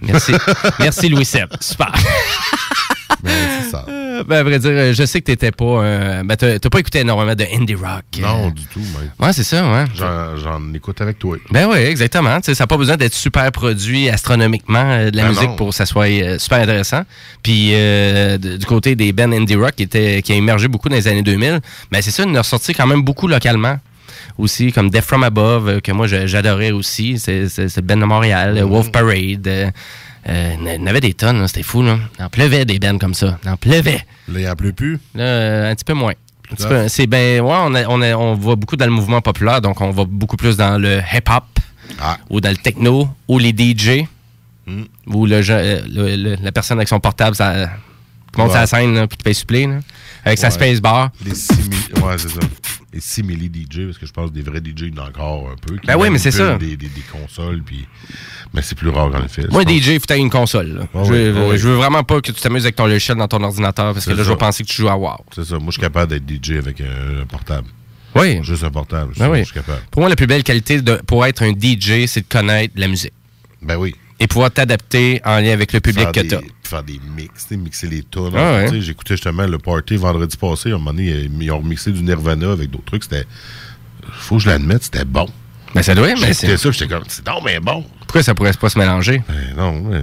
Merci. 0.02 0.34
Merci, 0.80 1.08
Louis 1.08 1.24
Sepp. 1.26 1.56
Super. 1.62 1.94
Ben, 3.24 3.32
c'est 3.64 3.70
ça. 3.72 3.86
Euh, 4.16 4.24
ben, 4.24 4.38
à 4.38 4.44
vrai 4.44 4.60
dire, 4.60 4.72
euh, 4.72 4.94
je 4.94 5.04
sais 5.06 5.20
que 5.22 5.26
t'étais 5.26 5.52
pas. 5.52 5.64
euh, 5.66 6.24
ben, 6.24 6.36
t'as 6.36 6.58
pas 6.70 6.80
écouté 6.80 7.00
énormément 7.00 7.36
de 7.36 7.46
indie 7.54 7.76
rock. 7.76 8.04
Non, 8.20 8.50
du 8.50 8.64
tout, 8.66 8.80
même. 8.80 9.12
Ouais, 9.20 9.34
c'est 9.34 9.44
ça, 9.44 9.64
ouais. 9.72 9.86
J'en 9.96 10.74
écoute 10.74 11.02
avec 11.02 11.20
toi. 11.20 11.38
Ben 11.52 11.68
oui, 11.70 11.78
exactement. 11.80 12.38
Tu 12.40 12.46
sais, 12.46 12.56
ça 12.56 12.64
n'a 12.64 12.68
pas 12.68 12.78
besoin 12.78 12.98
d'être 12.98 13.14
super 13.14 13.52
produit 13.52 14.10
astronomiquement 14.10 14.84
euh, 14.86 15.12
de 15.12 15.18
la 15.18 15.24
Ben 15.24 15.30
musique 15.30 15.50
non. 15.50 15.56
pour 15.56 15.70
que 15.70 15.76
ça 15.76 15.86
soit 15.86 16.06
euh, 16.08 16.40
super 16.40 16.60
intéressant. 16.62 17.04
Puis 17.44 17.72
euh, 17.74 18.38
de- 18.38 18.58
du 18.58 18.66
côté 18.66 18.96
des 18.96 19.12
bands 19.14 19.32
indie 19.32 19.56
rock 19.56 19.74
qui, 19.76 19.84
étaient, 19.84 20.22
qui 20.22 20.32
a 20.34 20.36
émergé 20.36 20.68
beaucoup 20.68 20.90
dans 20.90 20.96
les 20.96 21.08
années 21.08 21.22
2000, 21.24 21.60
ben 21.92 22.02
c'est 22.02 22.12
ça, 22.12 22.24
il 22.24 22.30
en 22.30 22.36
a 22.36 22.40
ressorti 22.40 22.74
quand 22.74 22.88
même 22.88 23.02
beaucoup 23.04 23.28
localement. 23.28 23.78
Aussi, 24.38 24.72
comme 24.74 24.90
Death 24.90 25.04
From 25.06 25.24
Above, 25.24 25.68
euh, 25.70 25.80
que 25.80 25.92
moi 25.92 26.08
j'adorais 26.08 26.72
aussi. 26.72 27.20
C'est 27.20 27.44
le 27.58 27.82
band 27.82 27.98
de 27.98 28.06
Montréal, 28.06 28.58
euh, 28.58 28.66
Wolf 28.66 28.92
Parade. 28.92 29.72
Euh, 30.28 30.32
euh, 30.32 30.56
il 30.76 30.82
y 30.82 30.84
en 30.84 30.88
avait 30.88 31.02
des 31.02 31.14
tonnes, 31.14 31.40
là, 31.42 31.48
c'était 31.48 31.64
fou. 31.64 31.82
Là. 31.84 31.98
Il 32.20 32.24
en 32.26 32.30
pleuvait 32.30 32.66
des 32.66 32.80
bands 32.80 32.98
comme 32.98 33.14
ça. 33.14 33.38
Il 33.44 33.50
en 33.50 33.58
pleuvait. 33.58 34.06
Là, 34.28 34.40
il 34.40 34.48
en 34.50 34.56
pleut 34.56 34.74
plus? 34.74 35.00
Là, 35.14 35.24
euh, 35.24 35.72
un 35.72 35.76
petit 35.76 35.86
peu 35.86 35.94
moins. 35.94 36.14
Un 36.52 36.56
petit 36.56 36.68
peu. 36.68 36.88
C'est 36.88 37.08
ben, 37.08 37.42
ouais, 37.42 37.56
on, 37.60 37.74
a- 37.76 37.88
on, 37.88 38.02
a- 38.02 38.16
on 38.16 38.36
va 38.36 38.56
beaucoup 38.56 38.76
dans 38.76 38.86
le 38.86 38.92
mouvement 38.92 39.22
populaire, 39.22 39.62
donc 39.62 39.82
on 39.82 39.92
va 39.92 40.06
beaucoup 40.06 40.38
plus 40.38 40.58
dans 40.58 40.78
le 40.80 41.00
hip-hop 41.14 41.44
Ah. 42.00 42.18
ou 42.30 42.40
dans 42.42 42.50
le 42.50 42.58
techno 42.58 43.08
ou 43.28 43.40
les 43.40 43.50
DJ 43.52 44.06
Hmm. 44.68 44.84
ou 45.08 45.28
le, 45.28 45.42
euh, 45.48 45.82
le- 45.88 46.16
le- 46.16 46.38
la 46.42 46.52
personne 46.52 46.80
avec 46.80 46.88
son 46.88 47.00
portable 47.00 47.36
ça, 47.36 47.70
monte 48.36 48.50
Ouais. 48.50 48.56
la 48.56 48.66
scène 48.66 48.96
là, 48.96 49.06
puis 49.08 49.18
qui 49.18 49.24
paye 49.24 49.36
supplé 49.36 49.68
là, 49.68 49.76
avec 50.26 50.40
sa 50.40 50.50
space 50.50 50.82
bar. 50.82 51.12
Les 51.24 51.36
simili... 51.36 51.78
Ouais, 52.04 52.18
c'est 52.18 52.30
ça. 52.30 52.40
Les 52.92 53.00
simili 53.00 53.46
DJ, 53.48 53.86
parce 53.86 53.98
que 53.98 54.06
je 54.06 54.12
pense 54.12 54.30
que 54.30 54.36
des 54.36 54.42
vrais 54.42 54.60
DJ, 54.60 54.84
il 54.84 54.96
y 54.96 55.00
en 55.00 55.04
a 55.04 55.08
encore 55.10 55.50
un 55.52 55.56
peu. 55.56 55.78
Ben 55.86 55.96
oui, 55.98 56.10
mais 56.10 56.18
c'est 56.18 56.32
ça. 56.32 56.56
Des, 56.58 56.76
des, 56.78 56.88
des 56.88 57.02
consoles, 57.12 57.62
puis... 57.64 57.86
Mais 58.54 58.62
c'est 58.62 58.76
plus 58.76 58.90
rare 58.90 59.08
en 59.14 59.24
effet. 59.26 59.46
Moi. 59.52 59.64
DJ, 59.64 59.88
il 59.90 60.00
faut 60.00 60.14
une 60.16 60.30
console. 60.30 60.68
là. 60.78 60.88
Je, 60.94 61.12
oui, 61.12 61.30
veux, 61.30 61.48
oui. 61.50 61.58
je 61.58 61.68
veux 61.68 61.76
vraiment 61.76 62.04
pas 62.04 62.22
que 62.22 62.32
tu 62.32 62.40
t'amuses 62.42 62.64
avec 62.64 62.76
ton 62.78 62.88
logiciel 62.88 63.18
dans 63.18 63.28
ton 63.28 63.44
ordinateur 63.44 63.94
parce 63.94 64.06
que 64.06 64.12
là, 64.12 64.24
je 64.24 64.30
vais 64.30 64.38
penser 64.38 64.64
que 64.64 64.70
tu 64.70 64.82
joues 64.82 64.88
à 64.90 64.96
WoW. 64.96 65.26
C'est 65.36 65.44
ça. 65.44 65.56
Moi, 65.58 65.68
je 65.68 65.72
suis 65.74 65.82
capable 65.82 66.12
d'être 66.12 66.24
DJ 66.30 66.52
avec 66.58 66.80
un, 66.80 67.22
un 67.22 67.26
portable. 67.26 67.68
Oui. 68.16 68.40
Juste 68.44 68.64
un 68.64 68.72
portable. 68.72 69.12
Ben 69.18 69.30
oui. 69.30 69.40
Je 69.40 69.46
suis 69.46 69.54
capable. 69.56 69.82
Pour 69.92 70.00
moi, 70.02 70.10
la 70.10 70.16
plus 70.16 70.28
belle 70.28 70.44
qualité 70.44 70.82
de, 70.82 70.96
pour 71.06 71.26
être 71.26 71.44
un 71.44 71.52
DJ, 71.52 72.06
c'est 72.08 72.22
de 72.22 72.28
connaître 72.30 72.74
la 72.78 72.88
musique 72.88 73.12
Ben 73.62 73.76
oui. 73.76 73.94
et 74.22 74.28
pouvoir 74.28 74.52
t'adapter 74.52 75.20
en 75.26 75.38
lien 75.40 75.52
avec 75.52 75.74
le 75.74 75.82
public 75.82 76.04
faire 76.04 76.12
que 76.14 76.20
des, 76.22 76.40
Faire 76.66 76.84
des 76.84 77.00
mix, 77.16 77.50
mixer 77.52 77.88
les 77.88 78.04
tunes. 78.04 78.32
Ah 78.36 78.54
ouais. 78.70 78.82
J'écoutais 78.82 79.14
justement 79.16 79.46
le 79.46 79.58
party 79.60 79.98
vendredi 79.98 80.36
passé. 80.38 80.72
À 80.72 80.76
un 80.76 80.78
moment 80.78 80.92
donné, 80.92 81.30
ils 81.40 81.52
ont 81.52 81.60
remixé 81.60 81.92
du 81.92 82.02
Nirvana 82.04 82.52
avec 82.52 82.72
d'autres 82.72 82.86
trucs. 82.86 83.04
C'était... 83.04 83.26
Faut 84.12 84.38
que 84.38 84.44
je 84.44 84.50
l'admette, 84.50 84.84
c'était 84.84 85.06
bon. 85.06 85.28
Ben, 85.74 85.84
ça 85.84 85.94
doit, 85.94 86.08
mais 86.08 86.16
J'écoutais 86.16 86.34
c'est. 86.34 86.58
ça, 86.58 86.72
j'étais 86.72 86.88
comme, 86.88 87.04
c'est 87.08 87.28
non, 87.28 87.42
mais 87.44 87.60
bon. 87.60 87.84
Pourquoi 88.00 88.24
ça 88.24 88.34
pourrait 88.34 88.54
pas 88.54 88.70
se 88.70 88.80
mélanger? 88.80 89.22
Ben 89.28 89.58
non, 89.58 89.82
mais 89.82 90.02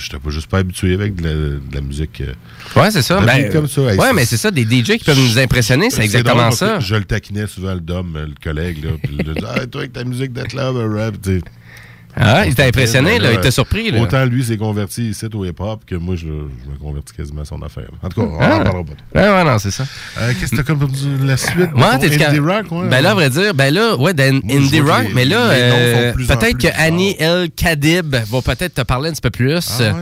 j'étais 0.00 0.18
pas 0.18 0.30
juste 0.30 0.46
pas 0.46 0.58
habitué 0.58 0.94
avec 0.94 1.16
de 1.16 1.22
la, 1.24 1.32
de 1.34 1.60
la 1.74 1.80
musique. 1.82 2.22
euh, 2.22 2.32
Ouais, 2.80 2.90
c'est 2.90 3.02
ça. 3.02 3.20
Ben, 3.20 3.52
comme 3.52 3.68
ça. 3.68 3.82
Hey, 3.82 3.98
ouais, 3.98 4.12
mais 4.14 4.24
c'est 4.24 4.38
ça, 4.38 4.50
des 4.50 4.62
DJ 4.62 4.96
qui 4.96 5.04
peuvent 5.04 5.18
nous 5.20 5.38
impressionner, 5.38 5.90
c'est 5.90 6.02
exactement 6.02 6.46
drôle 6.46 6.52
ça. 6.54 6.80
Je 6.80 6.94
le 6.94 7.04
taquinais 7.04 7.46
souvent, 7.46 7.74
le 7.74 7.80
Dom, 7.80 8.14
le 8.16 8.32
collègue, 8.42 8.82
là. 8.84 8.90
Puis 9.02 9.16
disait, 9.18 9.46
ah, 9.54 9.66
toi, 9.66 9.82
avec 9.82 9.92
ta 9.92 10.02
musique 10.04 10.32
d'être 10.32 10.54
là, 10.54 10.72
ben, 10.72 10.90
rap, 10.96 11.20
tu. 11.20 11.42
Ah, 12.14 12.44
il 12.46 12.54
t'a 12.54 12.64
impressionné, 12.64 13.18
là, 13.18 13.32
il 13.32 13.40
t'a 13.40 13.50
surpris, 13.50 13.90
là. 13.90 14.00
Autant 14.00 14.24
lui 14.26 14.44
s'est 14.44 14.56
converti 14.58 15.10
ici 15.10 15.24
au 15.32 15.44
hip-hop 15.44 15.84
que 15.86 15.94
moi, 15.94 16.14
je, 16.14 16.26
je 16.26 16.70
me 16.70 16.76
convertis 16.78 17.14
quasiment 17.14 17.42
à 17.42 17.44
son 17.44 17.60
affaire. 17.62 17.88
En 18.02 18.08
tout 18.08 18.20
cas, 18.20 18.26
on 18.30 18.38
Ah. 18.40 18.56
en 18.58 18.62
parlera 18.64 18.84
pas. 18.84 19.20
Ouais, 19.20 19.28
ouais, 19.36 19.44
non, 19.50 19.58
c'est 19.58 19.70
ça. 19.70 19.84
Euh, 20.18 20.32
Qu'est-ce 20.38 20.50
que 20.50 20.56
t'as 20.56 20.62
comme 20.62 20.86
la 21.22 21.36
suite? 21.36 21.70
Ouais, 21.74 21.98
t'es 22.00 22.24
Indie 22.24 22.38
rock, 22.38 22.66
ouais. 22.70 22.88
Ben 22.88 23.00
là, 23.00 23.10
à 23.12 23.14
vrai 23.14 23.30
dire, 23.30 23.54
ben 23.54 23.72
là, 23.72 23.96
ouais, 23.96 24.12
dans 24.14 24.32
Moi, 24.42 24.42
je 24.48 24.56
Indie 24.58 24.80
Rock, 24.80 25.04
les- 25.08 25.14
mais 25.14 25.24
là, 25.24 25.38
euh, 25.50 26.12
peut-être 26.14 26.58
que 26.58 26.68
Annie 26.76 27.16
El 27.18 27.50
Kadib 27.50 28.14
va 28.14 28.42
peut-être 28.42 28.74
te 28.74 28.82
parler 28.82 29.08
un 29.08 29.12
petit 29.12 29.20
peu 29.22 29.30
plus. 29.30 29.80
Ah, 29.80 29.82
ouais. 29.82 29.92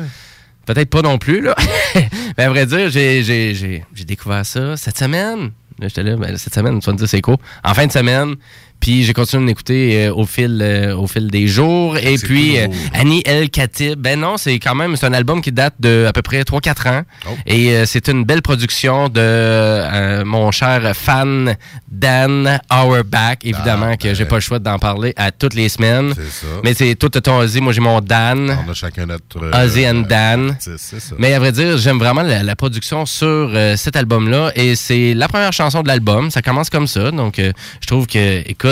Peut-être 0.66 0.90
pas 0.90 1.02
non 1.02 1.18
plus, 1.18 1.40
là. 1.40 1.54
mais 2.38 2.44
à 2.44 2.48
vrai 2.50 2.66
dire, 2.66 2.90
j'ai 2.90 3.84
découvert 4.06 4.44
ça 4.44 4.76
cette 4.76 4.98
semaine. 4.98 5.50
Là, 5.78 5.88
j'étais 5.88 6.02
là, 6.02 6.16
ben, 6.16 6.36
cette 6.36 6.54
semaine, 6.54 6.78
tu 6.80 6.86
vas 6.86 6.92
me 6.92 6.98
dire 6.98 7.08
c'est 7.08 7.22
quoi? 7.22 7.36
En 7.64 7.72
fin 7.72 7.86
de 7.86 7.92
semaine. 7.92 8.34
Puis 8.81 9.05
j'ai 9.05 9.12
continué 9.12 9.47
d'écouter 9.47 10.07
euh, 10.07 10.14
au 10.14 10.24
fil 10.26 10.59
euh, 10.62 10.95
au 10.97 11.07
fil 11.07 11.28
des 11.31 11.47
jours. 11.47 11.97
Et 11.99 12.16
C'est 12.16 12.26
puis 12.26 12.59
euh. 12.59 12.66
Annie 12.95 13.22
El 13.26 13.51
Khatib, 13.51 13.99
ben 14.01 14.18
non, 14.18 14.37
c'est 14.39 14.59
quand 14.59 14.74
même 14.74 14.97
c'est 14.97 15.07
un 15.07 15.12
album 15.12 15.43
qui 15.43 15.53
date 15.53 15.74
de 15.81 16.07
à 16.09 16.12
peu 16.12 16.22
près 16.22 16.43
3-4 16.43 16.89
ans. 16.89 17.03
Oh. 17.26 17.31
Et 17.47 17.85
c'est 17.87 18.09
une 18.09 18.24
belle 18.24 18.43
production 18.43 19.09
de 19.09 20.22
mon 20.24 20.51
cher 20.51 20.93
fan 20.97 21.57
Dan 21.91 22.61
Auerbach, 22.70 23.39
évidemment 23.43 23.91
Ah, 23.93 23.97
que 23.97 24.09
ben. 24.09 24.14
j'ai 24.14 24.24
pas 24.24 24.37
le 24.37 24.41
choix 24.41 24.59
d'en 24.59 24.78
parler 24.78 25.12
à 25.16 25.31
toutes 25.31 25.55
les 25.55 25.68
semaines. 25.68 26.12
C'est 26.14 26.47
ça. 26.47 26.47
Mais 26.64 26.72
c'est 26.74 26.95
tout 26.95 27.09
ton 27.11 27.39
Ozzy, 27.39 27.61
moi 27.61 27.72
j'ai 27.72 27.81
mon 27.81 28.01
Dan. 28.01 28.57
On 28.66 28.70
a 28.70 28.74
chacun 28.74 29.07
notre. 29.07 29.51
Ozzy 29.64 29.87
and 29.87 30.07
Dan. 30.09 30.57
C'est 30.59 30.78
c'est 30.78 31.01
ça. 31.01 31.14
Mais 31.18 31.35
à 31.35 31.39
vrai 31.39 31.53
dire, 31.53 31.76
j'aime 31.78 31.99
vraiment 31.99 32.22
la, 32.22 32.43
la 32.43 32.57
production 32.57 33.05
sur 33.05 33.51
cet 33.76 33.97
album-là. 33.97 34.53
Et 34.55 34.74
c'est 34.74 35.12
la 35.14 35.28
première 35.28 35.53
chanson 35.53 35.83
de 35.83 35.89
l'album. 35.89 36.31
Ça 36.31 36.41
commence 36.43 36.70
comme 36.70 36.87
ça. 36.87 37.11
Donc, 37.11 37.35
je 37.39 37.87
trouve 37.87 38.07
que, 38.07 38.39
écoute, 38.49 38.69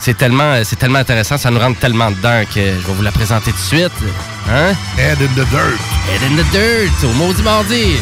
c'est 0.00 0.16
tellement, 0.16 0.62
c'est 0.64 0.76
tellement 0.76 0.98
intéressant. 0.98 1.38
Ça 1.38 1.50
nous 1.50 1.60
rentre 1.60 1.78
tellement 1.78 2.10
dedans 2.10 2.42
que 2.52 2.60
je 2.60 2.86
vais 2.86 2.94
vous 2.94 3.02
la 3.02 3.12
présenter 3.12 3.50
tout 3.50 3.56
de 3.56 3.62
suite. 3.62 3.92
Hein? 4.50 4.74
Head 4.98 5.20
in 5.20 5.32
the 5.34 5.48
dirt. 5.50 5.78
Head 6.08 6.22
in 6.30 6.36
the 6.36 6.50
dirt, 6.50 7.04
au 7.04 7.12
maudit 7.14 7.42
mardi. 7.42 7.96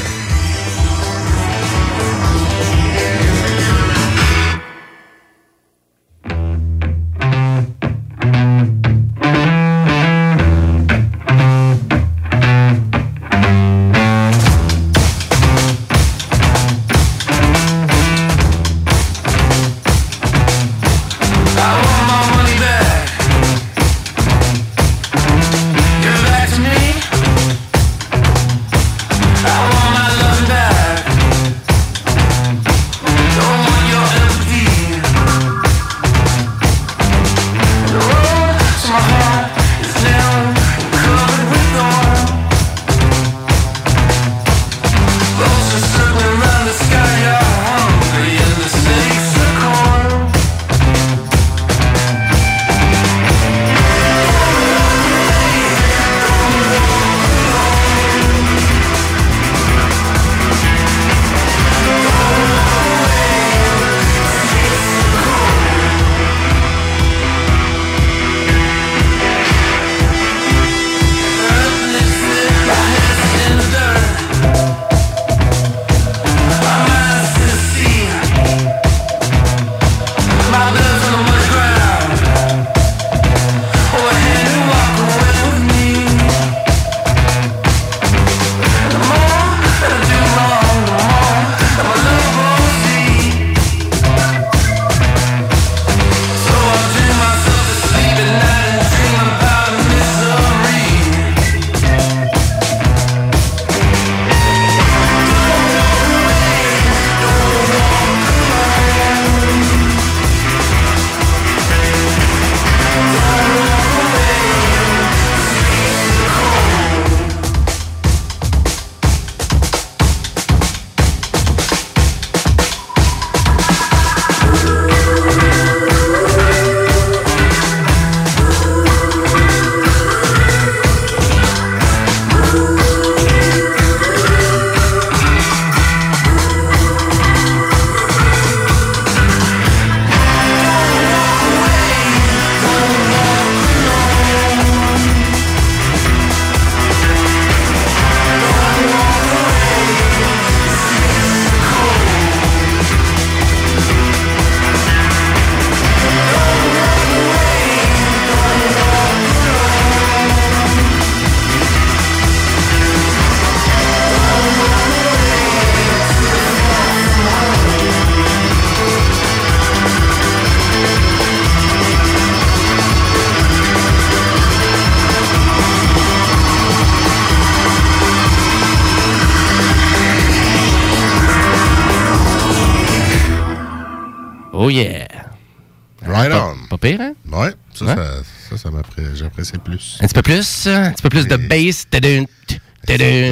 Le 189.54 189.58
plus. 189.60 189.98
Un 190.00 190.06
petit 190.06 190.14
peu 190.14 190.22
plus, 190.22 190.66
un 190.66 190.90
petit 190.92 191.02
peu 191.02 191.08
plus 191.08 191.26
de 191.26 191.36
bass. 191.36 191.86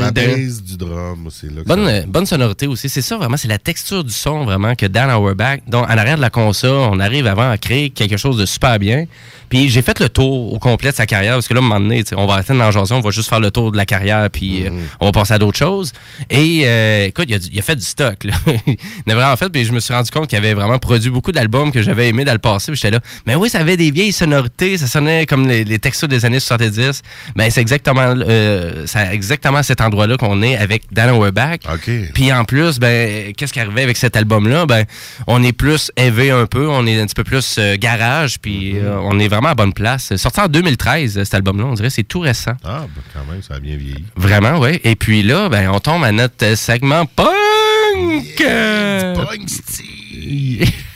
La 0.01 0.11
base 0.37 0.63
du 0.63 0.77
drum 0.77 1.27
aussi. 1.27 1.47
Là, 1.47 1.63
Bonne, 1.65 1.85
ça- 1.87 1.91
euh, 1.93 2.03
bonne 2.07 2.27
sonorité 2.27 2.67
aussi. 2.67 2.89
C'est 2.89 3.01
ça, 3.01 3.17
vraiment. 3.17 3.37
C'est 3.39 3.49
la 3.49 3.59
texture 3.59 4.05
du 4.05 4.13
son, 4.13 4.45
vraiment, 4.45 4.75
que 4.75 4.85
Dan 4.87 5.11
Auerbach, 5.11 5.61
donc 5.67 5.85
en 5.87 5.97
arrière 5.99 6.17
de 6.17 6.21
la 6.21 6.29
console, 6.31 6.71
on 6.93 7.01
arrive 7.01 7.27
avant 7.27 7.51
à 7.51 7.57
créer 7.57 7.89
quelque 7.91 8.19
chose 8.19 8.37
de 8.37 8.45
super 8.47 8.79
bien. 8.79 9.07
Puis 9.49 9.69
j'ai 9.69 9.83
fait 9.83 9.99
le 10.01 10.09
tour 10.09 10.53
au 10.53 10.59
complet 10.59 10.91
de 10.91 10.97
sa 10.97 11.07
carrière, 11.07 11.35
parce 11.35 11.49
que 11.49 11.55
là, 11.55 11.61
à 11.61 11.63
un 11.63 11.67
moment 11.67 11.81
donné, 11.81 12.03
on 12.17 12.27
va 12.27 12.35
arrêter 12.35 12.53
de 12.53 12.59
l'enjaser, 12.59 12.95
on 12.95 13.01
va 13.01 13.11
juste 13.11 13.29
faire 13.29 13.41
le 13.41 13.51
tour 13.51 13.73
de 13.73 13.77
la 13.77 13.87
carrière, 13.87 14.29
puis 14.31 14.67
euh, 14.67 14.71
on 15.01 15.07
va 15.07 15.13
passer 15.13 15.35
à 15.35 15.39
d'autres 15.39 15.59
choses. 15.59 15.93
Et 16.31 16.63
euh, 16.65 17.07
écoute, 17.07 17.27
il 17.29 17.35
a, 17.35 17.39
du- 17.39 17.49
il 17.53 17.59
a 17.59 17.63
fait 17.63 17.77
du 17.77 17.85
stock. 17.85 18.25
Là. 18.25 18.35
il 18.67 19.13
a 19.13 19.15
vraiment 19.15 19.37
fait, 19.37 19.49
puis 19.49 19.65
je 19.65 19.73
me 19.73 19.81
suis 19.81 19.93
rendu 19.95 20.11
compte 20.11 20.29
qu'il 20.29 20.39
avait 20.39 20.55
vraiment 20.55 20.79
produit 20.79 21.11
beaucoup 21.11 21.33
d'albums 21.33 21.73
que 21.73 21.83
j'avais 21.83 22.09
aimé 22.09 22.25
dans 22.25 22.33
le 22.33 22.39
passé. 22.39 22.71
Puis 22.73 22.81
j'étais 22.83 22.91
là, 22.95 23.01
mais 23.27 23.35
oui, 23.35 23.49
ça 23.49 23.61
avait 23.61 23.77
des 23.77 23.91
vieilles 23.91 24.13
sonorités, 24.13 24.77
ça 24.79 24.87
sonnait 24.87 25.27
comme 25.27 25.49
les, 25.49 25.65
les 25.65 25.79
textures 25.79 26.09
des 26.09 26.25
années 26.25 26.41
70. 26.41 27.03
Mais 27.37 27.51
c'est 27.51 27.61
exactement, 27.61 28.03
euh, 28.17 28.85
c'est 28.87 29.09
exactement 29.13 29.59
à 29.59 29.63
cet 29.63 29.81
endroit-là 29.81 30.17
qu'on 30.17 30.43
est 30.43 30.57
avec 30.57 30.83
Dan 30.93 31.11
Auerbach. 31.11 31.61
OK. 31.73 31.91
Puis 32.15 32.33
en 32.33 32.45
plus, 32.45 32.79
ben, 32.79 33.33
qu'est-ce 33.35 33.53
qui 33.53 33.61
arrivait 33.61 33.83
avec 33.83 33.97
cet 33.97 34.17
album-là? 34.17 34.67
Ben, 34.67 34.85
on 35.27 35.43
est 35.43 35.53
plus 35.53 35.91
élevé 35.97 36.31
un 36.31 36.47
peu, 36.47 36.69
on 36.69 36.87
est 36.87 37.01
un 37.01 37.07
petit 37.07 37.15
peu 37.15 37.25
plus 37.25 37.57
euh, 37.59 37.77
garage, 37.79 38.39
puis 38.41 38.59
Mm-hmm. 38.59 38.85
euh, 38.85 38.99
on 39.05 39.19
est 39.19 39.29
vraiment 39.29 39.38
à 39.47 39.55
bonne 39.55 39.73
place. 39.73 40.17
Sorti 40.17 40.41
en 40.41 40.49
2013, 40.49 41.23
cet 41.25 41.35
album-là, 41.35 41.67
on 41.67 41.75
dirait 41.75 41.91
c'est 41.91 42.05
tout 42.05 42.21
récent. 42.21 42.53
Ah, 42.65 42.87
ben, 42.95 43.03
quand 43.15 43.31
même, 43.31 43.43
ça 43.43 43.55
a 43.55 43.61
bien 43.61 43.77
vieilli. 43.77 44.05
Vraiment, 44.17 44.59
oui. 44.59 44.81
Et 44.85 44.97
puis 44.97 45.23
là, 45.23 45.49
ben, 45.49 45.71
on 45.71 45.81
tombe 45.81 46.05
à 46.05 46.13
notre 46.13 46.45
euh, 46.45 46.57
segment 46.57 47.07
punk! 47.07 48.41
Euh, 48.41 49.15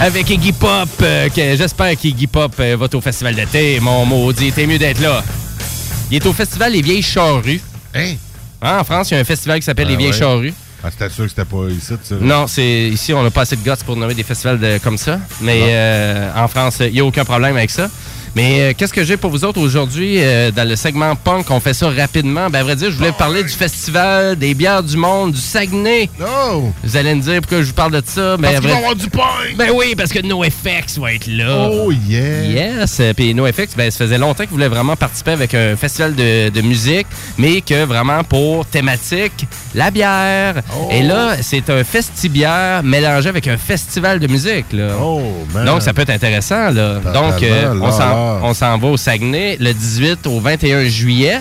Avec 0.00 0.28
Iggy 0.28 0.52
Pop, 0.52 0.88
euh, 1.00 1.28
que 1.30 1.56
j'espère 1.56 1.96
qu'Iggy 1.96 2.26
Pop 2.26 2.52
euh, 2.60 2.76
va 2.78 2.86
au 2.92 3.00
festival 3.00 3.34
d'été, 3.34 3.80
mon 3.80 4.04
maudit, 4.04 4.52
t'es 4.52 4.66
mieux 4.66 4.78
d'être 4.78 5.00
là. 5.00 5.24
Il 6.10 6.16
est 6.16 6.26
au 6.26 6.34
festival 6.34 6.72
Les 6.72 6.82
Vieilles 6.82 7.02
Charrues. 7.02 7.60
Hein? 7.94 8.14
Hein, 8.60 8.78
en 8.80 8.84
France, 8.84 9.10
il 9.10 9.14
y 9.14 9.16
a 9.16 9.20
un 9.20 9.24
festival 9.24 9.58
qui 9.58 9.64
s'appelle 9.64 9.86
Ah 9.88 9.90
Les 9.92 9.96
Vieilles 9.96 10.12
ouais? 10.12 10.18
Charrues. 10.18 10.52
Ah, 10.86 10.90
c'était 10.92 11.08
sûr 11.12 11.24
que 11.24 11.30
c'était 11.30 11.44
pas 11.44 11.68
ici, 11.68 11.94
ça? 12.00 12.14
Non, 12.20 12.46
c'est 12.46 12.88
ici, 12.90 13.12
on 13.12 13.22
n'a 13.22 13.30
pas 13.30 13.40
assez 13.40 13.56
de 13.56 13.62
guts 13.62 13.82
pour 13.84 13.96
nommer 13.96 14.14
des 14.14 14.22
festivals 14.22 14.60
de- 14.60 14.78
comme 14.78 14.96
ça. 14.96 15.18
Mais 15.40 15.60
euh, 15.64 16.30
en 16.36 16.46
France, 16.46 16.76
il 16.80 16.92
n'y 16.92 17.00
a 17.00 17.04
aucun 17.04 17.24
problème 17.24 17.56
avec 17.56 17.70
ça. 17.70 17.88
Mais 18.36 18.60
euh, 18.60 18.72
qu'est-ce 18.76 18.92
que 18.92 19.02
j'ai 19.02 19.16
pour 19.16 19.30
vous 19.30 19.46
autres 19.46 19.58
aujourd'hui 19.62 20.16
euh, 20.18 20.50
dans 20.50 20.68
le 20.68 20.76
segment 20.76 21.16
punk? 21.16 21.50
On 21.50 21.58
fait 21.58 21.72
ça 21.72 21.88
rapidement. 21.88 22.50
Ben, 22.50 22.58
à 22.58 22.62
vrai 22.64 22.76
dire, 22.76 22.90
je 22.90 22.96
voulais 22.98 23.08
vous 23.08 23.14
parler 23.16 23.42
du 23.42 23.48
festival 23.48 24.36
des 24.36 24.52
bières 24.52 24.82
du 24.82 24.98
monde 24.98 25.32
du 25.32 25.40
Saguenay. 25.40 26.10
Vous 26.84 26.96
allez 26.98 27.14
me 27.14 27.22
dire 27.22 27.40
pourquoi 27.40 27.62
je 27.62 27.68
vous 27.68 27.72
parle 27.72 27.92
de 27.92 28.02
ça? 28.04 28.36
Ben, 28.36 28.52
Parce 28.52 28.62
vrai- 28.62 28.76
avoir 28.76 28.94
du 28.94 29.08
punk! 29.08 29.56
ben 29.56 29.70
oui, 29.74 29.94
parce 29.96 30.12
que 30.12 30.18
NoFX 30.18 30.98
va 30.98 31.14
être 31.14 31.26
là. 31.28 31.70
Oh, 31.72 31.90
yeah! 31.90 32.42
Yes, 32.82 33.00
puis 33.16 33.32
NoFX, 33.32 33.74
ben, 33.74 33.90
ça 33.90 34.04
faisait 34.04 34.18
longtemps 34.18 34.44
qu'ils 34.44 34.52
voulaient 34.52 34.68
vraiment 34.68 34.96
participer 34.96 35.30
avec 35.30 35.54
un 35.54 35.74
festival 35.74 36.14
de, 36.14 36.50
de 36.50 36.60
musique, 36.60 37.06
mais 37.38 37.62
que 37.62 37.86
vraiment 37.86 38.22
pour 38.22 38.66
thématique, 38.66 39.46
la 39.74 39.90
bière. 39.90 40.56
Oh. 40.78 40.88
Et 40.90 41.02
là, 41.02 41.36
c'est 41.40 41.70
un 41.70 41.84
festibière 41.84 42.82
mélangé 42.82 43.30
avec 43.30 43.48
un 43.48 43.56
festival 43.56 44.18
de 44.20 44.26
musique. 44.26 44.66
Là. 44.74 44.90
Oh, 45.00 45.22
man! 45.54 45.64
Donc, 45.64 45.80
ça 45.80 45.94
peut 45.94 46.02
être 46.02 46.10
intéressant. 46.10 46.68
Là. 46.70 46.96
Donc, 47.14 47.42
euh, 47.42 47.74
on 47.80 47.90
s'en-. 47.90 48.25
On 48.42 48.54
s'en 48.54 48.78
va 48.78 48.88
au 48.88 48.96
Saguenay 48.96 49.56
le 49.58 49.72
18 49.72 50.26
au 50.26 50.40
21 50.40 50.84
juillet. 50.84 51.40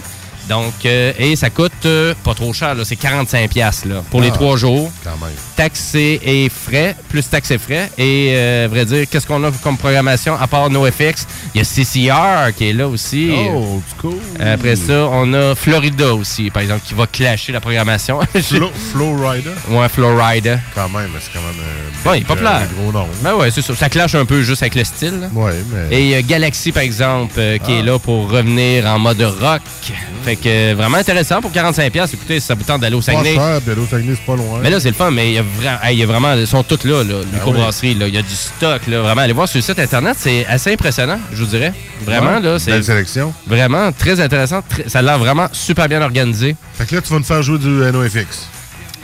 Donc, 0.49 0.73
euh, 0.85 1.11
et 1.17 1.35
ça 1.35 1.49
coûte 1.49 1.71
euh, 1.85 2.13
pas 2.23 2.33
trop 2.33 2.53
cher, 2.53 2.75
là, 2.75 2.83
c'est 2.85 2.95
45$ 2.95 3.47
piastres, 3.47 3.87
là, 3.87 4.03
pour 4.11 4.21
les 4.21 4.29
Ah. 4.29 4.33
trois 4.35 4.57
jours 4.57 4.91
Quand 5.03 5.17
même. 5.25 5.35
taxé 5.55 6.19
et 6.23 6.49
frais, 6.49 6.95
plus 7.09 7.27
taxes 7.27 7.51
et 7.51 7.57
frais. 7.57 7.89
Et, 7.97 8.33
euh, 8.35 8.67
vrai 8.69 8.85
dire, 8.85 9.05
qu'est-ce 9.09 9.25
qu'on 9.25 9.43
a 9.43 9.51
comme 9.63 9.77
programmation 9.77 10.35
à 10.39 10.45
part 10.47 10.69
NoFX? 10.69 11.25
Il 11.53 11.59
y 11.59 11.61
a 11.61 11.63
CCR 11.63 12.53
qui 12.55 12.69
est 12.69 12.73
là 12.73 12.87
aussi. 12.87 13.31
Oh, 13.51 13.81
cool. 13.99 14.17
Après 14.39 14.75
ça, 14.75 15.07
on 15.11 15.33
a 15.33 15.55
Florida 15.55 16.13
aussi, 16.13 16.49
par 16.51 16.61
exemple, 16.61 16.81
qui 16.85 16.93
va 16.93 17.07
clasher 17.07 17.51
la 17.51 17.59
programmation. 17.61 18.19
Flo, 18.43 18.69
Flow 18.91 19.15
Rider? 19.27 19.49
ouais, 19.69 19.89
Florida. 19.89 20.59
Quand 20.75 20.89
même, 20.89 21.09
mais 21.13 21.19
c'est 21.21 21.31
quand 21.33 21.45
même 21.45 21.55
un 21.59 22.09
Ouais, 22.09 22.19
il 22.19 22.21
est 22.21 22.31
un 22.31 22.65
gros 22.81 22.91
nom. 22.91 23.07
Ben 23.23 23.33
ouais, 23.35 23.49
c'est 23.51 23.61
ça. 23.63 23.75
Ça 23.75 23.89
clash 23.89 24.13
un 24.15 24.25
peu 24.25 24.43
juste 24.43 24.61
avec 24.61 24.75
le 24.75 24.83
style. 24.83 25.21
là. 25.21 25.27
Ouais, 25.33 25.53
mais... 25.71 25.95
Et 25.97 26.01
il 26.03 26.09
y 26.09 26.15
a 26.15 26.21
Galaxy, 26.21 26.71
par 26.71 26.83
exemple, 26.83 27.33
euh, 27.37 27.57
qui 27.57 27.71
Ah. 27.73 27.79
est 27.79 27.81
là 27.83 27.97
pour 27.97 28.29
revenir 28.29 28.85
en 28.85 28.99
mode 28.99 29.21
rock. 29.41 29.61
Fait 30.23 30.34
que 30.36 30.71
euh, 30.71 30.75
vraiment 30.75 30.97
intéressant 30.97 31.41
pour 31.41 31.51
45$. 31.51 31.89
piastres. 31.91 32.15
Écoutez, 32.15 32.39
si 32.39 32.45
ça 32.47 32.55
vous 32.55 32.63
tente 32.63 32.81
d'aller 32.81 32.95
au 32.95 32.99
Pas 32.99 33.13
Saguenay. 33.13 33.36
cher, 33.36 33.59
puis 33.61 33.71
aller 33.71 33.81
au 33.81 33.86
Saguenay, 33.88 34.15
c'est 34.15 34.25
pas 34.25 34.36
loin. 34.36 34.59
Mais 34.61 34.69
là, 34.69 34.79
c'est 34.79 34.89
le 34.89 34.93
fun, 34.95 35.11
mais 35.11 35.29
il 35.31 35.33
y 35.33 35.38
a, 35.38 35.41
vra- 35.41 35.79
hey, 35.83 35.95
il 35.95 35.99
y 35.99 36.03
a 36.03 36.05
vraiment. 36.05 36.33
Ils 36.33 36.47
sont 36.47 36.63
toutes 36.63 36.83
là, 36.86 37.03
là 37.03 37.15
Ah 37.21 37.36
microbrasserie. 37.36 37.91
Il 37.99 38.13
y 38.13 38.17
a 38.17 38.21
du 38.21 38.36
stock, 38.36 38.88
là. 38.88 39.01
Vraiment, 39.01 39.21
allez 39.21 39.33
voir 39.33 39.47
sur 39.47 39.57
le 39.57 39.61
site 39.63 39.79
internet, 39.79 40.15
c'est 40.19 40.45
assez 40.47 40.73
impressionnant, 40.73 41.19
je 41.33 41.43
vous 41.43 41.49
dirais. 41.49 41.73
Vraiment, 42.05 42.36
Ouais, 42.36 42.41
là, 42.41 42.59
c'est 42.59 42.71
Belle 42.71 42.83
sélection. 42.83 43.33
vraiment 43.47 43.91
très 43.91 44.19
intéressant. 44.19 44.61
Très- 44.67 44.89
ça 44.89 44.99
a 44.99 45.01
l'air 45.01 45.17
vraiment 45.19 45.47
super 45.51 45.88
bien 45.88 46.01
organisé. 46.01 46.55
Fait 46.77 46.86
que 46.86 46.95
là, 46.95 47.01
tu 47.01 47.09
vas 47.11 47.19
nous 47.19 47.25
faire 47.25 47.41
jouer 47.43 47.57
du 47.59 47.67
NoFX. 47.69 48.47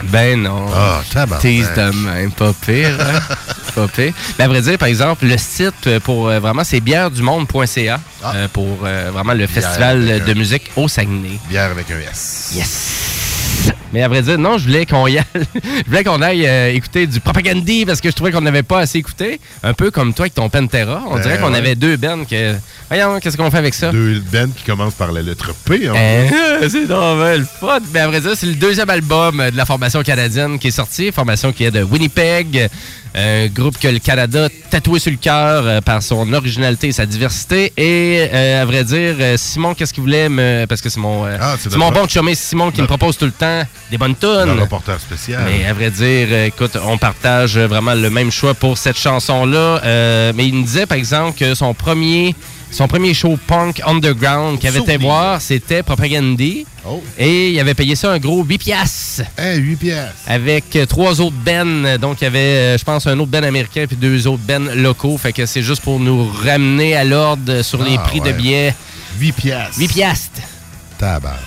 Ben 0.09 0.41
non. 0.41 0.65
Ah, 0.73 1.01
tabarnak. 1.11 1.41
Tease 1.41 1.69
de 1.75 1.91
même, 2.05 2.31
pas 2.31 2.53
pire. 2.53 2.97
hein? 2.99 3.19
pas 3.75 3.87
pire. 3.87 4.13
Mais 4.37 4.45
à 4.45 4.47
vrai 4.47 4.61
dire, 4.61 4.77
par 4.77 4.87
exemple, 4.87 5.25
le 5.25 5.37
site 5.37 5.87
euh, 5.87 5.99
pour 5.99 6.29
euh, 6.29 6.39
vraiment, 6.39 6.63
c'est 6.63 6.79
bièredumonde.ca 6.79 7.99
Ah. 8.23 8.33
euh, 8.35 8.47
pour 8.51 8.79
euh, 8.85 9.09
vraiment 9.13 9.33
le 9.33 9.47
festival 9.47 10.23
de 10.25 10.31
un- 10.31 10.35
musique 10.35 10.71
au 10.75 10.87
Saguenay. 10.87 11.39
Bière 11.49 11.71
avec 11.71 11.89
un 11.91 11.99
S. 12.11 12.51
Yes! 12.55 13.73
Mais 13.93 14.03
à 14.03 14.07
vrai 14.07 14.21
dire, 14.21 14.37
non, 14.37 14.57
je 14.57 14.65
voulais 14.65 14.85
qu'on 14.85 15.07
y 15.07 15.17
aille. 15.17 15.25
je 15.35 15.89
voulais 15.89 16.03
qu'on 16.03 16.21
aille 16.21 16.47
euh, 16.47 16.73
écouter 16.73 17.07
du 17.07 17.19
Propagandhi 17.19 17.85
parce 17.85 17.99
que 17.99 18.09
je 18.09 18.15
trouvais 18.15 18.31
qu'on 18.31 18.41
n'avait 18.41 18.63
pas 18.63 18.79
assez 18.79 18.99
écouté. 18.99 19.39
Un 19.63 19.73
peu 19.73 19.91
comme 19.91 20.13
toi 20.13 20.23
avec 20.23 20.33
ton 20.35 20.49
Pantera. 20.49 21.03
On 21.07 21.15
Ben 21.15 21.21
dirait 21.21 21.39
qu'on 21.39 21.51
ouais. 21.51 21.57
avait 21.57 21.75
deux 21.75 21.97
bennes 21.97 22.25
que. 22.25 22.55
Voyons, 22.89 23.19
qu'est-ce 23.19 23.37
qu'on 23.37 23.51
fait 23.51 23.57
avec 23.57 23.73
ça? 23.73 23.91
Deux 23.91 24.21
bands 24.31 24.49
qui 24.55 24.63
commencent 24.63 24.93
par 24.95 25.11
la 25.11 25.21
lettre 25.21 25.53
P. 25.65 25.87
Hein? 25.87 26.27
c'est 26.69 26.87
normal, 26.87 27.39
le 27.39 27.45
fun. 27.45 27.79
Mais 27.93 27.99
à 28.01 28.07
vrai 28.07 28.21
dire, 28.21 28.31
c'est 28.35 28.47
le 28.47 28.55
deuxième 28.55 28.89
album 28.89 29.39
euh, 29.39 29.51
de 29.51 29.57
la 29.57 29.65
formation 29.65 30.01
canadienne 30.03 30.57
qui 30.59 30.67
est 30.69 30.71
sorti. 30.71 31.11
Formation 31.11 31.51
qui 31.51 31.65
est 31.65 31.71
de 31.71 31.83
Winnipeg. 31.83 32.69
Un 33.13 33.47
groupe 33.47 33.77
que 33.77 33.89
le 33.89 33.99
Canada 33.99 34.47
tatoué 34.69 34.99
sur 34.99 35.11
le 35.11 35.17
cœur 35.17 35.63
euh, 35.65 35.81
par 35.81 36.01
son 36.01 36.31
originalité 36.31 36.87
et 36.87 36.91
sa 36.93 37.05
diversité. 37.05 37.73
Et 37.75 38.29
euh, 38.33 38.61
à 38.61 38.65
vrai 38.65 38.85
dire, 38.85 39.15
Simon, 39.37 39.73
qu'est-ce 39.73 39.93
qu'il 39.93 40.03
voulait 40.03 40.29
me. 40.29 40.65
Parce 40.65 40.81
que 40.81 40.89
c'est 40.89 40.99
mon, 40.99 41.25
Ah, 41.25 41.55
c'est 41.59 41.75
mon 41.75 41.91
bon 41.91 42.07
chumé 42.07 42.35
Simon 42.35 42.71
qui 42.71 42.81
me 42.81 42.87
propose 42.87 43.17
tout 43.17 43.25
le 43.25 43.31
temps 43.31 43.63
des 43.91 43.97
bonnes 43.97 44.15
Le 44.21 44.45
tunes. 44.45 44.59
reporter 44.59 44.99
spécial. 44.99 45.43
Mais 45.45 45.65
à 45.67 45.73
vrai 45.73 45.91
dire, 45.91 46.27
euh, 46.31 46.45
écoute, 46.47 46.77
on 46.83 46.97
partage 46.97 47.57
vraiment 47.57 47.93
le 47.93 48.09
même 48.09 48.31
choix 48.31 48.53
pour 48.53 48.77
cette 48.77 48.97
chanson-là. 48.97 49.81
Euh, 49.83 50.31
mais 50.35 50.47
il 50.47 50.55
me 50.55 50.63
disait, 50.63 50.85
par 50.87 50.97
exemple, 50.97 51.37
que 51.37 51.53
son 51.53 51.73
premier, 51.73 52.33
son 52.71 52.87
premier 52.87 53.13
show 53.13 53.37
punk 53.47 53.81
underground 53.85 54.57
qu'il 54.59 54.69
avait 54.69 54.79
été 54.79 54.97
voir, 54.97 55.41
c'était 55.41 55.83
Propagandhi. 55.83 56.65
Oh. 56.87 57.03
Et 57.19 57.51
il 57.51 57.59
avait 57.59 57.73
payé 57.75 57.95
ça 57.95 58.11
un 58.11 58.17
gros 58.17 58.43
8 58.43 58.57
piastres. 58.57 59.21
Hey, 59.37 59.59
8 59.59 59.75
piastres. 59.75 60.15
Avec 60.25 60.77
trois 60.89 61.21
autres 61.21 61.35
bennes. 61.35 61.97
Donc, 61.97 62.21
il 62.21 62.23
y 62.23 62.27
avait, 62.27 62.39
euh, 62.39 62.77
je 62.77 62.83
pense, 62.83 63.05
un 63.05 63.19
autre 63.19 63.29
ben 63.29 63.43
américain 63.43 63.85
puis 63.87 63.97
deux 63.97 64.25
autres 64.25 64.41
bennes 64.43 64.73
locaux. 64.81 65.17
Fait 65.17 65.33
que 65.33 65.45
c'est 65.45 65.61
juste 65.61 65.83
pour 65.83 65.99
nous 65.99 66.27
ramener 66.43 66.95
à 66.95 67.03
l'ordre 67.03 67.61
sur 67.61 67.83
les 67.83 67.95
Ah, 67.97 68.03
prix 68.07 68.21
de 68.21 68.31
billets. 68.31 68.73
8 69.19 69.31
piastres. 69.33 69.77
8 69.77 69.87
piastres. 69.89 70.41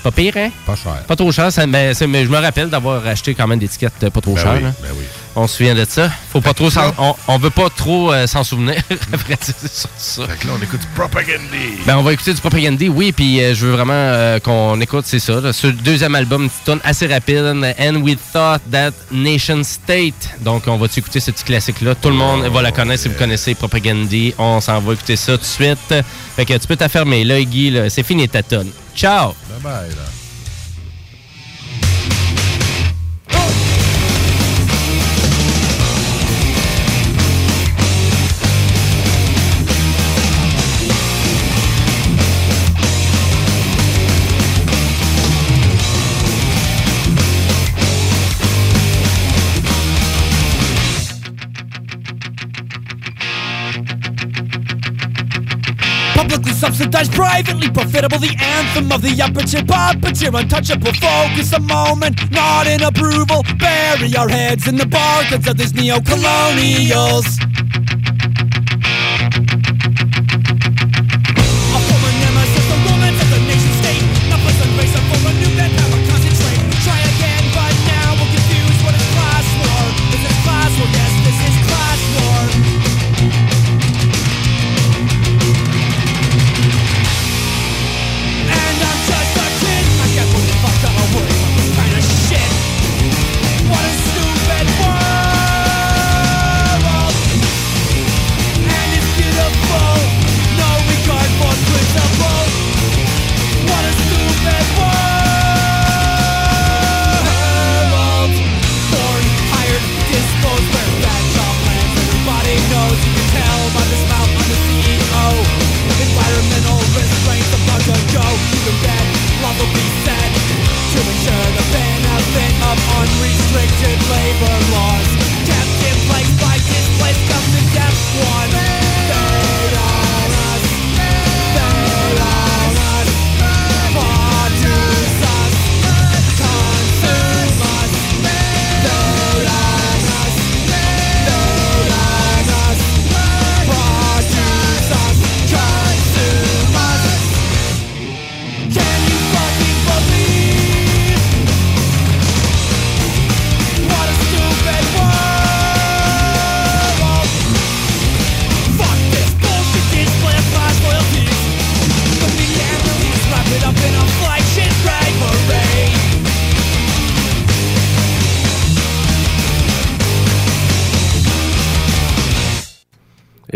Pas 0.02 0.10
pire, 0.10 0.34
hein? 0.36 0.50
Pas 0.66 0.76
cher. 0.76 1.02
Pas 1.06 1.16
trop 1.16 1.30
cher. 1.32 1.52
ça- 1.52 1.66
mais, 1.66 1.94
je 1.94 2.04
me 2.06 2.38
rappelle 2.38 2.68
d'avoir 2.68 3.06
acheté 3.06 3.34
quand 3.34 3.46
même 3.46 3.58
des 3.58 3.66
étiquettes 3.66 3.92
euh, 4.02 4.10
pas 4.10 4.20
trop 4.20 4.34
Ben 4.34 4.42
chères. 4.42 4.54
oui, 4.56 4.62
là. 4.62 4.72
ben 4.82 4.88
oui. 4.98 5.04
On 5.36 5.48
se 5.48 5.56
souvient 5.56 5.74
de 5.74 5.84
ça. 5.88 6.10
Faut 6.32 6.40
pas 6.40 6.54
trop 6.54 6.68
on, 6.98 7.14
on 7.26 7.38
veut 7.38 7.50
pas 7.50 7.68
trop 7.68 8.12
euh, 8.12 8.26
s'en 8.28 8.44
souvenir. 8.44 8.76
Après, 9.12 9.36
sur 9.42 9.88
ça. 9.96 10.26
Fait 10.28 10.38
que 10.38 10.46
là, 10.46 10.52
on 10.58 10.62
écoute 10.62 10.80
du 10.80 10.86
Propagandhi. 10.94 11.78
Ben, 11.86 11.96
on 11.96 12.02
va 12.02 12.12
écouter 12.12 12.32
du 12.34 12.40
Propagandhi, 12.40 12.88
oui, 12.88 13.10
puis 13.10 13.42
euh, 13.42 13.52
je 13.54 13.66
veux 13.66 13.72
vraiment 13.72 13.92
euh, 13.94 14.38
qu'on 14.38 14.80
écoute, 14.80 15.04
c'est 15.08 15.18
ça. 15.18 15.40
là, 15.40 15.52
ce 15.52 15.66
deuxième 15.66 16.14
album, 16.14 16.44
une 16.44 16.50
petite 16.50 16.64
tune 16.64 16.80
assez 16.84 17.06
rapide, 17.08 17.44
And 17.80 17.96
We 17.96 18.16
Thought 18.32 18.62
That 18.70 18.92
Nation 19.10 19.64
State. 19.64 20.38
Donc, 20.40 20.64
on 20.68 20.76
va 20.76 20.86
écouter 20.86 21.18
ce 21.18 21.32
petit 21.32 21.44
classique-là? 21.44 21.96
Tout 21.96 22.10
le 22.10 22.16
monde 22.16 22.42
va 22.44 22.62
la 22.62 22.70
connaître 22.70 23.02
si 23.02 23.08
vous 23.08 23.18
connaissez 23.18 23.54
Propagandhi. 23.56 24.34
On 24.38 24.60
s'en 24.60 24.80
va 24.80 24.92
écouter 24.92 25.16
ça 25.16 25.32
tout 25.32 25.40
de 25.40 25.44
suite. 25.44 25.94
Fait 26.36 26.44
que 26.44 26.54
tu 26.54 26.66
peux 26.68 26.76
t'affermer. 26.76 27.24
Là, 27.24 27.42
Guy, 27.42 27.76
c'est 27.88 28.04
fini 28.04 28.28
ta 28.28 28.42
tonne. 28.44 28.70
Ciao! 28.94 29.34
Bye 29.50 29.60
bye, 29.62 29.90
là. 29.90 30.13
Publicly 56.34 56.58
subsidized, 56.58 57.12
privately 57.12 57.70
profitable, 57.70 58.18
the 58.18 58.34
anthem 58.40 58.90
of 58.90 59.02
the 59.02 59.22
upper 59.22 59.46
tier 59.46 59.62
puppeteer, 59.62 60.36
untouchable. 60.36 60.92
Focus 60.94 61.52
a 61.52 61.60
moment, 61.60 62.28
not 62.32 62.66
in 62.66 62.82
approval. 62.82 63.44
Bury 63.56 64.16
our 64.16 64.28
heads 64.28 64.66
in 64.66 64.74
the 64.74 64.82
barcodes 64.82 65.48
of 65.48 65.56
these 65.56 65.72
neo-colonials. 65.74 67.38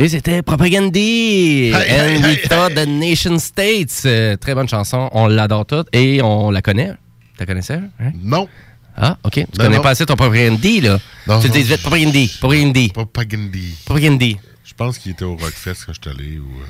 C'était 0.09 0.43
Propagandy! 0.43 1.71
Hey, 1.75 2.19
And 2.19 2.23
we 2.25 2.39
hey, 2.39 2.49
thought 2.49 2.75
the 2.75 2.87
nation 2.87 3.39
states. 3.39 4.03
Euh, 4.07 4.37
très 4.37 4.55
bonne 4.55 4.69
chanson. 4.69 5.09
On 5.13 5.27
l'adore 5.27 5.67
toute 5.67 5.89
et 5.93 6.21
on 6.23 6.51
la 6.51 6.63
connaît. 6.63 6.93
Tu 7.35 7.41
la 7.41 7.47
connaissais? 7.47 7.81
hein? 8.01 8.13
Non. 8.23 8.49
Ah, 8.97 9.17
OK. 9.25 9.35
Tu 9.35 9.45
Ben 9.57 9.65
connais 9.65 9.77
non. 9.77 9.83
pas 9.83 9.91
assez 9.91 10.05
ton 10.07 10.17
Propagandy, 10.17 10.81
là. 10.81 10.99
Non, 11.27 11.41
tu 11.41 11.49
non. 11.49 11.53
dis 11.53 11.63
vite 11.63 11.83
Propagandy. 11.83 12.33
Propagandy. 12.41 12.89
Propagandy. 12.89 13.75
Propagandy. 13.85 14.37
Je 14.65 14.75
pense 14.75 14.99
qu'il 14.99 15.13
était 15.13 15.25
au 15.25 15.37
Rockfest 15.37 15.85
quand 15.87 15.93
je 15.93 16.11
suis 16.11 16.19
allé. 16.19 16.39
Ou... 16.39 16.43
euh, 16.45 16.65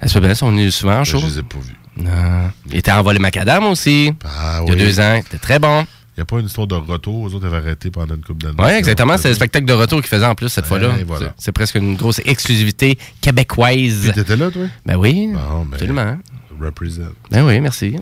Ah, 0.00 0.08
c'est 0.08 0.20
bien, 0.20 0.34
sont 0.34 0.50
venus 0.50 0.74
souvent 0.74 0.94
en 0.94 0.98
ben, 0.98 1.04
je 1.04 1.16
les 1.16 1.38
ai 1.38 1.42
pas 1.42 1.58
vus. 1.58 1.76
Non. 1.96 2.50
Il 2.70 2.76
était 2.76 2.92
en 2.92 3.02
volé 3.02 3.18
macadam 3.18 3.64
aussi. 3.64 4.12
Ah, 4.24 4.60
Il 4.62 4.68
y 4.68 4.70
a 4.72 4.74
oui. 4.74 4.80
deux 4.80 5.00
ans. 5.00 5.20
C'était 5.24 5.38
très 5.38 5.58
bon. 5.58 5.84
N'y 6.20 6.24
a 6.24 6.26
pas 6.26 6.38
une 6.38 6.46
histoire 6.46 6.66
de 6.66 6.74
retour. 6.74 7.26
Eux 7.28 7.34
autres 7.34 7.46
avaient 7.46 7.56
arrêté 7.56 7.90
pendant 7.90 8.14
une 8.14 8.22
couple 8.22 8.42
d'années. 8.44 8.56
Oui, 8.58 8.72
exactement. 8.72 9.16
C'est 9.16 9.30
le 9.30 9.34
spectacle 9.34 9.64
de 9.64 9.72
retour 9.72 10.00
qu'ils 10.02 10.08
faisaient 10.10 10.26
en 10.26 10.34
plus 10.34 10.50
cette 10.50 10.66
fois-là. 10.66 10.90
Ouais, 10.90 11.02
voilà. 11.04 11.32
C'est- 11.38 11.50
presque 11.50 11.76
une 11.76 11.96
grosse 11.96 12.20
exclusivité 12.26 12.98
québécoise. 13.22 14.00
Puis 14.02 14.12
t'étais 14.12 14.36
là, 14.36 14.50
toi? 14.50 14.66
Ben 14.84 14.96
oui. 14.96 15.30
Bon, 15.32 15.64
ben, 15.64 15.72
Absolument. 15.72 16.18
Represent. 16.60 17.12
Ben 17.30 17.44
oui, 17.44 17.60
merci. 17.60 17.96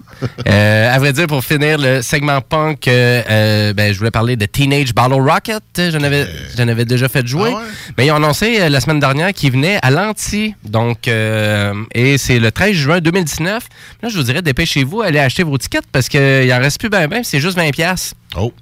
euh, 0.46 0.94
à 0.94 0.98
vrai 0.98 1.12
dire, 1.12 1.26
pour 1.26 1.44
finir 1.44 1.78
le 1.78 2.02
segment 2.02 2.40
punk, 2.40 2.88
euh, 2.88 3.22
euh, 3.30 3.72
ben, 3.72 3.92
je 3.92 3.98
voulais 3.98 4.11
parler 4.11 4.36
de 4.36 4.46
Teenage 4.46 4.94
Battle 4.94 5.20
Rocket. 5.20 5.62
J'en 5.92 6.02
avais, 6.02 6.26
j'en 6.56 6.68
avais 6.68 6.84
déjà 6.84 7.09
fait 7.09 7.26
jouer. 7.26 7.52
Ah 7.54 7.59
ouais? 7.59 7.64
Ben, 7.96 8.04
ils 8.04 8.11
ont 8.11 8.16
annoncé 8.16 8.68
la 8.68 8.80
semaine 8.80 9.00
dernière 9.00 9.32
qu'ils 9.32 9.52
venaient 9.52 9.78
à 9.82 9.90
l'anti. 9.90 10.54
Donc, 10.64 11.09
et 11.09 12.18
c'est 12.18 12.38
le 12.38 12.50
13 12.50 12.72
juin 12.72 13.00
2019. 13.00 13.68
Là, 14.02 14.09
je 14.09 14.16
vous 14.16 14.22
dirais, 14.24 14.42
dépêchez-vous, 14.42 15.02
allez 15.02 15.18
acheter 15.18 15.42
vos 15.42 15.59
tickets 15.59 15.84
parce 15.92 16.09
qu'il 16.09 16.52
en 16.52 16.59
reste 16.59 16.80
plus 16.80 16.88
ben 16.88 17.06
ben, 17.09 17.22
c'est 17.24 17.40
juste 17.40 17.56
20$. 17.56 17.70
piastres. 17.70 18.14
Oh. 18.36 18.52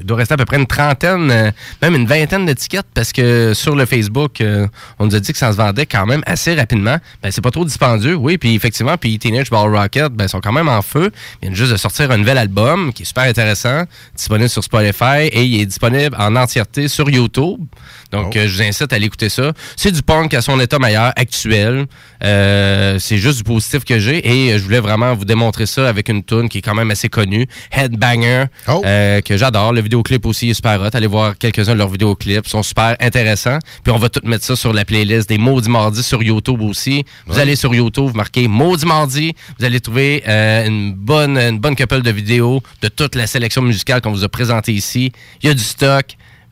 Il 0.00 0.06
doit 0.06 0.16
rester 0.16 0.34
à 0.34 0.36
peu 0.36 0.44
près 0.44 0.56
une 0.56 0.66
trentaine, 0.66 1.30
euh, 1.30 1.50
même 1.82 1.94
une 1.94 2.06
vingtaine 2.06 2.46
d'étiquettes 2.46 2.86
parce 2.94 3.12
que 3.12 3.52
sur 3.54 3.76
le 3.76 3.84
Facebook, 3.86 4.40
euh, 4.40 4.66
on 4.98 5.06
nous 5.06 5.14
a 5.14 5.20
dit 5.20 5.32
que 5.32 5.38
ça 5.38 5.52
se 5.52 5.56
vendait 5.56 5.86
quand 5.86 6.06
même 6.06 6.22
assez 6.26 6.54
rapidement. 6.54 6.96
Ben, 7.22 7.30
c'est 7.30 7.40
pas 7.42 7.50
trop 7.50 7.64
dispendieux, 7.64 8.14
oui. 8.14 8.38
Puis 8.38 8.54
effectivement, 8.54 8.96
puis 8.96 9.18
Teenage 9.18 9.50
Ball 9.50 9.74
Rocket, 9.74 10.12
ben, 10.12 10.26
sont 10.28 10.40
quand 10.40 10.52
même 10.52 10.68
en 10.68 10.82
feu. 10.82 11.10
Ils 11.36 11.46
viennent 11.46 11.54
juste 11.54 11.72
de 11.72 11.76
sortir 11.76 12.10
un 12.10 12.16
nouvel 12.16 12.38
album 12.38 12.92
qui 12.92 13.02
est 13.02 13.06
super 13.06 13.24
intéressant, 13.24 13.84
disponible 14.16 14.48
sur 14.48 14.64
Spotify 14.64 15.26
et 15.30 15.44
il 15.44 15.60
est 15.60 15.66
disponible 15.66 16.16
en 16.18 16.34
entièreté 16.36 16.88
sur 16.88 17.08
YouTube. 17.10 17.60
Donc, 18.10 18.32
Oh. 18.34 18.38
euh, 18.38 18.48
je 18.48 18.54
vous 18.56 18.62
incite 18.62 18.92
à 18.92 18.96
aller 18.96 19.06
écouter 19.06 19.28
ça. 19.28 19.52
C'est 19.76 19.92
du 19.92 20.02
punk 20.02 20.32
à 20.34 20.40
son 20.40 20.58
état 20.60 20.78
meilleur, 20.78 21.12
actuel. 21.16 21.86
C'est 22.20 23.18
juste 23.18 23.38
du 23.38 23.44
positif 23.44 23.84
que 23.84 23.98
j'ai 23.98 24.26
et 24.26 24.58
je 24.58 24.62
voulais 24.64 24.80
vraiment 24.80 25.14
vous 25.14 25.24
démontrer 25.24 25.66
ça 25.66 25.88
avec 25.88 26.08
une 26.08 26.22
tune 26.24 26.48
qui 26.48 26.58
est 26.58 26.62
quand 26.62 26.74
même 26.74 26.90
assez 26.90 27.08
connue, 27.08 27.46
Headbanger, 27.72 28.44
Oh. 28.68 28.82
que 28.82 29.36
j'adore. 29.36 29.72
Le 29.72 29.80
vidéoclip 29.90 30.24
aussi 30.26 30.50
est 30.50 30.54
super 30.54 30.80
hot. 30.80 30.88
Allez 30.92 31.08
voir 31.08 31.36
quelques-uns 31.36 31.72
de 31.72 31.78
leurs 31.78 31.88
vidéoclips, 31.88 32.46
ils 32.46 32.48
sont 32.50 32.62
super 32.62 32.96
intéressants. 33.00 33.58
Puis 33.82 33.92
on 33.92 33.98
va 33.98 34.08
tout 34.08 34.20
mettre 34.24 34.44
ça 34.44 34.54
sur 34.54 34.72
la 34.72 34.84
playlist 34.84 35.28
des 35.28 35.36
Maudits 35.38 35.68
Mardis 35.68 36.02
sur 36.04 36.22
YouTube 36.22 36.62
aussi. 36.62 37.04
Vous 37.26 37.38
allez 37.40 37.56
sur 37.56 37.74
YouTube, 37.74 38.04
vous 38.06 38.14
marquez 38.16 38.46
Maudits 38.46 38.86
Mardi, 38.86 39.34
vous 39.58 39.64
allez 39.64 39.80
trouver 39.80 40.22
euh, 40.28 40.64
une 40.66 40.92
bonne 40.94 41.36
une 41.36 41.58
bonne 41.58 41.74
couple 41.74 42.02
de 42.02 42.10
vidéos 42.12 42.62
de 42.82 42.88
toute 42.88 43.14
la 43.16 43.26
sélection 43.26 43.62
musicale 43.62 44.00
qu'on 44.00 44.12
vous 44.12 44.22
a 44.24 44.28
présentée 44.28 44.72
ici. 44.72 45.10
Il 45.42 45.48
y 45.48 45.50
a 45.50 45.54
du 45.54 45.62
stock. 45.62 46.06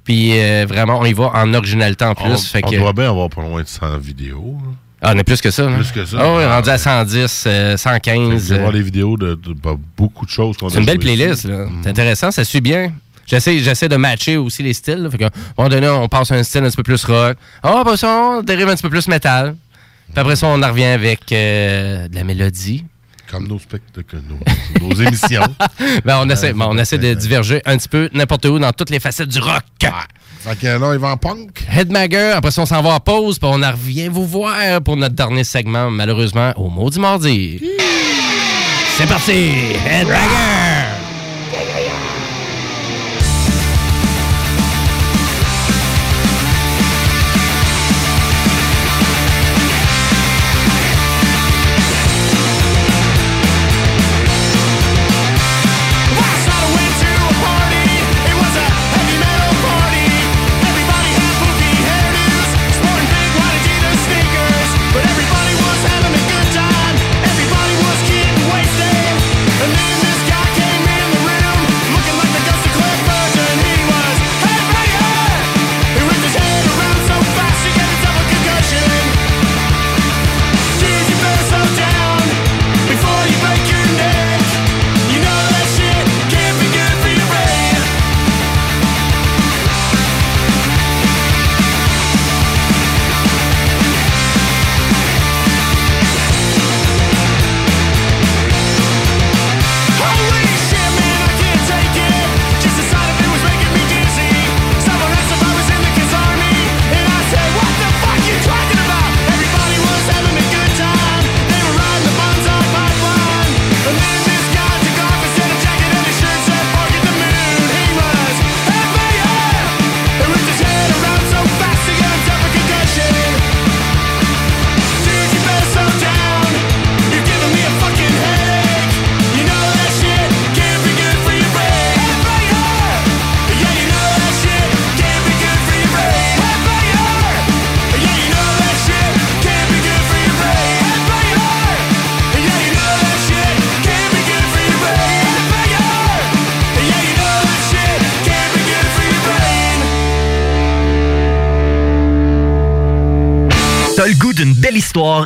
Puis 0.04 0.32
euh, 0.40 0.64
vraiment, 0.68 0.98
on 1.00 1.04
y 1.04 1.12
va 1.12 1.30
en 1.34 1.52
originalité 1.54 2.04
en 2.04 2.14
plus. 2.14 2.30
On, 2.32 2.36
fait 2.38 2.62
on 2.64 2.70
que, 2.70 2.76
doit 2.76 2.92
bien 2.94 3.10
avoir 3.10 3.28
pas 3.28 3.42
loin 3.42 3.62
de 3.62 3.68
100 3.68 3.98
vidéos. 3.98 4.56
là. 4.64 4.70
ah, 5.02 5.12
on 5.14 5.18
est 5.18 5.22
plus 5.24 5.40
que 5.42 5.50
ça. 5.50 5.66
hein? 5.68 5.74
Plus 5.76 5.92
que 5.92 6.04
ça. 6.06 6.16
Ah 6.18 6.34
oui, 6.34 6.42
Ah, 6.46 6.54
rendu 6.56 6.70
à 6.70 6.72
ouais. 6.72 6.78
110, 6.78 7.44
euh, 7.46 7.76
Fait 7.76 8.00
que 8.00 8.10
115. 8.10 8.42
Vous 8.42 8.52
allez 8.52 8.60
voir 8.62 8.70
euh, 8.72 8.76
les 8.76 8.82
vidéos 8.82 9.16
de, 9.18 9.34
de- 9.34 9.54
beaucoup 9.98 10.24
de 10.24 10.30
choses 10.30 10.56
qu'on 10.56 10.68
a 10.68 10.70
c'est 10.70 10.78
une 10.78 10.86
belle 10.86 10.98
playlist. 10.98 11.44
là. 11.44 11.66
Mhm. 11.66 11.80
C'est 11.82 11.90
intéressant, 11.90 12.30
ça 12.30 12.42
suit 12.44 12.62
bien. 12.62 12.90
J'essaie, 13.28 13.58
j'essaie 13.58 13.88
de 13.88 13.96
matcher 13.96 14.36
aussi 14.38 14.62
les 14.62 14.72
styles. 14.72 15.02
là. 15.02 15.10
Fait 15.10 15.18
que, 15.18 15.24
à 15.24 15.26
un 15.26 15.30
moment 15.56 15.68
donné, 15.68 15.88
on 15.88 16.08
passe 16.08 16.32
à 16.32 16.34
un 16.34 16.42
style 16.42 16.64
un 16.64 16.68
petit 16.68 16.76
peu 16.76 16.82
plus 16.82 17.04
rock. 17.04 17.36
Ah, 17.62 17.80
après 17.80 17.96
ça, 17.98 18.08
on 18.08 18.42
dérive 18.42 18.68
un 18.68 18.74
petit 18.74 18.82
peu 18.82 18.90
plus 18.90 19.06
métal. 19.08 19.54
Puis 20.10 20.18
après 20.18 20.36
ça, 20.36 20.46
on 20.46 20.62
en 20.62 20.68
revient 20.68 20.84
avec 20.86 21.30
euh, 21.32 22.08
de 22.08 22.14
la 22.14 22.24
mélodie. 22.24 22.84
Comme 23.30 23.46
nos 23.46 23.58
spectacles, 23.58 24.22
nos, 24.80 24.88
nos 24.88 24.94
émissions. 25.02 25.42
Ben, 26.06 26.18
on 26.22 26.30
essaie, 26.30 26.54
ben, 26.54 26.66
on 26.70 26.78
essaie 26.78 26.96
de 26.96 27.12
diverger 27.12 27.60
un 27.66 27.76
petit 27.76 27.88
peu 27.90 28.08
n'importe 28.14 28.46
où 28.46 28.58
dans 28.58 28.72
toutes 28.72 28.88
les 28.88 29.00
facettes 29.00 29.28
du 29.28 29.38
rock. 29.38 29.62
Fait 30.40 30.56
que 30.58 30.66
là, 30.66 30.92
il 30.94 30.98
va 30.98 31.08
en 31.08 31.16
punk. 31.18 31.62
Headmager, 31.70 32.32
après 32.36 32.50
ça, 32.52 32.62
on 32.62 32.66
s'en 32.66 32.80
va 32.80 32.90
en 32.94 33.00
pause, 33.00 33.38
puis 33.38 33.50
on 33.52 33.62
en 33.62 33.70
revient 33.72 34.08
vous 34.08 34.26
voir 34.26 34.80
pour 34.80 34.96
notre 34.96 35.14
dernier 35.14 35.44
segment, 35.44 35.90
malheureusement, 35.90 36.54
au 36.56 36.70
Maudit 36.70 37.00
Mardi. 37.00 37.60
C'est 38.96 39.06
parti! 39.06 39.52
Headbanger! 39.86 40.77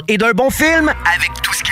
Et 0.08 0.18
d'un 0.18 0.32
bon 0.32 0.50
film 0.50 0.92
avec 1.14 1.30
tout 1.42 1.52
ce 1.54 1.62
qui? 1.62 1.71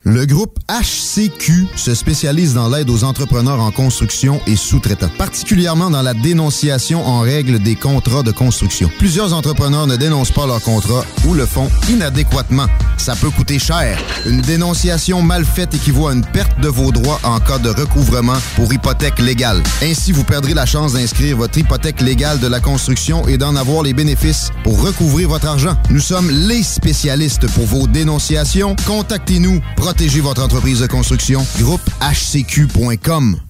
Le 0.03 0.25
groupe 0.25 0.57
HCQ 0.69 1.67
se 1.75 1.93
spécialise 1.93 2.55
dans 2.55 2.67
l'aide 2.67 2.89
aux 2.89 3.03
entrepreneurs 3.03 3.58
en 3.59 3.71
construction 3.71 4.41
et 4.47 4.55
sous-traitants, 4.55 5.09
particulièrement 5.17 5.89
dans 5.89 6.01
la 6.01 6.13
dénonciation 6.13 7.05
en 7.05 7.21
règle 7.21 7.59
des 7.59 7.75
contrats 7.75 8.23
de 8.23 8.31
construction. 8.31 8.89
Plusieurs 8.97 9.33
entrepreneurs 9.33 9.87
ne 9.87 9.95
dénoncent 9.95 10.31
pas 10.31 10.47
leurs 10.47 10.61
contrats 10.61 11.03
ou 11.27 11.33
le 11.33 11.45
font 11.45 11.69
inadéquatement. 11.89 12.67
Ça 12.97 13.15
peut 13.15 13.29
coûter 13.29 13.59
cher. 13.59 13.97
Une 14.25 14.41
dénonciation 14.41 15.21
mal 15.21 15.45
faite 15.45 15.73
équivaut 15.73 16.07
à 16.07 16.13
une 16.13 16.25
perte 16.25 16.59
de 16.59 16.67
vos 16.67 16.91
droits 16.91 17.19
en 17.23 17.39
cas 17.39 17.57
de 17.57 17.69
recouvrement 17.69 18.37
pour 18.55 18.73
hypothèque 18.73 19.19
légale. 19.19 19.61
Ainsi, 19.81 20.11
vous 20.11 20.23
perdrez 20.23 20.53
la 20.53 20.65
chance 20.65 20.93
d'inscrire 20.93 21.37
votre 21.37 21.57
hypothèque 21.57 22.01
légale 22.01 22.39
de 22.39 22.47
la 22.47 22.59
construction 22.59 23.27
et 23.27 23.37
d'en 23.37 23.55
avoir 23.55 23.83
les 23.83 23.93
bénéfices 23.93 24.51
pour 24.63 24.81
recouvrir 24.81 25.29
votre 25.29 25.47
argent. 25.47 25.75
Nous 25.89 25.99
sommes 25.99 26.29
les 26.29 26.63
spécialistes 26.63 27.47
pour 27.51 27.65
vos 27.65 27.87
dénonciations. 27.87 28.75
Contactez-nous. 28.85 29.61
Protégez 29.75 30.21
votre 30.21 30.43
entreprise 30.43 30.79
de 30.81 30.87
construction. 30.87 31.45
Groupe 31.59 31.81
HCQ.com. 32.01 33.48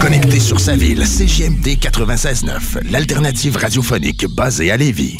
Connecté 0.00 0.40
sur 0.40 0.60
sa 0.60 0.76
ville, 0.76 1.06
CGMD 1.06 1.78
96.9, 1.78 2.90
l'alternative 2.90 3.56
radiophonique 3.56 4.26
basée 4.26 4.70
à 4.70 4.76
Lévis. 4.76 5.16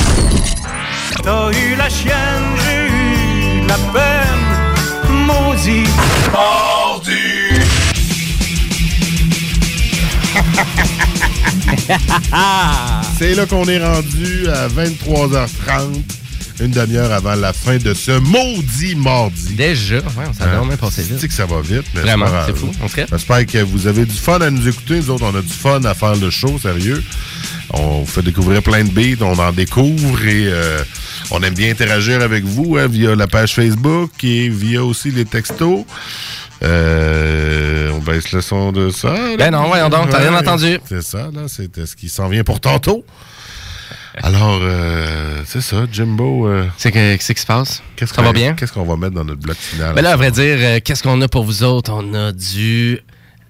T'as 1.22 1.50
eu 1.50 1.74
la 1.76 1.88
chienne, 1.88 2.44
j'ai 2.64 2.86
eu 2.86 3.66
la 3.66 3.76
peine, 3.92 4.46
maudit. 5.26 5.88
Mordu. 6.32 7.48
C'est 13.18 13.34
là 13.34 13.46
qu'on 13.46 13.64
est 13.64 13.84
rendu 13.84 14.46
à 14.48 14.68
23h30, 14.68 16.02
une 16.60 16.70
demi-heure 16.70 17.12
avant 17.12 17.34
la 17.34 17.52
fin 17.52 17.76
de 17.76 17.94
ce 17.94 18.12
maudit 18.18 18.94
mardi. 18.96 19.54
Déjà, 19.54 19.96
ouais, 19.96 20.02
ça 20.36 20.44
a 20.44 20.56
vraiment 20.56 20.76
passé 20.76 21.02
vite. 21.02 21.18
Tu 21.20 21.28
que 21.28 21.34
ça 21.34 21.46
va 21.46 21.60
vite, 21.60 21.84
mais 21.94 22.00
Vraiment, 22.02 22.26
c'est 22.46 22.56
fou. 22.56 22.70
J'espère 23.10 23.46
que 23.46 23.58
vous 23.62 23.86
avez 23.86 24.04
du 24.04 24.14
fun 24.14 24.40
à 24.40 24.50
nous 24.50 24.66
écouter. 24.66 24.96
Nous 24.96 25.10
autres, 25.10 25.24
on 25.24 25.34
a 25.36 25.42
du 25.42 25.48
fun 25.52 25.82
à 25.84 25.94
faire 25.94 26.16
le 26.16 26.30
show, 26.30 26.58
sérieux. 26.58 27.02
On 27.70 28.00
vous 28.00 28.06
fait 28.06 28.22
découvrir 28.22 28.62
plein 28.62 28.82
de 28.84 28.90
beats, 28.90 29.22
on 29.24 29.38
en 29.38 29.52
découvre 29.52 30.24
et 30.26 30.46
euh, 30.46 30.82
on 31.30 31.42
aime 31.42 31.54
bien 31.54 31.70
interagir 31.70 32.22
avec 32.22 32.44
vous 32.44 32.76
hein, 32.78 32.86
via 32.88 33.14
la 33.14 33.26
page 33.26 33.54
Facebook 33.54 34.10
et 34.24 34.48
via 34.48 34.82
aussi 34.84 35.10
les 35.10 35.26
textos. 35.26 35.84
Euh, 36.62 37.90
on 37.92 37.98
baisse 37.98 38.32
le 38.32 38.40
son 38.40 38.72
de 38.72 38.90
ça. 38.90 39.12
là. 39.12 39.36
Ben 39.38 39.50
non, 39.52 39.66
voyons 39.68 39.88
donc, 39.88 40.10
t'as 40.10 40.18
rien 40.18 40.34
entendu. 40.34 40.78
C'est 40.88 41.02
ça, 41.02 41.28
là. 41.32 41.42
C'était 41.46 41.86
ce 41.86 41.94
qui 41.94 42.08
s'en 42.08 42.28
vient 42.28 42.42
pour 42.42 42.60
tantôt. 42.60 43.04
Alors, 44.22 44.58
euh, 44.62 45.42
c'est 45.46 45.60
ça, 45.60 45.86
Jimbo. 45.90 46.48
euh, 46.48 46.64
C'est 46.76 46.90
que- 46.92 47.16
qu'est-ce 47.16 47.32
qui 47.32 47.40
se 47.40 47.46
passe? 47.46 47.82
qu'est-ce 47.96 48.12
Ça 48.14 48.22
qu'on- 48.22 48.28
va 48.28 48.32
bien? 48.32 48.54
Qu'est-ce 48.54 48.72
qu'on 48.72 48.84
va 48.84 48.96
mettre 48.96 49.14
dans 49.14 49.24
notre 49.24 49.40
bloc 49.40 49.56
final? 49.56 49.94
Ben 49.94 50.02
là, 50.02 50.12
à 50.12 50.16
vrai 50.16 50.30
dire, 50.30 50.56
euh, 50.60 50.80
qu'est-ce 50.84 51.02
qu'on 51.02 51.20
a 51.22 51.28
pour 51.28 51.44
vous 51.44 51.62
autres? 51.62 51.92
On 51.92 52.14
a 52.14 52.32
du 52.32 53.00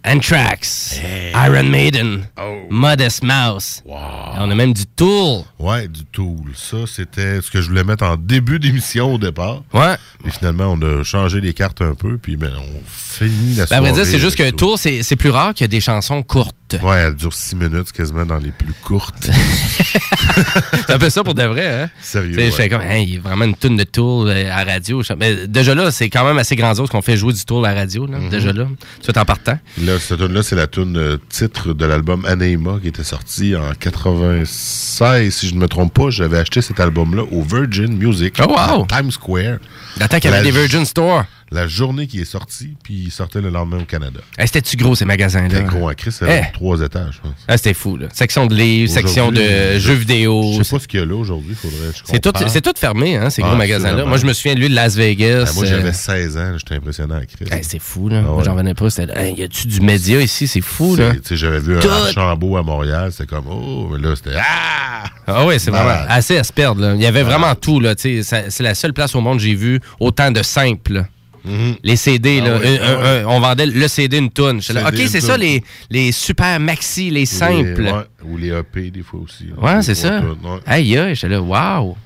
Anthrax, 0.07 1.01
Iron 1.34 1.64
Maiden, 1.64 2.24
Modest 2.70 3.22
Mouse. 3.22 3.82
On 3.86 4.51
a 4.51 4.55
même 4.55 4.72
du 4.72 4.86
Tool. 4.86 5.42
Ouais, 5.59 5.88
du 5.88 6.05
Tool. 6.05 6.53
Ça, 6.55 6.78
c'était 6.86 7.40
ce 7.40 7.51
que 7.51 7.61
je 7.61 7.68
voulais 7.68 7.84
mettre 7.84 8.05
en 8.05 8.16
début 8.16 8.59
d'émission 8.59 9.14
au 9.14 9.18
départ. 9.18 9.62
Ouais. 9.72 9.96
Et 10.26 10.30
finalement, 10.30 10.76
on 10.78 10.80
a 10.82 11.03
changé 11.05 11.40
les 11.40 11.53
cartes 11.55 11.82
un 11.82 11.94
peu, 11.94 12.16
puis 12.18 12.36
ben, 12.36 12.53
on 12.57 12.80
finit 12.86 13.55
la 13.57 13.57
Ben, 13.57 13.62
à 13.62 13.66
soirée. 13.66 13.82
vrai 13.90 13.92
dire, 13.92 14.07
c'est 14.07 14.18
juste 14.18 14.36
que 14.36 14.42
avec 14.42 14.57
Tool, 14.57 14.76
c'est 14.78 15.16
plus 15.16 15.30
rare 15.30 15.53
qu'il 15.55 15.64
y 15.64 15.66
a 15.66 15.68
des 15.68 15.80
chansons 15.80 16.22
courtes. 16.22 16.55
Ouais, 16.82 16.96
elle 16.99 17.14
dure 17.14 17.32
six 17.32 17.57
minutes 17.57 17.92
quasiment 17.92 18.26
dans 18.26 18.36
les 18.36 18.51
plus 18.51 18.74
courtes. 18.84 19.30
c'est 20.86 20.90
un 20.92 20.99
peu 20.99 21.09
ça 21.11 21.24
pour 21.24 21.34
de 21.34 21.42
vrai, 21.42 21.82
hein? 21.82 21.90
Sérieux, 22.01 22.34
Je 22.38 22.51
fais 22.51 22.68
comme, 22.68 22.82
Hey, 22.82 23.05
il 23.05 23.14
y 23.14 23.16
a 23.16 23.20
vraiment 23.20 23.44
une 23.46 23.55
tonne 23.55 23.76
de 23.76 23.84
Tool 23.84 24.28
euh, 24.28 24.51
à 24.53 24.64
radio. 24.64 25.03
Mais 25.18 25.46
déjà 25.46 25.74
là, 25.74 25.90
c'est 25.90 26.11
quand 26.11 26.24
même 26.26 26.36
assez 26.38 26.57
grandiose 26.57 26.90
qu'on 26.90 27.01
fait 27.03 27.16
jouer 27.16 27.32
du 27.32 27.44
Tool 27.44 27.64
à 27.64 27.72
la 27.72 27.80
radio, 27.80 28.07
là. 28.07 28.18
Mhm. 28.18 28.28
Déjà 28.28 28.53
là. 28.53 28.66
Tu 29.03 29.11
es 29.11 29.18
en 29.18 29.24
partant. 29.24 29.59
Là, 29.89 29.99
cette 29.99 30.18
tune-là, 30.18 30.43
c'est 30.43 30.55
la 30.55 30.66
tune 30.66 30.99
euh, 30.99 31.16
titre 31.30 31.72
de 31.72 31.86
l'album 31.86 32.22
Anema 32.26 32.78
qui 32.82 32.89
était 32.89 33.03
sorti 33.05 33.57
en 33.57 33.72
96, 33.72 35.34
si 35.34 35.49
je 35.49 35.55
ne 35.55 35.61
me 35.61 35.66
trompe 35.66 35.95
pas. 35.95 36.11
J'avais 36.11 36.36
acheté 36.36 36.61
cet 36.61 36.78
album-là 36.78 37.22
au 37.32 37.41
Virgin 37.41 37.97
Music 37.97 38.34
Oh, 38.39 38.49
wow! 38.49 38.82
à 38.82 38.86
Times 38.86 39.11
Square. 39.11 39.57
Y 39.99 40.03
avait 40.03 40.30
La 40.30 40.43
des 40.43 40.51
Virgin 40.51 40.84
Store. 40.84 41.24
La 41.51 41.66
journée 41.66 42.07
qui 42.07 42.20
est 42.20 42.24
sorti, 42.26 42.76
puis 42.82 43.05
il 43.07 43.11
sortait 43.11 43.40
le 43.40 43.49
lendemain 43.49 43.78
au 43.78 43.84
Canada. 43.84 44.20
Hey, 44.36 44.46
C'était-tu 44.46 44.76
gros, 44.76 44.94
ces 44.94 45.05
magasins-là? 45.07 45.49
C'était 45.51 45.64
gros 45.64 45.88
à 45.88 45.94
Chris, 45.94 46.12
c'était 46.12 46.44
Eh. 46.49 46.53
trois 46.53 46.80
étages, 46.82 47.14
je 47.16 47.20
pense. 47.22 47.32
Ah, 47.49 47.57
c'était 47.57 47.74
fou, 47.74 47.96
là. 47.96 48.07
Section 48.12 48.46
de 48.46 48.55
livres, 48.55 48.92
section 48.92 49.30
de 49.32 49.36
jeux 49.40 49.78
je- 49.78 49.92
vidéo. 49.92 50.42
Je 50.59 50.62
sais 50.62 50.70
pas 50.76 50.80
ce 50.82 50.88
qu'il 50.88 51.01
y 51.01 51.03
a 51.03 51.07
là 51.07 51.14
aujourd'hui, 51.14 51.55
faudrait 51.55 51.88
que 51.88 52.51
C'est 52.51 52.61
tout, 52.61 52.72
fermé, 52.76 53.16
hein, 53.16 53.30
ces 53.30 53.42
Ah, 53.42 53.49
gros 53.49 53.57
magasins-là. 53.57 53.88
absolument. 53.90 54.09
Moi, 54.09 54.18
je 54.18 54.26
me 54.26 54.32
souviens 54.34 54.55
de 54.55 54.61
lui 54.61 54.68
de 54.68 54.74
Las 54.74 54.94
Vegas. 54.96 55.46
Ah, 55.49 55.53
moi, 55.55 55.64
euh, 55.64 55.68
j'avais 55.68 55.92
16 55.92 56.36
ans, 56.36 56.53
j'étais 56.59 56.74
impressionné 56.74 57.14
à 57.14 57.20
Chris. 57.24 57.46
hey, 57.51 57.64
c'est 57.64 57.78
fou, 57.78 58.09
là. 58.09 58.22
Ah 58.24 58.30
Moi, 58.30 58.42
j'en 58.44 58.55
venais 58.55 58.74
pas. 58.74 58.90
C'était, 58.90 59.18
hey, 59.18 59.34
y 59.34 59.42
a-tu 59.42 59.66
du 59.68 59.80
média 59.80 60.20
ici? 60.20 60.46
C'est 60.46 60.61
fou, 60.61 60.96
là. 60.96 61.12
J'avais 61.30 61.61
vu 61.61 61.76
un. 61.78 61.80
Archambault 61.80 62.57
à 62.59 62.62
Montréal, 62.62 63.11
c'était 63.12 63.26
comme, 63.26 63.46
oh, 63.51 63.88
mais 63.92 63.99
là, 64.07 64.14
c'était, 64.16 64.36
ah! 64.38 65.05
Ah 65.26 65.46
oui, 65.46 65.59
c'est 65.59 65.70
vraiment 65.70 66.05
assez 66.09 66.36
à 66.38 66.44
se 66.44 66.53
perdre. 66.53 66.80
Là. 66.82 66.94
Il 66.94 67.01
y 67.03 67.07
avait 67.07 67.22
vraiment 67.22 67.55
tout. 67.55 67.80
Là, 67.80 67.94
c'est 67.96 68.22
la 68.61 68.74
seule 68.74 68.92
place 68.92 69.14
au 69.14 69.20
monde 69.20 69.36
où 69.36 69.40
j'ai 69.40 69.55
vu 69.55 69.80
autant 70.01 70.30
de 70.30 70.42
simples. 70.42 71.05
Là. 71.49 71.74
Les 71.82 71.96
CD. 71.96 72.40
Ah 72.42 72.49
là, 72.49 72.59
oui, 72.62 72.68
un- 72.68 72.80
ah 72.82 72.88
un- 72.88 73.22
un- 73.22 73.26
on 73.26 73.40
vendait 73.40 73.66
le 73.66 73.88
CD 73.88 74.18
une 74.18 74.30
tonne. 74.30 74.59
OK, 74.59 74.96
c'est 75.09 75.20
ça, 75.20 75.36
les, 75.36 75.62
les 75.90 76.12
super 76.12 76.59
maxi, 76.61 77.11
les 77.11 77.26
simples. 77.26 77.82
Les- 77.82 77.90
ouais, 77.92 78.05
ou 78.24 78.36
les 78.36 78.49
EP, 78.49 78.90
des 78.90 79.03
fois 79.03 79.20
aussi. 79.20 79.44
là. 79.57 79.76
Ouais, 79.76 79.82
c'est 79.82 79.94
ça. 79.94 80.20
Aïe, 80.66 80.96
aïe, 80.96 81.14
j'étais 81.14 81.28
là, 81.28 81.40
wow. 81.40 81.96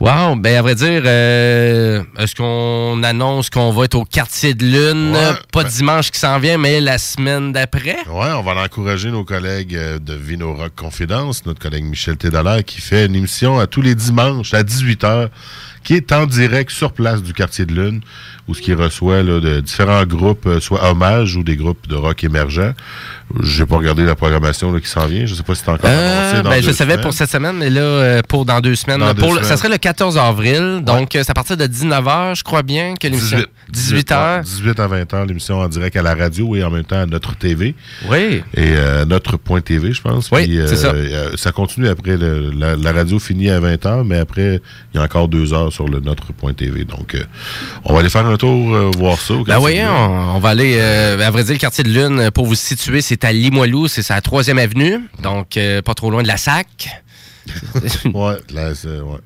Wow, 0.00 0.36
ben 0.36 0.56
à 0.56 0.62
vrai 0.62 0.76
dire, 0.76 1.02
euh, 1.04 2.04
est-ce 2.20 2.36
qu'on 2.36 3.02
annonce 3.02 3.50
qu'on 3.50 3.72
va 3.72 3.84
être 3.86 3.96
au 3.96 4.04
quartier 4.04 4.54
de 4.54 4.64
lune, 4.64 5.10
Ouais, 5.12 5.32
pas 5.52 5.64
ben- 5.64 5.68
dimanche 5.70 6.12
qui 6.12 6.20
s'en 6.20 6.38
vient, 6.38 6.56
mais 6.56 6.80
la 6.80 6.98
semaine 6.98 7.50
d'après? 7.52 7.96
Ouais, 8.06 8.30
on 8.36 8.42
va 8.42 8.62
encourager 8.62 9.10
nos 9.10 9.24
collègues 9.24 9.74
euh, 9.74 9.98
de 9.98 10.14
Vino 10.14 10.54
Rock 10.54 10.70
Confidence, 10.76 11.44
notre 11.46 11.58
collègue 11.58 11.82
Michel 11.82 12.16
Tédalaire, 12.16 12.62
qui 12.64 12.80
fait 12.80 13.06
une 13.06 13.16
émission 13.16 13.58
à 13.58 13.66
tous 13.66 13.82
les 13.82 13.96
dimanches 13.96 14.54
à 14.54 14.62
18h, 14.62 15.30
qui 15.82 15.94
est 15.94 16.12
en 16.12 16.26
direct 16.26 16.70
sur 16.70 16.92
place 16.92 17.20
du 17.20 17.32
quartier 17.32 17.66
de 17.66 17.74
Lune, 17.74 18.00
où 18.48 18.54
ce 18.54 18.62
qui 18.62 18.72
reçoit 18.74 19.22
là, 19.22 19.40
de 19.40 19.60
différents 19.60 20.04
groupes, 20.06 20.46
euh, 20.46 20.58
soit 20.60 20.82
hommages 20.90 21.36
ou 21.36 21.42
des 21.42 21.54
groupes 21.56 21.86
de 21.86 21.94
rock 21.94 22.24
émergents. 22.24 22.72
J'ai 23.42 23.66
pas 23.66 23.76
regardé 23.76 24.04
la 24.06 24.14
programmation 24.16 24.72
là, 24.72 24.80
qui 24.80 24.88
s'en 24.88 25.06
vient. 25.06 25.26
Je 25.26 25.34
sais 25.34 25.42
pas 25.42 25.54
si 25.54 25.62
c'est 25.62 25.70
encore 25.70 25.90
Euh, 25.90 26.30
annoncé 26.30 26.42
dans 26.42 26.50
ben, 26.50 26.62
je 26.62 26.70
savais 26.72 26.92
semaines. 26.94 27.02
pour 27.04 27.12
cette 27.12 27.30
semaine, 27.30 27.56
mais 27.58 27.68
là, 27.68 27.80
euh, 27.82 28.20
pour 28.26 28.46
dans 28.46 28.60
deux 28.60 28.74
semaines. 28.74 29.00
Dans 29.00 29.12
deux 29.12 29.20
Pour 29.20 29.32
le- 29.34 29.36
semaines. 29.42 29.48
ça 29.50 29.56
serait 29.58 29.68
le 29.68 29.76
14 29.76 30.16
avril, 30.16 30.80
donc 30.82 31.10
c'est 31.12 31.28
à 31.30 31.34
partir 31.34 31.58
de 31.58 31.66
19h, 31.66 32.36
je 32.36 32.42
crois 32.42 32.62
bien, 32.62 32.94
que 32.98 33.06
l'émission. 33.06 33.36
18, 33.36 33.48
18 33.70 34.12
heures. 34.12 34.40
18 34.42 34.80
à 34.80 34.86
20 34.86 35.14
heures, 35.14 35.26
l'émission 35.26 35.58
en 35.60 35.68
direct 35.68 35.96
à 35.96 36.02
la 36.02 36.14
radio 36.14 36.56
et 36.56 36.64
en 36.64 36.70
même 36.70 36.84
temps 36.84 37.00
à 37.00 37.06
notre 37.06 37.36
TV. 37.36 37.74
Oui. 38.10 38.42
Et 38.54 38.72
euh, 38.74 39.04
notre 39.04 39.36
point 39.36 39.60
TV, 39.60 39.92
je 39.92 40.00
pense. 40.00 40.30
Oui, 40.30 40.58
c'est 40.66 40.76
ça. 40.76 40.88
euh, 40.88 41.32
ça 41.36 41.52
continue 41.52 41.88
après. 41.88 42.16
le- 42.16 42.50
la, 42.50 42.76
la 42.76 42.92
radio 42.92 43.18
finit 43.18 43.50
à 43.50 43.60
20 43.60 43.86
heures, 43.86 44.04
mais 44.04 44.18
après, 44.18 44.60
il 44.92 44.96
y 44.96 45.00
a 45.00 45.04
encore 45.04 45.28
deux 45.28 45.52
heures 45.52 45.72
sur 45.72 45.86
le 45.88 46.00
notre 46.00 46.32
point 46.32 46.54
TV. 46.54 46.84
Donc, 46.84 47.14
euh, 47.14 47.22
on 47.84 47.92
va 47.92 48.00
aller 48.00 48.10
faire 48.10 48.26
un 48.26 48.36
tour, 48.36 48.74
euh, 48.74 48.90
voir 48.96 49.18
ça. 49.18 49.34
Ben 49.46 49.58
oui, 49.60 49.78
on, 49.86 50.36
on 50.36 50.38
va 50.38 50.48
aller, 50.50 50.76
euh, 50.78 51.20
à 51.20 51.30
vrai 51.30 51.44
dire, 51.44 51.52
le 51.54 51.58
quartier 51.58 51.84
de 51.84 51.90
Lune, 51.90 52.18
euh, 52.20 52.30
pour 52.30 52.46
vous 52.46 52.54
situer, 52.54 53.00
c'est 53.00 53.24
à 53.24 53.32
Limoilou, 53.32 53.88
c'est 53.88 54.02
sa 54.02 54.20
troisième 54.20 54.58
avenue, 54.58 55.00
donc 55.22 55.56
euh, 55.56 55.82
pas 55.82 55.94
trop 55.94 56.10
loin 56.10 56.22
de 56.22 56.28
la 56.28 56.36
SAC. 56.36 56.88
ouais, 58.14 58.36
la, 58.52 58.68
ouais. 58.70 59.18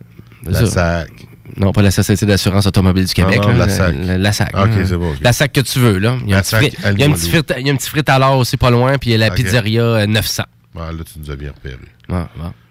La. 0.47 0.66
SAC. 0.66 1.09
Non, 1.57 1.72
pas 1.72 1.82
la 1.82 1.90
Société 1.90 2.24
d'assurance 2.26 2.66
automobile 2.66 3.05
du 3.05 3.12
Québec. 3.14 3.40
non, 3.42 3.48
là, 3.48 3.66
la 3.66 3.68
SAC. 3.68 3.94
La, 4.05 4.18
la 4.18 4.32
SAC. 4.32 4.48
Ok, 4.55 4.68
hein. 4.68 4.84
c'est 4.86 4.96
bon. 4.96 5.14
La 5.20 5.32
SAC 5.32 5.53
que 5.53 5.61
tu 5.61 5.78
veux, 5.78 5.98
là. 5.98 6.16
Il 6.24 6.30
y 6.30 6.34
a, 6.34 6.38
un 6.38 6.40
petit, 6.40 6.50
SAC 6.50 6.61
fri- 6.62 6.76
à 6.84 6.92
il 6.92 6.98
y 7.00 7.03
a 7.03 7.07
un 7.07 7.11
petit 7.12 7.26
Limoilou. 7.26 7.44
frite, 7.44 7.55
il 7.59 7.66
y 7.66 7.70
a 7.70 7.72
un 7.72 7.76
petit 7.76 7.88
frite 7.90 8.09
à 8.09 8.18
l'or 8.18 8.38
aussi 8.38 8.57
pas 8.57 8.70
loin, 8.70 8.96
puis 8.98 9.11
il 9.11 9.12
y 9.12 9.16
a 9.16 9.18
la 9.18 9.30
pizzeria 9.30 9.82
euh, 9.82 10.07
900. 10.07 10.44
Ouais, 10.74 10.80
là, 10.86 10.92
tu 11.05 11.18
nous 11.18 11.30
as 11.30 11.36
bien 11.36 11.50
repéré. 11.50 11.78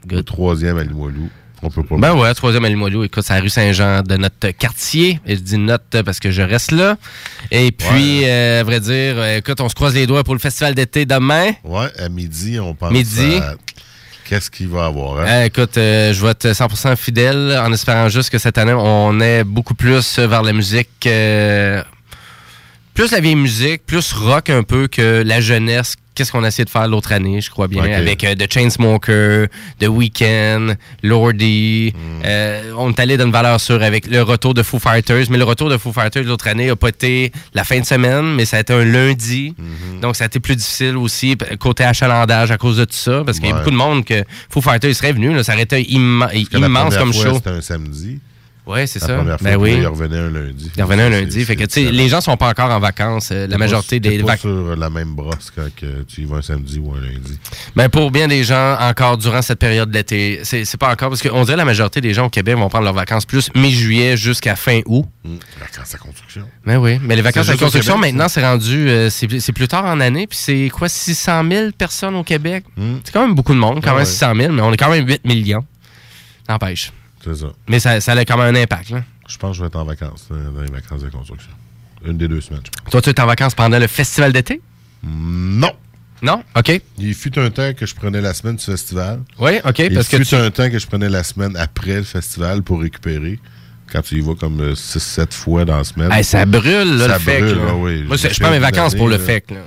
Le 0.09 0.23
troisième 0.23 0.77
à 0.77 0.83
Limoilou. 0.83 1.29
On 1.63 1.69
peut 1.69 1.83
pas. 1.83 1.95
Ben 1.97 2.15
ouais, 2.15 2.33
troisième 2.33 2.65
à 2.65 2.69
Limoilou. 2.69 3.03
Écoute, 3.03 3.23
c'est 3.23 3.35
la 3.35 3.39
rue 3.39 3.49
Saint-Jean 3.49 4.01
de 4.01 4.17
notre 4.17 4.49
quartier. 4.49 5.19
Et 5.27 5.35
je 5.35 5.41
dis 5.41 5.59
notre 5.59 6.01
parce 6.01 6.19
que 6.19 6.31
je 6.31 6.41
reste 6.41 6.71
là. 6.71 6.97
Et 7.51 7.71
puis, 7.71 8.21
euh, 8.23 8.61
à 8.61 8.63
vrai 8.63 8.79
dire, 8.79 9.13
euh, 9.17 9.37
écoute, 9.37 9.61
on 9.61 9.69
se 9.69 9.75
croise 9.75 9.93
les 9.93 10.07
doigts 10.07 10.23
pour 10.23 10.33
le 10.33 10.39
festival 10.39 10.73
d'été 10.73 11.05
demain. 11.05 11.51
Ouais, 11.63 11.85
à 11.99 12.09
midi, 12.09 12.59
on 12.59 12.73
pense 12.73 12.91
Midi. 12.91 13.35
à 13.35 13.53
Qu'est-ce 14.31 14.49
qu'il 14.49 14.69
va 14.69 14.85
avoir? 14.85 15.19
hein? 15.19 15.25
Euh, 15.27 15.43
écoute, 15.43 15.77
euh, 15.77 16.13
je 16.13 16.23
vais 16.23 16.31
être 16.31 16.47
100% 16.47 16.95
fidèle 16.95 17.59
en 17.61 17.73
espérant 17.73 18.07
juste 18.07 18.29
que 18.29 18.37
cette 18.37 18.57
année, 18.57 18.71
on 18.71 19.19
est 19.19 19.43
beaucoup 19.43 19.73
plus 19.75 20.19
vers 20.19 20.41
la 20.41 20.53
musique. 20.53 20.87
euh, 21.05 21.83
plus 22.93 23.11
la 23.11 23.19
vieille 23.19 23.35
musique, 23.35 23.85
plus 23.85 24.13
rock 24.13 24.49
un 24.49 24.63
peu 24.63 24.87
que 24.87 25.21
la 25.21 25.41
jeunesse. 25.41 25.97
Qu'est-ce 26.13 26.31
qu'on 26.31 26.43
a 26.43 26.49
essayé 26.49 26.65
de 26.65 26.69
faire 26.69 26.87
l'autre 26.89 27.13
année, 27.13 27.39
je 27.39 27.49
crois 27.49 27.67
bien, 27.69 27.83
avec 27.97 28.23
euh, 28.25 28.35
The 28.35 28.51
Chainsmoker, 28.51 29.47
The 29.79 29.87
Weeknd, 29.87 30.75
Lordy. 31.03 31.93
Hmm. 31.95 32.21
Euh, 32.25 32.73
on 32.77 32.89
est 32.91 32.99
allé 32.99 33.15
dans 33.17 33.25
une 33.25 33.31
valeur 33.31 33.59
sûre 33.61 33.81
avec 33.81 34.07
le 34.07 34.21
retour 34.21 34.53
de 34.53 34.61
Foo 34.63 34.77
Fighters, 34.79 35.27
mais 35.29 35.37
le 35.37 35.43
retour 35.45 35.69
de 35.69 35.77
Foo 35.77 35.93
Fighters 35.93 36.23
l'autre 36.23 36.47
année 36.47 36.69
a 36.69 36.75
pas 36.75 36.89
été 36.89 37.31
la 37.53 37.63
fin 37.63 37.79
de 37.79 37.85
semaine, 37.85 38.33
mais 38.35 38.45
ça 38.45 38.57
a 38.57 38.59
été 38.59 38.73
un 38.73 38.83
lundi. 38.83 39.55
Hmm. 39.57 39.99
Donc 40.01 40.15
ça 40.15 40.25
a 40.25 40.27
été 40.27 40.39
plus 40.39 40.55
difficile 40.55 40.97
aussi 40.97 41.37
côté 41.59 41.83
achalandage 41.85 42.51
à 42.51 42.57
cause 42.57 42.77
de 42.77 42.85
tout 42.85 42.93
ça, 42.93 43.23
parce 43.25 43.39
qu'il 43.39 43.49
y 43.49 43.51
a 43.51 43.55
beaucoup 43.57 43.71
de 43.71 43.75
monde 43.75 44.03
que 44.05 44.23
Foo 44.49 44.61
Fighters 44.61 44.93
serait 44.95 45.13
venu, 45.13 45.33
là, 45.33 45.43
ça 45.43 45.53
aurait 45.53 45.63
été 45.63 45.81
imma- 45.81 46.33
immense 46.33 46.97
comme 46.97 47.13
fois, 47.13 47.23
show. 47.23 47.33
C'était 47.35 47.49
un 47.51 47.61
samedi. 47.61 48.19
Oui, 48.71 48.87
c'est 48.87 48.99
ça. 48.99 49.15
première 49.17 49.37
fois, 49.39 49.43
Ben 49.43 49.51
là, 49.51 49.57
oui. 49.57 49.75
il 49.79 49.87
revenait 49.87 50.17
un 50.17 50.29
lundi. 50.29 50.71
Il 50.75 50.83
revenait 50.83 51.03
un 51.03 51.09
lundi. 51.09 51.43
Fait 51.45 51.55
que, 51.55 51.63
tu 51.65 51.85
sais, 51.85 51.91
les 51.91 52.09
gens 52.09 52.21
sont 52.21 52.37
pas 52.37 52.49
encore 52.49 52.69
en 52.71 52.79
vacances. 52.79 53.29
euh, 53.31 53.47
La 53.47 53.57
majorité 53.57 53.99
pas- 53.99 54.09
des 54.09 54.17
vacances. 54.19 54.41
sur 54.41 54.75
la 54.75 54.89
même 54.89 55.13
brosse 55.15 55.51
quand 55.55 55.67
que 55.75 56.03
tu 56.03 56.21
y 56.21 56.25
vas 56.25 56.37
un 56.37 56.41
samedi 56.41 56.79
ou 56.79 56.93
un 56.93 57.01
lundi. 57.01 57.37
Mais 57.75 57.89
pour 57.89 58.11
bien 58.11 58.27
des 58.27 58.43
gens, 58.43 58.77
encore 58.79 59.17
durant 59.17 59.41
cette 59.41 59.59
période 59.59 59.89
de 59.89 59.93
l'été, 59.95 60.39
c'est 60.43 60.77
pas 60.77 60.91
encore 60.91 61.09
parce 61.09 61.21
qu'on 61.21 61.43
dirait 61.43 61.57
la 61.57 61.65
majorité 61.65 62.01
des 62.01 62.13
gens 62.13 62.25
au 62.27 62.29
Québec 62.29 62.55
vont 62.57 62.69
prendre 62.69 62.85
leurs 62.85 62.93
vacances 62.93 63.25
plus 63.25 63.49
mi-juillet 63.55 64.15
jusqu'à 64.17 64.55
fin 64.55 64.81
août. 64.85 65.05
Vacances 65.59 65.95
à 65.95 65.97
construction. 65.97 66.47
Mais 66.65 66.77
oui, 66.77 66.99
mais 67.01 67.15
les 67.15 67.21
vacances 67.21 67.49
au 67.49 67.57
construction, 67.57 67.95
Québec, 67.95 68.13
maintenant, 68.13 68.27
c'est 68.29 68.43
rendu, 68.45 68.89
euh, 68.89 69.09
c'est 69.09 69.53
plus 69.53 69.67
tard 69.67 69.85
en 69.85 69.99
année, 69.99 70.27
puis 70.27 70.37
c'est 70.41 70.69
quoi, 70.73 70.89
600 70.89 71.43
000 71.49 71.71
personnes 71.77 72.15
au 72.15 72.23
Québec? 72.23 72.63
C'est 73.03 73.11
quand 73.11 73.21
même 73.25 73.35
beaucoup 73.35 73.53
de 73.53 73.59
monde, 73.59 73.75
quand 73.83 73.89
Ah 73.91 73.93
même 73.93 73.99
ouais. 73.99 74.05
600 74.05 74.33
000, 74.35 74.53
mais 74.53 74.61
on 74.61 74.71
est 74.73 74.77
quand 74.77 74.89
même 74.89 75.07
8 75.07 75.25
millions. 75.25 75.63
N'empêche. 76.49 76.91
C'est 77.23 77.35
ça. 77.35 77.47
Mais 77.67 77.79
ça, 77.79 78.01
ça 78.01 78.13
a 78.13 78.25
quand 78.25 78.37
même 78.37 78.55
un 78.55 78.61
impact, 78.61 78.89
là. 78.91 79.03
Je 79.27 79.37
pense 79.37 79.51
que 79.51 79.57
je 79.57 79.61
vais 79.61 79.67
être 79.67 79.75
en 79.77 79.85
vacances, 79.85 80.27
euh, 80.31 80.49
dans 80.51 80.61
les 80.61 80.71
vacances 80.71 81.01
de 81.03 81.09
construction. 81.09 81.51
Une 82.05 82.17
des 82.17 82.27
deux 82.27 82.41
semaines, 82.41 82.61
je 82.65 82.81
pense. 82.83 82.91
Toi, 82.91 83.01
tu 83.01 83.09
es 83.11 83.19
en 83.21 83.25
vacances 83.27 83.53
pendant 83.55 83.77
le 83.79 83.87
festival 83.87 84.33
d'été? 84.33 84.59
Non. 85.03 85.71
Non? 86.21 86.43
OK. 86.55 86.81
Il 86.99 87.13
fut 87.15 87.37
un 87.39 87.49
temps 87.49 87.73
que 87.73 87.85
je 87.85 87.95
prenais 87.95 88.21
la 88.21 88.33
semaine 88.33 88.55
du 88.55 88.63
festival. 88.63 89.21
Oui, 89.39 89.53
OK, 89.65 89.79
Il 89.79 89.93
parce 89.93 90.07
que 90.07 90.17
fut 90.17 90.25
tu- 90.25 90.35
un 90.35 90.51
temps 90.51 90.69
que 90.69 90.77
je 90.79 90.85
prenais 90.87 91.09
la 91.09 91.23
semaine 91.23 91.55
après 91.57 91.95
le 91.97 92.03
festival 92.03 92.61
pour 92.61 92.81
récupérer. 92.81 93.39
Quand 93.91 94.01
tu 94.01 94.15
y 94.15 94.21
vas 94.21 94.35
comme 94.35 94.73
6-7 94.73 95.33
fois 95.33 95.65
dans 95.65 95.77
la 95.77 95.83
semaine. 95.83 96.11
Hey, 96.11 96.23
ça 96.23 96.45
brûle, 96.45 96.97
là, 96.97 97.07
Ça 97.07 97.13
le 97.15 97.19
FEC, 97.19 97.43
ah 97.67 97.75
oui. 97.75 98.03
Moi, 98.03 98.15
Je 98.17 98.39
prends 98.39 98.51
mes 98.51 98.59
vacances 98.59 98.95
pour 98.95 99.09
le 99.09 99.17
FEC, 99.17 99.51
là. 99.51 99.57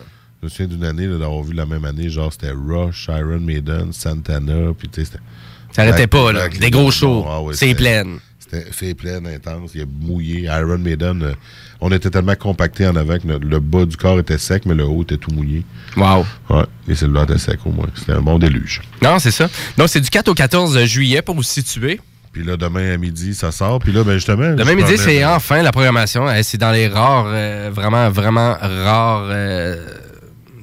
Je 0.41 0.47
me 0.47 0.51
souviens 0.51 0.67
d'une 0.67 0.85
année 0.85 1.07
d'avoir 1.09 1.43
vu 1.43 1.55
la 1.55 1.67
même 1.67 1.85
année, 1.85 2.09
genre 2.11 2.33
c'était 2.33 2.53
Rush, 2.53 3.07
Iron 3.09 3.41
Maiden, 3.41 3.93
Santana, 3.93 4.73
puis 4.79 4.89
tu 4.89 5.01
sais, 5.01 5.07
c'était... 5.07 5.25
Ça 5.75 5.83
arrêtait 5.83 5.97
Avec- 5.99 6.11
pas, 6.11 6.33
là. 6.33 6.49
Des 6.49 6.59
les 6.59 6.71
gros 6.71 6.91
shows. 6.91 7.27
ah 7.29 7.41
C'est 7.53 7.69
c'était- 7.69 7.75
plein. 7.75 8.05
C'était 8.39 8.67
c'est 8.73 8.95
plein, 8.95 9.25
intense, 9.25 9.71
il 9.75 9.83
a 9.83 9.85
mouillé. 10.01 10.43
Iron 10.43 10.79
Maiden, 10.79 11.23
euh, 11.23 11.33
on 11.81 11.91
était 11.91 12.11
tellement 12.11 12.35
compactés 12.37 12.87
en 12.87 12.95
avant 12.95 13.19
que 13.19 13.27
notre- 13.27 13.47
le 13.47 13.59
bas 13.59 13.85
du 13.85 13.97
corps 13.97 14.19
était 14.21 14.39
sec, 14.39 14.65
mais 14.67 14.75
le 14.75 14.85
haut 14.85 15.03
était 15.03 15.17
tout 15.17 15.31
mouillé. 15.33 15.65
Wow. 15.97 16.25
Ouais, 16.51 16.65
et 16.89 16.95
celui-là 16.95 17.25
était 17.25 17.39
sec 17.39 17.59
au 17.65 17.71
moins. 17.71 17.89
C'était 17.97 18.13
un 18.13 18.21
bon 18.21 18.39
déluge. 18.39 18.83
Non, 19.03 19.19
c'est 19.19 19.31
ça. 19.31 19.49
Donc, 19.77 19.89
c'est 19.89 20.01
du 20.01 20.11
4 20.11 20.29
au 20.29 20.35
14 20.35 20.85
juillet 20.85 21.23
pour 21.23 21.35
vous 21.35 21.43
situer. 21.43 22.01
Puis 22.33 22.45
là, 22.45 22.57
demain 22.57 22.95
à 22.95 22.97
midi, 22.97 23.33
ça 23.35 23.51
sort. 23.53 23.79
Puis 23.79 23.93
là, 23.93 24.03
ben 24.05 24.15
justement... 24.15 24.55
Demain 24.55 24.75
midi, 24.75 24.99
c'est 24.99 25.25
enfin 25.25 25.63
la 25.63 25.71
programmation. 25.73 26.27
C'est 26.43 26.59
dans 26.59 26.73
les 26.73 26.89
rares, 26.89 27.27
euh, 27.29 27.71
vraiment, 27.73 28.11
vraiment 28.11 28.57
rares. 28.61 29.27
euh, 29.31 29.77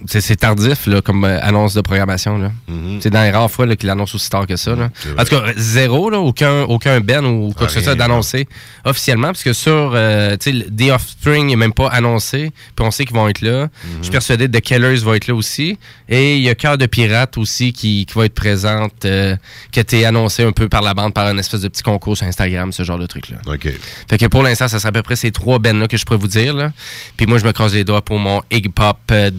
c'est 0.07 0.35
tardif 0.35 0.87
là, 0.87 1.01
comme 1.01 1.23
euh, 1.23 1.39
annonce 1.41 1.73
de 1.73 1.81
programmation. 1.81 2.37
là. 2.37 2.51
C'est 2.99 3.09
dans 3.09 3.21
les 3.21 3.31
rares 3.31 3.49
fois 3.49 3.65
là, 3.65 3.75
qu'il 3.75 3.89
annonce 3.89 4.15
aussi 4.15 4.29
tard 4.29 4.47
que 4.47 4.55
ça. 4.55 4.75
Là. 4.75 4.89
En 5.17 5.23
tout 5.23 5.35
cas, 5.35 5.43
zéro, 5.55 6.09
là, 6.09 6.19
aucun, 6.19 6.63
aucun 6.63 6.99
Ben 6.99 7.25
ou 7.25 7.53
quoi 7.55 7.67
que 7.67 7.73
ce 7.73 7.81
soit 7.81 7.95
d'annoncer 7.95 8.47
officiellement, 8.85 9.27
parce 9.27 9.43
que 9.43 9.53
sur 9.53 9.91
euh, 9.93 10.35
tu 10.37 10.51
sais, 10.51 10.51
le 10.51 10.65
The 10.65 10.91
Offspring 10.91 11.47
n'est 11.47 11.55
même 11.55 11.73
pas 11.73 11.87
annoncé, 11.89 12.51
puis 12.75 12.85
on 12.85 12.91
sait 12.91 13.05
qu'ils 13.05 13.15
vont 13.15 13.27
être 13.27 13.41
là. 13.41 13.69
Je 13.97 14.03
suis 14.03 14.11
persuadé 14.11 14.47
que 14.47 14.57
The 14.57 14.61
Killers 14.61 14.97
va 14.97 15.15
être 15.15 15.27
là 15.27 15.35
aussi. 15.35 15.77
Et 16.09 16.37
il 16.37 16.43
y 16.43 16.49
a 16.49 16.55
Cœur 16.55 16.77
de 16.77 16.85
Pirate 16.85 17.37
aussi 17.37 17.73
qui, 17.73 18.05
qui 18.05 18.13
va 18.15 18.25
être 18.25 18.33
présente, 18.33 19.05
euh, 19.05 19.35
qui 19.71 19.79
a 19.79 19.81
été 19.81 20.05
annoncé 20.05 20.43
un 20.43 20.51
peu 20.51 20.67
par 20.67 20.81
la 20.81 20.93
bande 20.93 21.13
par 21.13 21.27
un 21.27 21.37
espèce 21.37 21.61
de 21.61 21.67
petit 21.67 21.83
concours 21.83 22.17
sur 22.17 22.27
Instagram, 22.27 22.71
ce 22.71 22.83
genre 22.83 22.99
de 22.99 23.05
truc-là. 23.05 23.37
OK. 23.45 23.69
Fait 24.09 24.17
que 24.17 24.25
pour 24.25 24.43
l'instant, 24.43 24.67
ça 24.67 24.79
sera 24.79 24.89
à 24.89 24.91
peu 24.91 25.03
près 25.03 25.15
ces 25.15 25.31
trois 25.31 25.59
bands-là 25.59 25.87
que 25.87 25.97
je 25.97 26.05
pourrais 26.05 26.19
vous 26.19 26.27
dire. 26.27 26.53
Là. 26.53 26.71
Puis 27.17 27.27
moi, 27.27 27.37
je 27.37 27.45
me 27.45 27.51
croise 27.53 27.73
les 27.73 27.83
doigts 27.83 28.01
pour 28.01 28.19
mon 28.19 28.41
Iggy 28.51 28.69
Pop 28.69 28.97
euh, 29.11 29.29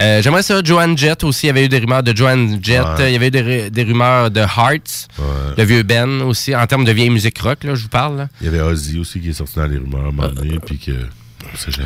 Euh, 0.00 0.22
J'aimerais 0.22 0.42
ça, 0.42 0.60
Joanne 0.64 0.96
Jett 0.96 1.22
aussi. 1.24 1.46
Il 1.46 1.48
y 1.48 1.50
avait 1.50 1.64
eu 1.64 1.68
des 1.68 1.78
rumeurs 1.78 2.02
de 2.02 2.16
Joanne 2.16 2.58
Jett. 2.62 2.82
Ouais. 2.82 3.00
Euh, 3.00 3.08
Il 3.08 3.12
y 3.12 3.16
avait 3.16 3.28
eu 3.28 3.30
des, 3.30 3.70
des 3.70 3.82
rumeurs 3.84 4.30
de 4.30 4.40
Hearts, 4.40 5.08
le 5.56 5.64
vieux 5.64 5.82
Ben 5.82 6.22
aussi, 6.22 6.54
en 6.56 6.66
termes 6.66 6.84
de 6.84 6.92
vieille 6.92 7.10
musique 7.10 7.38
rock, 7.38 7.64
là, 7.64 7.74
je 7.74 7.82
vous 7.82 7.88
parle. 7.88 8.16
là. 8.18 8.28
Il 8.40 8.46
y 8.46 8.48
avait 8.48 8.60
Ozzy 8.60 8.98
aussi 8.98 9.20
qui 9.20 9.30
est 9.30 9.34
sorti 9.34 9.56
dans 9.56 9.66
les 9.66 9.78
rumeurs 9.78 10.04
à 10.04 10.08
un 10.08 10.12
moment 10.12 10.28
donné, 10.28 10.58
puis 10.64 10.78
que... 10.78 10.92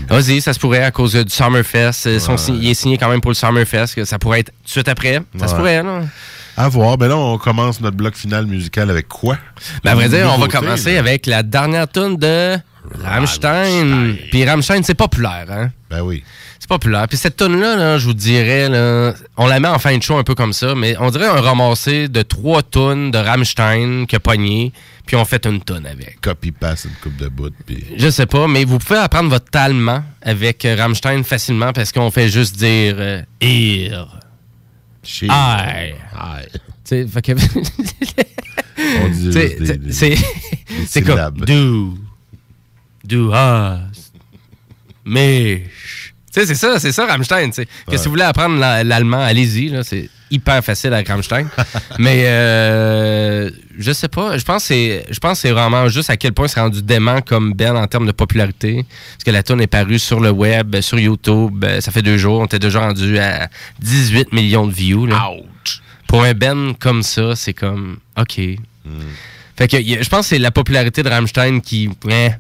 Vas-y, 0.09 0.41
ça 0.41 0.53
se 0.53 0.59
pourrait 0.61 0.85
à 0.85 0.91
cause 0.91 1.17
euh, 1.17 1.25
du 1.25 1.33
Summerfest. 1.33 2.07
Euh, 2.07 2.19
son 2.21 2.33
Ouais. 2.35 2.59
il 2.61 2.69
est 2.69 2.75
signé 2.75 2.99
quand 2.99 3.09
même 3.09 3.21
pour 3.21 3.31
le 3.31 3.35
Summerfest. 3.35 3.95
que 3.97 4.05
Ça 4.05 4.19
pourrait 4.19 4.41
être 4.41 4.51
tout 4.51 4.65
de 4.67 4.71
suite 4.71 4.89
après. 4.89 5.21
Ça 5.39 5.49
se 5.49 5.53
Ouais. 5.53 5.59
pourrait, 5.59 5.83
là. 5.83 6.03
À 6.59 6.69
voir. 6.69 6.97
Ben 6.99 7.09
là, 7.09 7.17
on 7.17 7.37
commence 7.39 7.81
notre 7.81 7.97
bloc 7.97 8.15
final 8.15 8.47
musical 8.47 8.89
avec 8.91 9.09
quoi? 9.09 9.39
Ben, 9.83 9.93
à 9.93 9.95
vrai 9.95 10.09
dire, 10.09 10.31
on 10.33 10.39
va 10.39 10.47
commencer 10.49 10.95
là. 10.95 11.01
avec 11.01 11.27
la 11.27 11.43
dernière 11.43 11.87
tune 11.91 12.17
de 12.17 12.57
Rammstein. 13.03 14.15
Puis 14.31 14.45
Rammstein, 14.45 14.83
c'est 14.83 14.95
populaire, 14.95 15.47
hein? 15.51 15.71
Ben 15.91 16.01
oui. 16.03 16.23
C'est 16.67 16.75
populaire. 16.81 17.07
Puis 17.07 17.17
cette 17.17 17.37
tune-là, 17.37 17.77
là, 17.77 17.97
je 17.97 18.07
vous 18.07 18.13
dirais, 18.13 18.69
là, 18.69 19.15
on 19.37 19.47
la 19.47 19.61
met 19.61 19.69
en 19.69 19.79
fin 19.79 19.97
de 19.97 20.03
show 20.03 20.17
un 20.17 20.25
peu 20.25 20.35
comme 20.35 20.53
ça, 20.53 20.75
mais 20.75 20.97
on 20.99 21.11
dirait 21.11 21.29
un 21.29 21.41
ramassé 21.41 22.09
de 22.09 22.23
trois 22.23 22.65
tunes 22.65 23.13
de 23.13 23.19
Rammstein 23.19 24.05
qui 24.07 24.17
a 24.17 24.19
pogné, 24.19 24.73
puis 25.07 25.15
on 25.15 25.25
fait 25.25 25.47
une 25.47 25.63
tune 25.63 25.87
avec. 25.87 26.21
Copy-paste 26.21 26.87
une 26.87 26.97
coupe 27.01 27.17
de 27.19 27.29
bout, 27.29 27.55
puis... 27.65 27.85
Je 27.97 28.11
sais 28.11 28.27
pas, 28.27 28.49
mais 28.49 28.65
vous 28.65 28.81
pouvez 28.81 28.99
apprendre 28.99 29.31
votre 29.31 29.57
allemand 29.57 30.03
avec 30.23 30.65
euh, 30.65 30.75
Rammstein 30.77 31.23
facilement 31.23 31.73
parce 31.73 31.93
qu'on 31.93 32.11
fait 32.11 32.29
juste 32.29 32.57
dire 32.57 32.97
euh, 32.99 33.23
Ir. 33.41 34.19
Chier. 35.05 35.31
Aïe. 35.31 35.95
Tu 36.43 36.49
sais, 36.85 37.07
fait 37.07 37.23
que. 37.23 37.33
On 39.05 39.09
dit 39.09 39.33
C'est 40.89 41.03
comme 41.03 41.19
hast, 43.33 44.13
mich. 45.05 45.61
Tu 45.63 45.69
sais, 45.73 45.86
c'est 46.45 46.55
ça, 46.55 46.79
c'est 46.79 46.93
ça 46.93 47.07
Rammstein. 47.07 47.51
Que 47.51 47.97
si 47.97 48.05
vous 48.05 48.11
voulez 48.11 48.25
apprendre 48.25 48.59
la- 48.59 48.85
l'allemand, 48.85 49.21
allez-y. 49.23 49.73
C'est 49.85 50.11
hyper 50.31 50.63
facile 50.65 50.93
avec 50.93 51.09
Rammstein. 51.09 51.47
Mais 51.99 52.25
euh, 52.27 53.51
je 53.79 53.93
sais 53.93 54.09
pas. 54.09 54.37
Je 54.37 54.45
pense 54.45 54.63
que 54.65 54.67
c'est, 54.69 55.07
je 55.09 55.19
pense 55.21 55.35
que 55.41 55.49
c'est 55.49 55.53
vraiment 55.53 55.89
juste 55.89 56.11
à 56.11 56.17
quel 56.17 56.33
point 56.33 56.49
c'est 56.49 56.61
rendu 56.61 56.83
dément 56.83 57.21
comme 57.23 57.53
Ben 57.55 57.77
en 57.77 57.87
termes 57.87 58.07
de 58.07 58.13
popularité. 58.13 58.85
Parce 59.15 59.25
que 59.25 59.31
la 59.31 59.43
tune 59.43 59.61
est 59.61 59.67
parue 59.69 59.99
sur 59.99 60.21
le 60.21 60.31
web, 60.31 60.81
sur 60.81 60.99
YouTube. 60.99 61.65
euh, 61.65 61.81
Ça 61.81 61.93
fait 61.93 62.03
deux 62.03 62.19
jours. 62.19 62.41
On 62.41 62.45
était 62.47 62.59
déjà 62.59 62.81
rendu 62.81 63.19
à 63.19 63.49
18 63.81 64.33
millions 64.33 64.67
de 64.67 64.73
views. 64.73 65.07
Là. 65.07 65.17
Pour 66.09 66.23
un 66.25 66.35
Ben 66.35 66.75
comme 66.79 67.03
ça, 67.03 67.35
c'est 67.37 67.55
comme 67.55 67.99
OK. 68.19 68.41
Fait 69.57 69.69
que 69.69 69.79
je 69.79 70.09
pense 70.09 70.21
que 70.21 70.27
c'est 70.27 70.39
la 70.39 70.51
popularité 70.51 71.03
de 71.03 71.09
Rammstein 71.09 71.61
qui, 71.61 71.89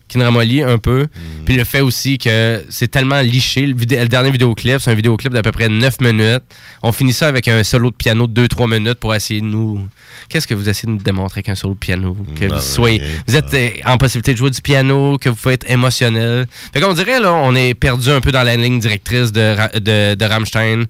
qui 0.09 0.19
nous 0.19 0.25
ramollit 0.25 0.62
un 0.62 0.79
peu. 0.79 1.07
Puis 1.45 1.57
le 1.57 1.64
fait 1.64 1.81
aussi 1.81 2.19
que 2.19 2.64
c'est 2.69 2.89
tellement 2.89 3.21
liché. 3.21 3.67
Le, 3.67 3.75
dernier 4.07 4.31
vidéoclip, 4.31 4.81
c'est 4.81 4.91
un 4.91 4.95
vidéoclip 4.95 5.33
d'à 5.33 5.43
peu 5.43 5.53
près 5.53 5.69
9 5.69 6.01
minutes. 6.01 6.43
On 6.83 6.93
finit 6.93 7.12
ça 7.12 7.29
avec 7.29 7.49
un 7.49 7.64
solo 7.64 7.91
de 7.91 7.97
piano 7.97 8.27
de 8.27 8.47
2-3 8.47 8.71
minutes 8.71 8.99
pour 8.99 9.14
essayer 9.14 9.41
de 9.41 9.47
nous. 9.47 9.89
Qu'est-ce 10.29 10.47
que 10.47 10.55
vous 10.55 10.69
essayez 10.69 10.87
de 10.89 10.93
nous 10.99 11.03
démontrer 11.03 11.39
avec 11.39 11.49
un 11.49 11.55
solo 11.55 11.75
de 11.75 11.79
piano? 11.79 12.17
Que 12.39 12.47
vous 12.47 12.61
soyez. 12.61 13.01
Vous 13.27 13.37
êtes 13.37 13.55
euh, 13.55 13.71
en 13.87 13.97
possibilité 13.97 14.33
de 14.33 14.39
jouer 14.39 14.51
du 14.51 14.61
piano, 14.61 15.19
que 15.19 15.29
vous 15.29 15.37
pouvez 15.37 15.55
être 15.55 15.71
émotionnel. 15.71 16.47
Fait 16.73 16.81
qu'on 16.81 16.93
dirait, 16.93 17.21
là, 17.21 17.33
on 17.33 17.55
est 17.55 17.75
perdu 17.75 18.11
un 18.11 18.21
peu 18.21 18.33
dans 18.33 18.43
la 18.43 18.57
ligne 18.57 18.79
directrice 18.79 19.33
de, 19.33 19.57
de, 19.79 20.14
de 20.14 20.25
Rammstein. 20.25 20.85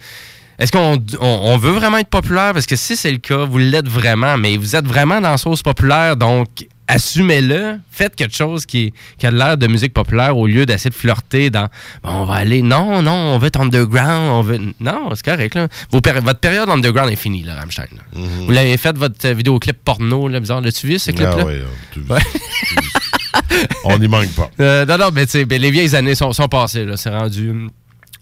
Est-ce 0.59 0.73
qu'on 0.73 1.03
on, 1.21 1.27
on 1.45 1.57
veut 1.59 1.73
vraiment 1.73 1.99
être 1.99 2.09
populaire? 2.09 2.53
Parce 2.53 2.67
que 2.67 2.77
si 2.77 2.97
c'est 2.97 3.11
le 3.13 3.19
cas, 3.19 3.45
vous 3.45 3.59
l'êtes 3.59 3.89
vraiment, 3.89 4.37
mais 4.39 4.57
vous 4.57 4.75
êtes 4.77 4.87
vraiment 4.87 5.21
dans 5.21 5.31
la 5.31 5.37
sauce 5.39 5.63
populaire, 5.63 6.17
donc 6.17 6.47
assumez-le, 6.89 7.79
faites 7.91 8.15
quelque 8.15 8.35
chose 8.37 8.65
qui, 8.65 8.93
qui 9.19 9.27
a 9.27 9.33
l'air 9.33 9.59
de 9.59 9.67
musique 9.67 9.93
populaire 9.93 10.37
au 10.39 10.47
lieu 10.47 10.67
d'essayer 10.67 10.91
de 10.91 10.95
flirter 10.95 11.51
dans 11.51 11.69
Bon, 12.05 12.11
on 12.11 12.25
va 12.27 12.35
aller, 12.35 12.63
non, 12.63 13.03
non, 13.03 13.11
on 13.13 13.39
veut 13.39 13.49
être 13.49 13.61
underground, 13.61 14.31
on 14.31 14.43
veut. 14.43 14.61
Non, 14.79 15.09
c'est 15.15 15.25
correct, 15.25 15.57
là. 15.57 15.67
Vos 15.91 16.01
péri- 16.01 16.21
votre 16.23 16.39
période 16.39 16.69
underground 16.71 17.11
est 17.13 17.17
finie, 17.17 17.43
là, 17.43 17.57
Rammstein. 17.57 17.87
là. 17.97 18.03
Vous 18.15 18.51
l'avez 18.53 18.77
fait, 18.77 18.97
votre 18.97 19.17
euh, 19.27 19.35
vidéoclip 19.35 19.77
porno, 19.85 20.29
là, 20.29 20.39
bizarre. 20.39 20.61
L'as-tu 20.61 20.87
vu, 20.87 20.99
ce 21.01 21.11
clip-là? 21.11 21.37
Ah 21.41 21.45
ouais, 21.45 21.63
on- 23.85 23.99
n'y 23.99 24.09
manque 24.09 24.29
pas. 24.31 24.51
Euh, 24.61 24.87
non, 24.87 24.97
non, 24.99 25.11
mais 25.13 25.27
tu 25.27 25.33
sais, 25.33 25.45
ben, 25.45 25.61
les 25.61 25.71
vieilles 25.71 25.95
années 25.97 26.15
sont, 26.15 26.33
sont 26.33 26.49
passées. 26.49 26.85
là. 26.85 26.97
C'est 26.97 27.11
rendu. 27.11 27.53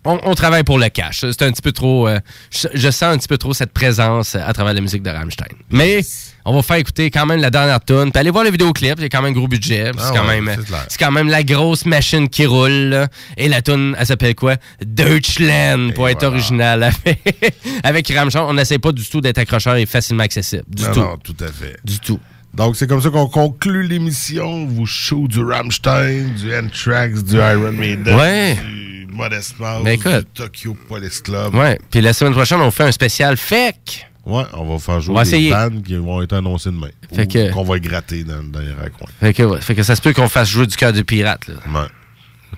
On, 0.05 0.19
on 0.25 0.35
travaille 0.35 0.65
pour 0.65 0.79
le 0.79 0.89
cash. 0.89 1.21
C'est 1.21 1.43
un 1.43 1.51
petit 1.53 1.63
peu 1.63 1.73
trop. 1.73 2.09
euh, 2.09 2.21
je, 2.51 2.69
je 2.75 2.91
sens 2.91 3.15
un 3.15 3.19
petit 3.19 3.29
peu 3.29 3.39
trop 3.39 3.53
cette 3.55 3.73
présence 3.73 4.35
à 4.37 4.53
travers 4.53 4.75
la 4.75 4.81
musique 4.81 5.03
de 5.03 5.11
Rammstein. 5.11 5.47
Mais 5.71 6.01
on 6.45 6.55
va 6.55 6.63
faire 6.63 6.77
écouter 6.77 7.11
quand 7.11 7.25
même 7.27 7.41
la 7.41 7.51
dernière 7.51 7.83
tune. 7.85 8.11
Puis 8.13 8.21
allez 8.21 8.31
voir 8.31 8.45
le 8.45 8.51
vidéoclip, 8.51 8.97
c'est 9.01 9.09
quand 9.09 9.23
même 9.23 9.33
gros 9.33 9.49
budget. 9.49 9.91
puis 9.93 10.01
Ah 10.03 10.11
c'est 10.13 10.19
quand 10.19 10.27
même, 10.27 10.51
c'est 10.55 10.75
c'est 10.89 10.99
quand 10.99 11.11
même 11.13 11.29
la 11.29 11.43
grosse 11.43 11.87
machine 11.87 12.29
qui 12.29 12.45
roule. 12.47 12.71
là. 12.71 13.09
Et 13.37 13.49
la 13.49 13.63
tune, 13.63 13.97
elle 13.99 14.07
s'appelle 14.07 14.35
quoi? 14.35 14.57
Deutschland 14.85 15.91
pour 15.95 16.09
être 16.09 16.25
original. 16.25 16.83
Avec, 17.05 17.55
avec 17.83 18.09
Rammstein, 18.09 18.43
on 18.43 18.55
n'essaie 18.55 18.79
pas 18.79 18.93
du 18.93 19.05
tout 19.07 19.21
d'être 19.21 19.39
accrocheur 19.39 19.77
et 19.77 19.87
facilement 19.87 20.23
accessible. 20.25 20.65
Du 20.69 20.83
Non, 20.85 20.93
tout. 20.93 21.01
non, 21.01 21.17
tout 21.23 21.37
à 21.41 21.47
fait. 21.49 21.77
Du 21.85 21.99
tout. 22.01 22.19
Donc, 22.53 22.77
c'est 22.77 22.87
comme 22.87 23.01
ça 23.03 23.11
qu'on 23.11 23.27
conclut 23.27 23.87
l'émission. 23.87 24.67
Vous 24.67 24.87
show 24.87 25.27
du 25.29 25.41
Rammstein, 25.43 26.35
du 26.35 26.55
Anthrax, 26.55 27.25
du 27.25 27.37
Iron 27.37 27.73
Maiden, 27.73 28.15
Ouais. 28.17 28.55
du 28.55 28.94
Modest 29.15 29.59
Mouse, 29.59 29.83
Ben, 29.85 29.93
écoute. 29.93 30.13
du 30.13 30.25
Tokyo 30.43 30.77
Police 30.89 31.21
Club. 31.23 31.55
Ouais. 31.55 31.79
Puis 31.91 32.01
la 32.01 32.13
semaine 32.13 32.33
prochaine, 32.35 32.61
on 32.61 32.71
fait 32.71 32.85
un 32.85 32.93
spécial 32.93 33.37
fake. 33.37 34.09
Ouais, 34.27 34.45
on 34.55 34.65
va 34.65 34.79
faire 34.79 35.01
jouer 35.01 35.15
On 35.15 35.19
va 35.19 35.25
des 35.25 35.51
bandes 35.51 35.83
qui 35.83 35.97
vont 35.97 36.23
être 36.23 36.33
annoncées 36.33 36.71
demain. 36.71 36.89
Fait 37.15 37.27
que- 37.27 37.53
qu'on 37.53 37.63
va 37.65 37.79
gratter 37.79 38.25
dans, 38.25 38.43
dans 38.43 38.61
les 38.61 38.73
raccoins. 38.73 39.09
Fait 39.21 39.35
que, 39.35 39.43
ouais. 39.43 39.61
fait 39.61 39.75
que 39.75 39.83
ça 39.83 39.95
se 39.97 40.01
peut 40.01 40.13
qu'on 40.15 40.29
fasse 40.29 40.49
jouer 40.49 40.67
du 40.67 40.77
cœur 40.77 40.93
de 40.93 41.03
pirate. 41.03 41.47
Là. 41.49 41.55
Ouais. 41.69 41.87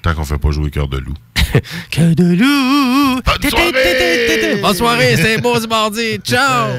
Tant 0.02 0.14
qu'on 0.14 0.24
fait 0.24 0.38
pas 0.38 0.50
jouer 0.50 0.70
Cœur 0.70 0.88
de 0.88 0.98
loup. 0.98 1.14
Cœur 1.90 2.14
de 2.14 2.34
loup! 2.34 3.20
Bonne 3.24 3.50
soirée! 3.50 4.58
Bonne 4.62 4.74
soirée, 4.76 5.16
c'est 5.16 5.40
beau 5.40 5.58
ce 5.60 5.66
mardi. 5.66 6.18
Ciao! 6.24 6.70